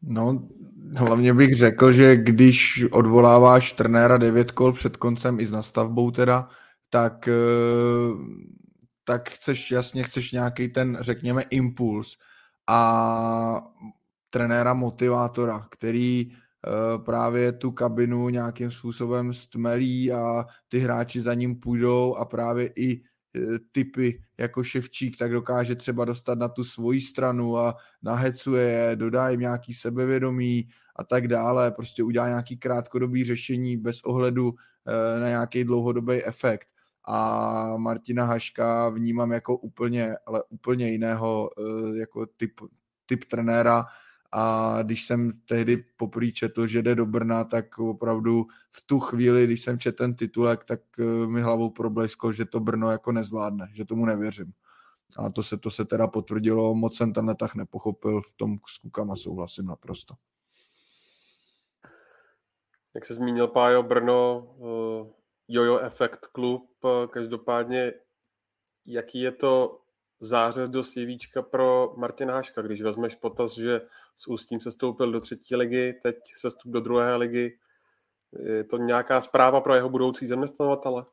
[0.02, 0.48] No,
[0.97, 6.48] hlavně bych řekl, že když odvoláváš trenéra devět kol před koncem i s nastavbou teda,
[6.90, 7.32] tak, eh,
[9.05, 12.16] tak chceš, jasně chceš nějaký ten, řekněme, impuls
[12.66, 13.62] a
[14.31, 21.60] trenéra motivátora, který eh, právě tu kabinu nějakým způsobem stmelí a ty hráči za ním
[21.60, 23.02] půjdou a právě i
[23.36, 28.97] Eh, typy jako Ševčík, tak dokáže třeba dostat na tu svoji stranu a nahecuje je,
[28.97, 34.55] dodá jim nějaký sebevědomí a tak dále, prostě udělá nějaký krátkodobý řešení bez ohledu
[34.86, 36.68] eh, na nějaký dlouhodobý efekt.
[37.05, 42.52] A Martina Haška vnímám jako úplně, ale úplně jiného eh, jako typ,
[43.06, 43.85] typ trenéra,
[44.32, 49.44] a když jsem tehdy poprvé četl, že jde do Brna, tak opravdu v tu chvíli,
[49.44, 53.68] když jsem četl ten titulek, tak eh, mi hlavou problesklo, že to Brno jako nezvládne,
[53.74, 54.52] že tomu nevěřím.
[55.16, 58.78] A to se, to se teda potvrdilo, moc jsem ten letah nepochopil, v tom s
[58.78, 60.14] Kukama souhlasím naprosto.
[62.94, 65.19] Jak se zmínil Pájo, Brno, uh,
[65.52, 67.93] Jojo Effect klub, uh, každopádně
[68.86, 69.81] jaký je to
[70.20, 73.81] zářez do CVčka pro Martina Haška, když vezmeš potaz, že
[74.16, 77.59] s Ústím se stoupil do třetí ligy, teď se stup do druhé ligy.
[78.32, 81.05] Je to nějaká zpráva pro jeho budoucí zaměstnavatele?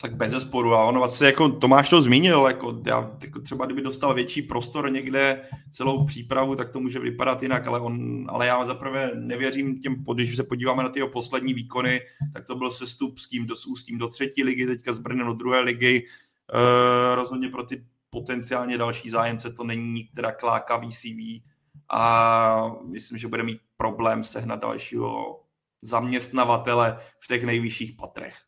[0.00, 3.82] Tak bez zesporu, a ono vlastně jako Tomáš to zmínil, jako já, jako třeba kdyby
[3.82, 8.64] dostal větší prostor někde celou přípravu, tak to může vypadat jinak, ale, on, ale já
[8.64, 12.00] zaprvé nevěřím těm, když se podíváme na ty jeho poslední výkony,
[12.32, 15.26] tak to byl sestup s tím do, s Ústím do třetí ligy, teďka s Brnem
[15.26, 16.06] do druhé ligy,
[16.52, 21.42] e, rozhodně pro ty potenciálně další zájemce, to není nikterá klákavý CV
[21.88, 25.40] a myslím, že bude mít problém sehnat dalšího
[25.82, 28.45] zaměstnavatele v těch nejvyšších patrech.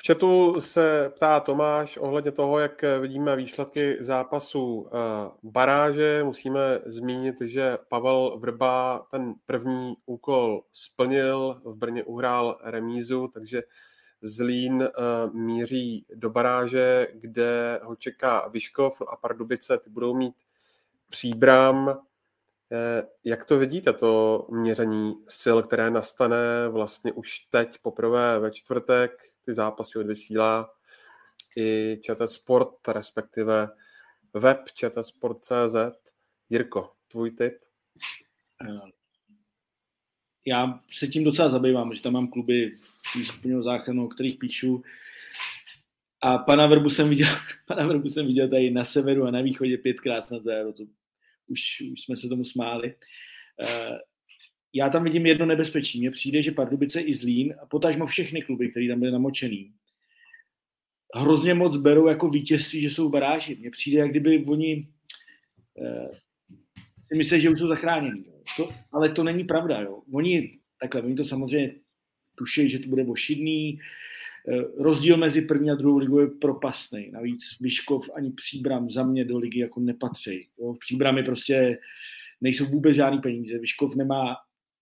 [0.00, 4.98] V chatu se ptá Tomáš ohledně toho, jak vidíme výsledky zápasu eh,
[5.42, 6.24] baráže.
[6.24, 13.62] Musíme zmínit, že Pavel Vrba ten první úkol splnil, v Brně uhrál remízu, takže
[14.22, 20.34] Zlín uh, míří do baráže, kde ho čeká Vyškov a Pardubice, ty budou mít
[21.08, 22.07] příbram.
[22.72, 29.12] Eh, jak to vidíte, to měření sil, které nastane vlastně už teď poprvé ve čtvrtek,
[29.44, 30.70] ty zápasy odvysílá
[31.56, 33.68] i ČT Sport, respektive
[34.34, 35.76] web čtsport.cz.
[36.50, 37.54] Jirko, tvůj tip?
[38.68, 38.90] Eh,
[40.46, 44.82] já se tím docela zabývám, že tam mám kluby v skupině záchranu, o kterých píšu.
[46.22, 47.28] A pana Vrbu jsem viděl,
[47.66, 50.72] pana Vrbu jsem viděl tady na severu a na východě pětkrát na zéro.
[50.72, 50.82] To
[51.48, 52.94] už, už jsme se tomu smáli.
[53.60, 53.98] Eh,
[54.72, 56.00] já tam vidím jedno nebezpečí.
[56.00, 59.72] Mně přijde, že Pardubice i Zlín, a potažmo všechny kluby, které tam byly namočený,
[61.14, 63.54] hrozně moc berou jako vítězství, že jsou v baráži.
[63.54, 64.88] Mně přijde, jak kdyby oni
[65.82, 66.08] eh,
[67.08, 68.24] si myslí, že už jsou zachráněni.
[68.56, 69.80] To, ale to není pravda.
[69.80, 70.02] Jo.
[70.12, 71.74] Oni, takhle, oni to samozřejmě
[72.34, 73.80] tuší, že to bude ošidný.
[74.50, 77.10] Eh, rozdíl mezi první a druhou ligou je propastný.
[77.10, 80.48] Navíc Vyškov ani Příbram za mě do ligy jako nepatří.
[80.58, 80.72] Jo.
[80.72, 81.78] V Příbrami prostě
[82.40, 83.58] nejsou vůbec žádný peníze.
[83.58, 84.36] Vyškov nemá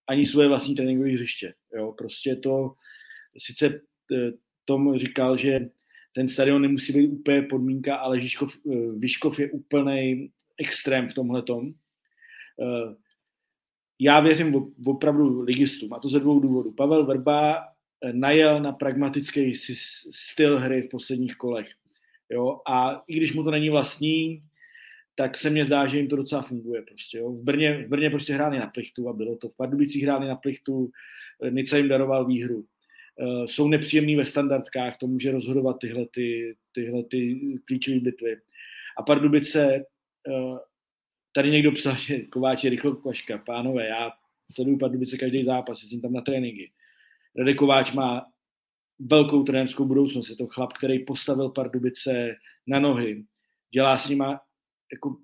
[0.08, 1.54] ani svoje vlastní tréninkové hřiště.
[1.76, 1.94] Jo.
[1.98, 2.72] Prostě to,
[3.38, 3.66] sice
[4.12, 4.32] eh,
[4.64, 5.68] Tom říkal, že
[6.14, 11.42] ten stadion nemusí být úplně podmínka, ale Vyškov, eh, Vyškov je úplný extrém v tomhle
[11.42, 11.72] tom
[14.00, 16.72] já věřím opravdu ligistům a to ze dvou důvodů.
[16.72, 17.68] Pavel Vrba
[18.12, 19.52] najel na pragmatický
[20.10, 21.68] styl hry v posledních kolech.
[22.30, 22.60] Jo?
[22.68, 24.42] A i když mu to není vlastní,
[25.14, 26.82] tak se mně zdá, že jim to docela funguje.
[26.82, 27.32] Prostě, jo?
[27.32, 29.48] V, Brně, v Brně prostě hráli na plichtu a bylo to.
[29.48, 30.90] V Pardubicích hráli na plichtu,
[31.42, 32.64] eh, Nica jim daroval výhru.
[33.18, 38.36] Uh, jsou nepříjemný ve standardkách, to může rozhodovat tyhle, ty, tyhle ty klíčové bitvy.
[38.98, 39.84] A Pardubice
[41.36, 43.38] Tady někdo psal, že Kováč je rychlo kvaška.
[43.38, 44.12] Pánové, já
[44.52, 46.70] sleduju Pardubice každý zápas, jsem tam na tréninky.
[47.38, 48.26] Radek Kováč má
[48.98, 50.30] velkou trenérskou budoucnost.
[50.30, 52.36] Je to chlap, který postavil Pardubice
[52.66, 53.24] na nohy.
[53.70, 54.40] Dělá s nima
[54.92, 55.16] jako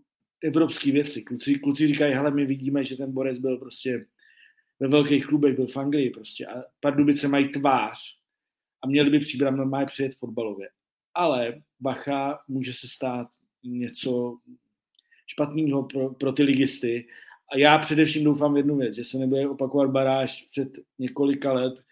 [0.44, 1.22] evropské věci.
[1.22, 4.06] Kluci, kluci říkají, hele, my vidíme, že ten Borec byl prostě
[4.80, 7.98] ve velkých klubech, byl v Anglii prostě a Pardubice mají tvář
[8.82, 10.68] a měli by příbram normálně přijet fotbalově.
[11.14, 13.26] Ale bacha může se stát
[13.64, 14.38] něco
[15.26, 17.06] špatného pro, pro ty ligisty
[17.52, 20.68] a já především doufám v jednu věc, že se nebude opakovat baráž před
[20.98, 21.84] několika let,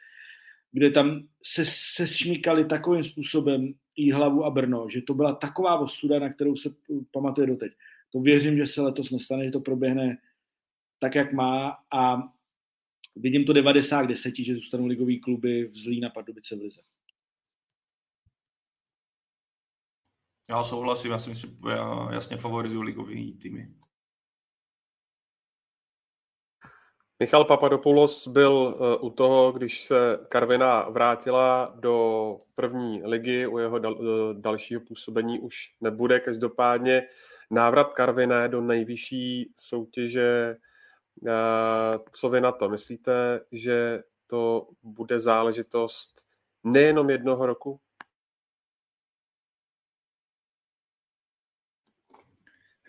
[0.73, 5.79] kde tam se, se šmíkali takovým způsobem i hlavu a Brno, že to byla taková
[5.79, 6.75] ostuda, na kterou se
[7.11, 7.73] pamatuje doteď.
[8.13, 10.19] To věřím, že se letos nestane, že to proběhne
[10.99, 12.23] tak, jak má a
[13.17, 16.81] vidím to 90 k 10, že zůstanou ligový kluby v Zlín a Pardubice v Lize.
[20.51, 23.75] Já souhlasím, já si myslím, já jasně favorizuju ligový týmy.
[27.21, 33.79] Michal Papadopoulos byl eh, u toho, když se Karvina vrátila do první ligy, u jeho
[33.79, 36.21] dal, eh, dalšího působení už nebude.
[36.21, 37.03] Každopádně
[37.51, 40.57] návrat Karviné do nejvyšší soutěže,
[41.27, 42.69] eh, co vy na to?
[42.69, 46.27] Myslíte, že to bude záležitost
[46.65, 47.81] nejenom jednoho roku?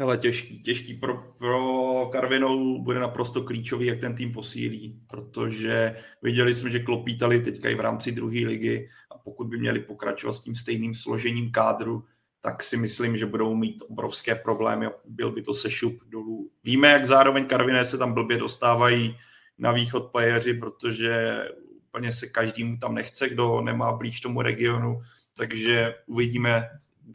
[0.01, 6.53] Hele, těžký, těžký pro, pro Karvinou bude naprosto klíčový, jak ten tým posílí, protože viděli
[6.53, 10.39] jsme, že klopítali teďka i v rámci druhé ligy a pokud by měli pokračovat s
[10.39, 12.03] tím stejným složením kádru,
[12.41, 16.49] tak si myslím, že budou mít obrovské problémy byl by to sešup dolů.
[16.63, 19.17] Víme, jak zároveň Karviné se tam blbě dostávají
[19.57, 21.45] na východ playeři, protože
[21.87, 25.01] úplně se každému tam nechce, kdo nemá blíž tomu regionu,
[25.33, 26.69] takže uvidíme,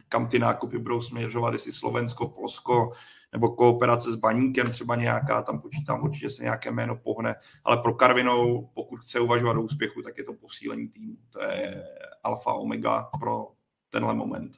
[0.09, 2.91] kam ty nákupy budou směřovat, jestli Slovensko, Polsko,
[3.33, 7.93] nebo kooperace s baníkem třeba nějaká, tam počítám určitě se nějaké jméno pohne, ale pro
[7.93, 11.15] Karvinou, pokud chce uvažovat o úspěchu, tak je to posílení týmu.
[11.29, 11.83] To je
[12.23, 13.47] alfa omega pro
[13.89, 14.57] tenhle moment.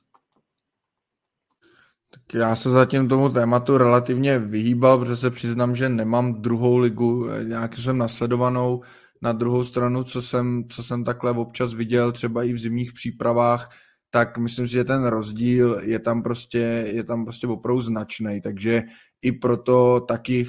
[2.11, 7.27] Tak já se zatím tomu tématu relativně vyhýbal, protože se přiznám, že nemám druhou ligu,
[7.43, 8.81] nějak jsem nasledovanou.
[9.21, 13.69] Na druhou stranu, co jsem, co jsem takhle občas viděl, třeba i v zimních přípravách,
[14.09, 16.57] tak myslím si, že ten rozdíl je tam prostě,
[16.93, 18.83] je tam prostě opravdu značný, takže
[19.21, 20.43] i proto taky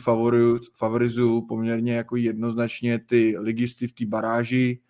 [0.76, 4.80] favorizuju, poměrně jako jednoznačně ty ligisty v té baráži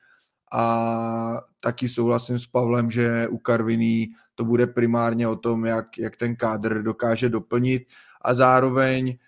[0.52, 6.16] a taky souhlasím s Pavlem, že u Karviní to bude primárně o tom, jak, jak
[6.16, 7.82] ten kádr dokáže doplnit
[8.22, 9.18] a zároveň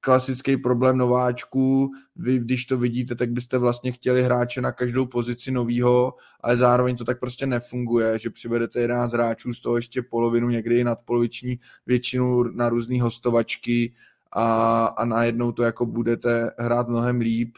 [0.00, 1.90] klasický problém nováčků.
[2.16, 6.96] Vy, když to vidíte, tak byste vlastně chtěli hráče na každou pozici novýho, ale zároveň
[6.96, 11.58] to tak prostě nefunguje, že přivedete 11 hráčů, z toho ještě polovinu, někdy i nadpoloviční
[11.86, 13.94] většinu na různé hostovačky
[14.32, 17.56] a, a najednou to jako budete hrát mnohem líp.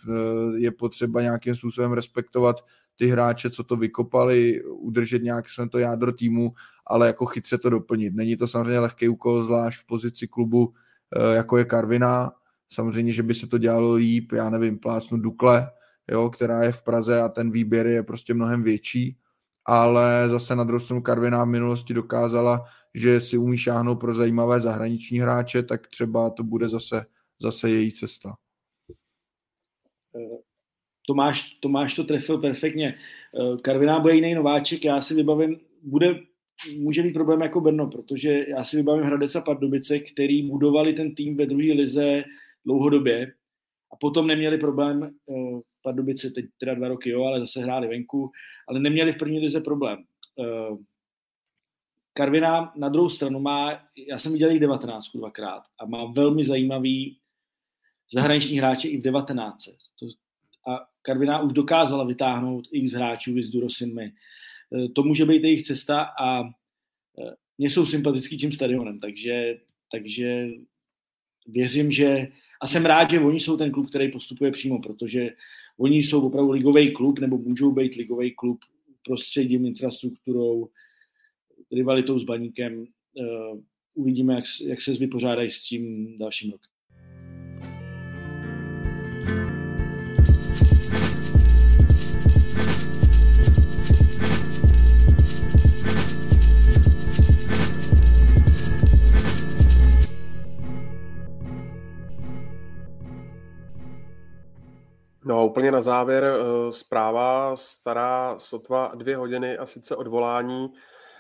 [0.57, 2.57] Je potřeba nějakým způsobem respektovat
[2.97, 6.53] ty hráče, co to vykopali, udržet nějak to jádro týmu,
[6.87, 8.15] ale jako chytře to doplnit.
[8.15, 10.75] Není to samozřejmě lehký úkol, zvlášť v pozici klubu,
[11.35, 12.33] jako je Karvina.
[12.73, 15.71] Samozřejmě, že by se to dělalo líp, já nevím, plásnu Dukle,
[16.11, 19.17] jo, která je v Praze a ten výběr je prostě mnohem větší,
[19.65, 22.65] ale zase na druhou stranu Karvina v minulosti dokázala,
[22.95, 27.07] že si umí šáhnout pro zajímavé zahraniční hráče, tak třeba to bude zase,
[27.41, 28.37] zase její cesta.
[30.17, 30.39] Eh,
[31.07, 32.95] Tomáš, Tomáš to trefil perfektně.
[32.95, 36.21] Eh, Karviná bude jiný nováček, já si vybavím, bude
[36.77, 41.15] může být problém jako Brno, protože já si vybavím Hradec a Pardubice, který budovali ten
[41.15, 42.25] tým ve druhé lize
[42.65, 43.33] dlouhodobě
[43.93, 48.31] a potom neměli problém, uh, Pardubice teď teda dva roky, jo, ale zase hráli venku,
[48.69, 50.05] ale neměli v první lize problém.
[50.35, 50.79] Uh,
[52.13, 57.19] Karviná na druhou stranu má, já jsem viděl jich 19 dvakrát a má velmi zajímavý
[58.13, 59.65] zahraniční hráče i v 19.
[60.01, 60.07] To,
[60.71, 64.15] a Karviná už dokázala vytáhnout x hráčů, z Durosinmi, Eh,
[64.95, 69.59] to může být jejich cesta a eh, mě jsou sympatický tím stadionem, takže,
[69.93, 70.49] takže
[71.47, 72.29] věřím, že
[72.61, 75.31] a jsem rád, že oni jsou ten klub, který postupuje přímo, protože
[75.79, 78.59] oni jsou opravdu ligový klub, nebo můžou být ligový klub
[79.05, 80.69] prostředím, infrastrukturou,
[81.73, 82.79] rivalitou s baníkem.
[82.81, 83.61] Uh,
[83.95, 86.71] uvidíme, jak, jak se vypořádají s tím dalším rokem.
[105.31, 110.73] No úplně na závěr eh, zpráva stará sotva dvě hodiny a sice odvolání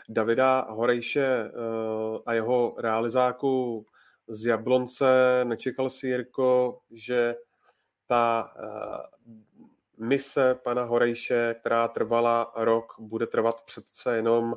[0.09, 1.51] Davida Horejše eh,
[2.27, 3.87] a jeho realizáku
[4.29, 5.05] z Jablonce.
[5.45, 7.35] Nečekal si, Jirko, že
[8.07, 9.29] ta eh,
[9.99, 14.55] mise pana Horejše, která trvala rok, bude trvat přece jenom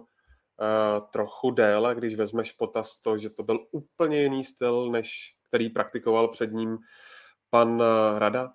[1.11, 6.27] trochu déle, když vezmeš potaz to, že to byl úplně jiný styl, než který praktikoval
[6.27, 6.77] před ním
[7.49, 7.83] pan
[8.17, 8.53] Rada?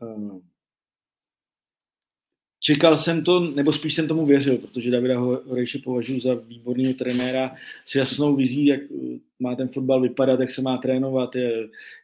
[0.00, 0.42] Um,
[2.60, 7.54] čekal jsem to, nebo spíš jsem tomu věřil, protože Davida Horejše považuji za výborného trenéra
[7.86, 11.36] s jasnou vizí, jak eh, má ten fotbal vypadat, jak se má trénovat,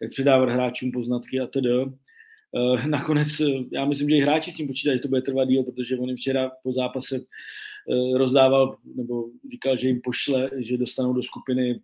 [0.03, 1.71] jak předávat hráčům poznatky a tedy.
[1.71, 5.45] Eh, nakonec, eh, já myslím, že i hráči s tím počítají, že to bude trvat
[5.45, 7.21] díl, protože on jim včera po zápase
[8.16, 11.81] rozdával, nebo říkal, že jim pošle, že dostanou do skupiny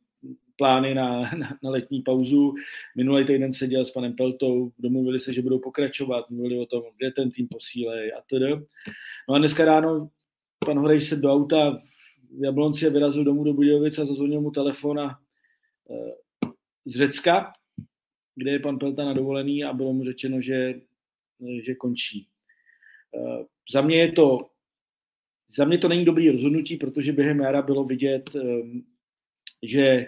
[0.60, 2.54] plány na, na, na letní pauzu.
[2.96, 7.10] Minulý týden seděl s panem Peltou, domluvili se, že budou pokračovat, mluvili o tom, kde
[7.10, 8.50] ten tým posílej a tedy.
[9.28, 10.10] No a dneska ráno
[10.66, 11.80] pan Horejš se do auta
[12.38, 15.18] v Jablonci vyrazil domů do Budějovic a zazvonil mu telefon a,
[15.90, 15.94] e,
[16.84, 17.52] z Řecka,
[18.36, 20.80] kde je pan Pelta na dovolený a bylo mu řečeno, že,
[21.64, 22.28] že končí.
[23.16, 24.38] E, za mě je to
[25.56, 28.30] za mě to není dobrý rozhodnutí, protože během jara bylo vidět,
[29.62, 30.06] že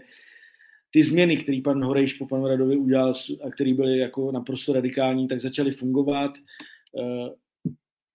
[0.93, 3.15] ty změny, které pan Horejš po panu Radovi udělal
[3.47, 6.33] a které byly jako naprosto radikální, tak začaly fungovat.
[6.99, 7.31] Eh,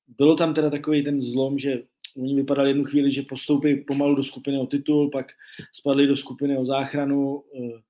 [0.07, 1.83] bylo tam teda takový ten zlom, že
[2.17, 5.25] oni vypadali jednu chvíli, že postoupí pomalu do skupiny o titul, pak
[5.73, 7.43] spadli do skupiny o záchranu.
[7.55, 7.81] Eh,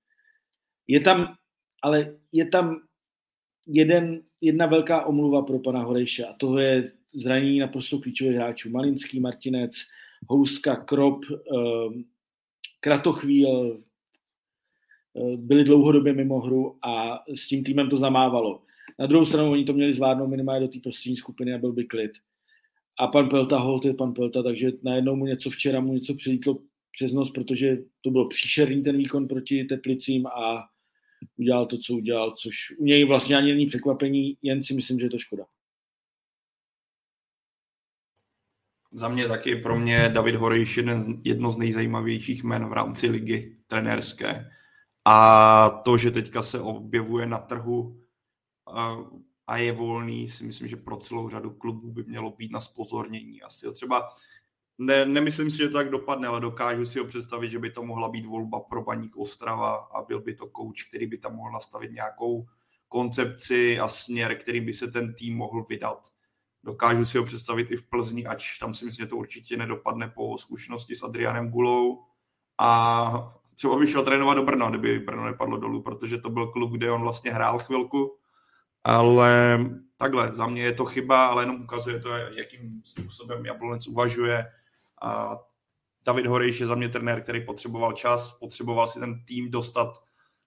[0.88, 1.36] je tam,
[1.84, 2.82] ale je tam
[3.66, 8.70] jeden, jedna velká omluva pro pana Horejše a to je zranění naprosto klíčových hráčů.
[8.70, 9.74] Malinský, Martinec,
[10.30, 12.04] Houska, Krop, eh,
[12.80, 13.84] Kratochvíl,
[15.36, 18.62] byli dlouhodobě mimo hru a s tím týmem to zamávalo.
[19.00, 21.86] Na druhou stranu oni to měli zvládnout minimálně do té prostřední skupiny a byl by
[21.86, 22.12] klid.
[23.00, 26.60] A pan Pelta, hold je pan Pelta, takže najednou mu něco včera mu něco přilítlo
[26.92, 30.70] přes nos, protože to bylo příšerný ten výkon proti Teplicím a
[31.38, 35.06] udělal to, co udělal, což u něj vlastně ani není překvapení, jen si myslím, že
[35.06, 35.46] je to škoda.
[38.92, 43.58] Za mě taky pro mě David Horejš jeden, jedno z nejzajímavějších jmen v rámci ligy
[43.68, 44.50] trenérské.
[45.10, 48.02] A to, že teďka se objevuje na trhu
[49.48, 53.42] a je volný, si myslím, že pro celou řadu klubů by mělo být na spozornění.
[53.42, 54.08] Asi třeba
[54.78, 57.84] ne, nemyslím si, že to tak dopadne, ale dokážu si ho představit, že by to
[57.84, 61.52] mohla být volba pro Baník Ostrava a byl by to kouč, který by tam mohl
[61.52, 62.48] nastavit nějakou
[62.88, 66.08] koncepci a směr, který by se ten tým mohl vydat.
[66.64, 70.08] Dokážu si ho představit i v Plzni, ač tam si myslím, že to určitě nedopadne
[70.08, 72.04] po zkušenosti s Adrianem Gulou.
[72.60, 76.72] A třeba by šel trénovat do Brna, kdyby Brno nepadlo dolů, protože to byl klub,
[76.72, 78.18] kde on vlastně hrál chvilku,
[78.84, 79.60] ale
[79.98, 84.46] takhle, za mě je to chyba, ale jenom ukazuje to, jakým způsobem Jablonec uvažuje.
[85.02, 85.38] A
[86.06, 90.04] David Horejš je za mě trenér, který potřeboval čas, potřeboval si ten tým dostat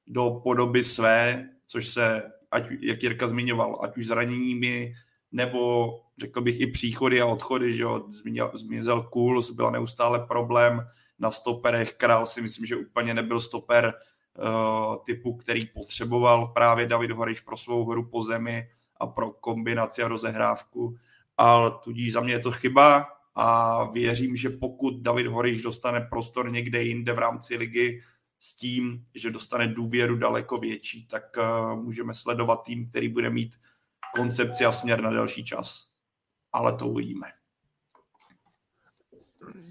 [0.06, 4.92] do podoby své, což se, ať, jak Jirka zmiňoval, ať už zraněními,
[5.32, 8.08] nebo řekl bych i příchody a odchody, že jo,
[8.54, 10.86] zmizel Kuls, byla neustále problém,
[11.20, 11.94] na stoperech.
[11.94, 13.94] Král si myslím, že úplně nebyl stoper
[14.38, 20.02] uh, typu, který potřeboval právě David Horiš pro svou hru po zemi a pro kombinaci
[20.02, 20.96] a rozehrávku.
[21.36, 26.50] A tudíž za mě je to chyba a věřím, že pokud David Horiš dostane prostor
[26.50, 28.00] někde jinde v rámci ligy
[28.40, 33.56] s tím, že dostane důvěru daleko větší, tak uh, můžeme sledovat tým, který bude mít
[34.14, 35.90] koncepci a směr na delší čas.
[36.52, 37.39] Ale to uvidíme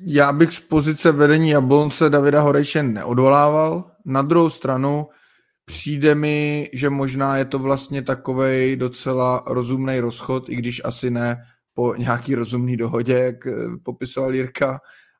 [0.05, 3.91] já bych z pozice vedení Jablonce Davida Horejše neodvolával.
[4.05, 5.07] Na druhou stranu
[5.65, 11.37] přijde mi, že možná je to vlastně takovej docela rozumný rozchod, i když asi ne
[11.73, 14.79] po nějaký rozumný dohodě, jak eh, popisoval Jirka,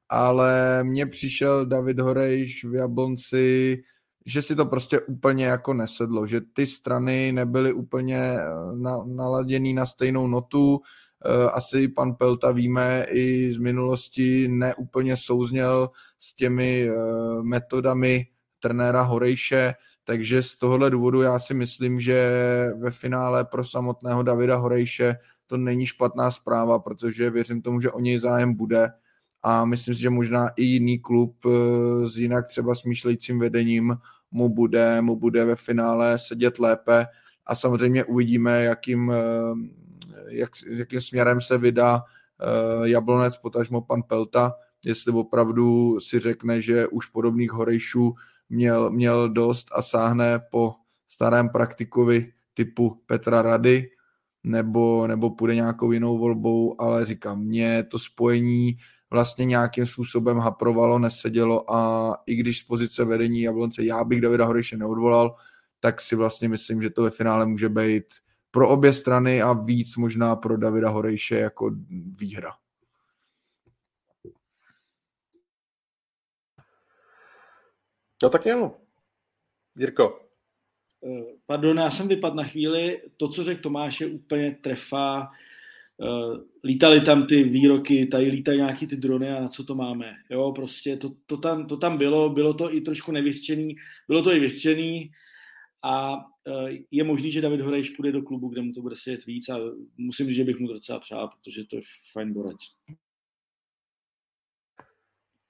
[0.10, 3.78] ale mně přišel David Horejš v Jablonci,
[4.26, 8.42] že si to prostě úplně jako nesedlo, že ty strany nebyly úplně eh,
[8.76, 10.82] na, naladěný na stejnou notu,
[11.54, 15.90] asi pan Pelta víme i z minulosti neúplně souzněl
[16.20, 16.96] s těmi eh,
[17.42, 18.28] metodami
[18.60, 19.74] trenéra Horejše,
[20.04, 22.32] takže z tohohle důvodu já si myslím, že
[22.78, 25.16] ve finále pro samotného Davida Horejše
[25.48, 28.90] to není špatná zpráva, protože věřím tomu, že o něj zájem bude.
[29.44, 33.96] A myslím si, že možná i jiný klub eh, s jinak třeba smýšlejícím vedením
[34.32, 37.06] mu bude, mu bude ve finále sedět lépe.
[37.46, 39.12] A samozřejmě uvidíme, jakým
[40.30, 44.54] jak, jakým směrem se vydá uh, Jablonec, potažmo pan Pelta,
[44.86, 48.14] jestli opravdu si řekne, že už podobných horejšů
[48.50, 50.76] měl, měl dost a sáhne po
[51.08, 53.90] starém praktikovi typu Petra Rady,
[54.44, 58.78] nebo, nebo půjde nějakou jinou volbou, ale říkám, mě to spojení
[59.12, 64.46] vlastně nějakým způsobem haprovalo, nesedělo a i když z pozice vedení Jablonce já bych Davida
[64.46, 65.36] Horejše neodvolal,
[65.80, 68.06] tak si vlastně myslím, že to ve finále může být
[68.52, 71.72] pro obě strany a víc možná pro Davida Horejše jako
[72.20, 72.52] výhra.
[78.24, 78.76] No tak jo.
[79.78, 80.20] Jirko.
[81.06, 83.02] Eh, pardon, já jsem vypadl na chvíli.
[83.18, 85.30] To, co řekl Tomáš, je úplně trefa.
[86.02, 90.16] Uh, lítali tam ty výroky, tady lítají nějaký ty drony a na co to máme.
[90.30, 93.76] Jo, prostě to, to, tam, to tam bylo, bylo to i trošku nevyřčený,
[94.08, 95.12] bylo to i vyřčený
[95.84, 99.26] a uh, je možný, že David Horejš půjde do klubu, kde mu to bude sedět
[99.26, 99.58] víc a
[99.98, 101.82] musím říct, že bych mu to docela přál, protože to je
[102.14, 102.58] fajn borec.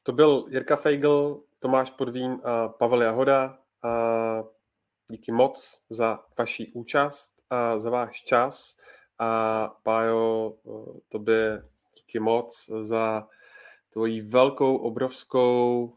[0.04, 3.60] To byl Jirka Feigl, Tomáš Podvín a Pavel Jahoda.
[3.84, 4.44] A
[5.12, 8.78] díky moc za vaši účast a za váš čas.
[9.20, 10.58] A Pájo,
[11.10, 13.28] tobě díky moc za
[13.90, 15.94] tvoji velkou, obrovskou,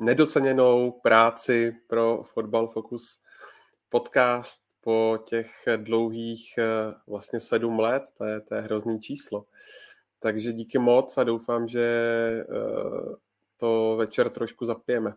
[0.00, 3.18] nedoceněnou práci pro Fotbal Focus
[3.88, 6.58] podcast po těch dlouhých
[7.06, 9.44] vlastně sedm let, to je, to je hrozný číslo.
[10.18, 11.86] Takže díky moc a doufám, že
[13.56, 15.14] to večer trošku zapijeme.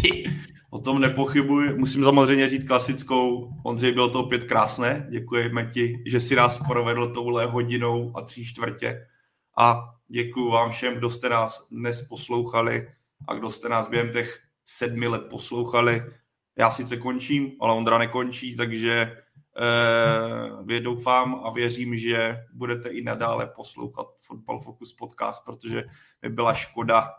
[0.70, 1.74] O tom nepochybuji.
[1.74, 3.52] Musím samozřejmě říct klasickou.
[3.64, 5.06] Ondřej, bylo to opět krásné.
[5.10, 9.06] Děkujeme ti, že si nás provedl touhle hodinou a tři čtvrtě.
[9.58, 12.88] A děkuji vám všem, kdo jste nás dnes poslouchali
[13.28, 16.02] a kdo jste nás během těch sedmi let poslouchali.
[16.58, 19.22] Já sice končím, ale Ondra nekončí, takže
[20.70, 25.84] eh, doufám a věřím, že budete i nadále poslouchat Football Focus podcast, protože
[26.22, 27.10] by byla škoda,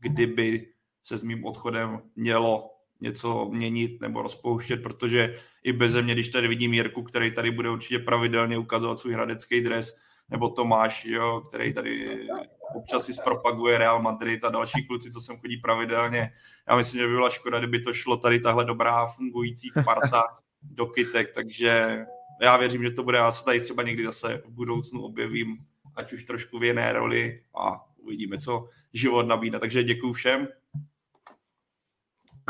[0.00, 0.66] kdyby
[1.02, 2.70] se s mým odchodem mělo
[3.00, 7.70] něco měnit nebo rozpouštět, protože i bez mě, když tady vidím Jirku, který tady bude
[7.70, 9.96] určitě pravidelně ukazovat svůj hradecký dres,
[10.30, 12.26] nebo Tomáš, jo, který tady
[12.74, 16.32] občas si zpropaguje Real Madrid a další kluci, co sem chodí pravidelně.
[16.68, 20.22] Já myslím, že by byla škoda, kdyby to šlo tady tahle dobrá fungující parta
[20.62, 22.04] do kytek, takže
[22.42, 25.58] já věřím, že to bude, já se tady třeba někdy zase v budoucnu objevím,
[25.96, 29.58] ať už trošku v jiné roli a uvidíme, co život nabídne.
[29.58, 30.48] Takže děkuji všem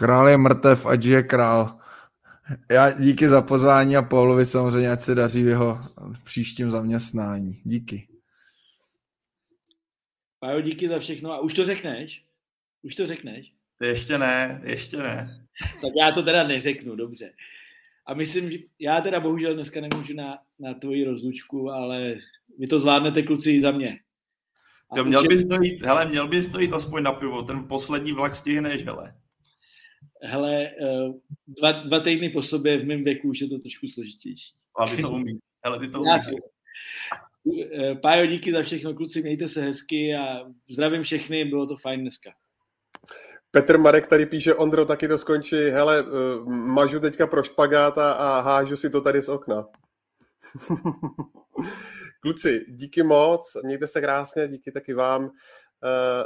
[0.00, 1.79] Král je mrtev, ať je král.
[2.70, 5.80] Já díky za pozvání a Paulovi samozřejmě, ať se daří v jeho
[6.24, 7.60] příštím zaměstnání.
[7.64, 8.08] Díky.
[10.40, 11.32] Pájo, díky za všechno.
[11.32, 12.24] A už to řekneš?
[12.82, 13.52] Už to řekneš?
[13.80, 15.46] Ještě ne, ještě ne.
[15.82, 17.32] Tak já to teda neřeknu, dobře.
[18.06, 22.16] A myslím, že já teda bohužel dneska nemůžu na, na tvoji rozlučku, ale
[22.58, 23.98] vy to zvládnete kluci za mě.
[24.94, 28.12] To měl bys to jít, hele, měl bys to jít aspoň na pivo, ten poslední
[28.12, 29.14] vlak stihneš, hele
[30.22, 31.12] hele, eh,
[31.46, 34.54] dva, dva týdny po sobě v mém věku už je to trošku složitější.
[34.78, 35.38] A ty to umí.
[35.64, 36.26] Hele, ty to umíš.
[37.72, 42.00] Eh, Pájo, díky za všechno, kluci, mějte se hezky a zdravím všechny, bylo to fajn
[42.00, 42.30] dneska.
[43.50, 48.12] Petr Marek tady píše, Ondro, taky to skončí, hele, eh, mažu teďka pro špagát a,
[48.12, 49.66] a hážu si to tady z okna.
[52.20, 55.30] Kluci, díky moc, mějte se krásně, díky taky vám,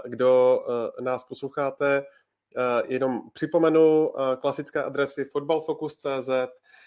[0.08, 0.60] kdo
[1.00, 2.02] nás posloucháte.
[2.56, 6.30] Eh, jenom připomenu eh, klasické adresy fotbalfocus.cz,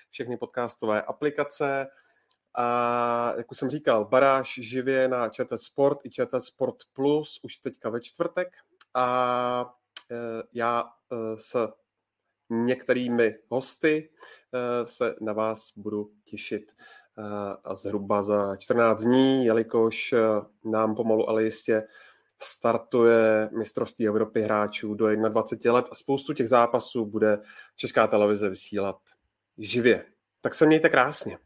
[0.09, 1.87] všechny podcastové aplikace,
[2.59, 7.57] a jak už jsem říkal, baráž živě na ČT Sport i ČT Sport Plus už
[7.57, 8.47] teďka ve čtvrtek.
[8.93, 9.75] A
[10.11, 10.83] eh, já
[11.35, 11.67] s
[12.49, 14.09] některými hosty
[14.83, 16.71] se na vás budu těšit
[17.63, 20.13] a zhruba za 14 dní, jelikož
[20.65, 21.87] nám pomalu ale jistě
[22.41, 27.39] startuje mistrovství Evropy hráčů do 21 let a spoustu těch zápasů bude
[27.75, 28.97] Česká televize vysílat
[29.57, 30.05] živě.
[30.41, 31.37] Tak se mějte krásně.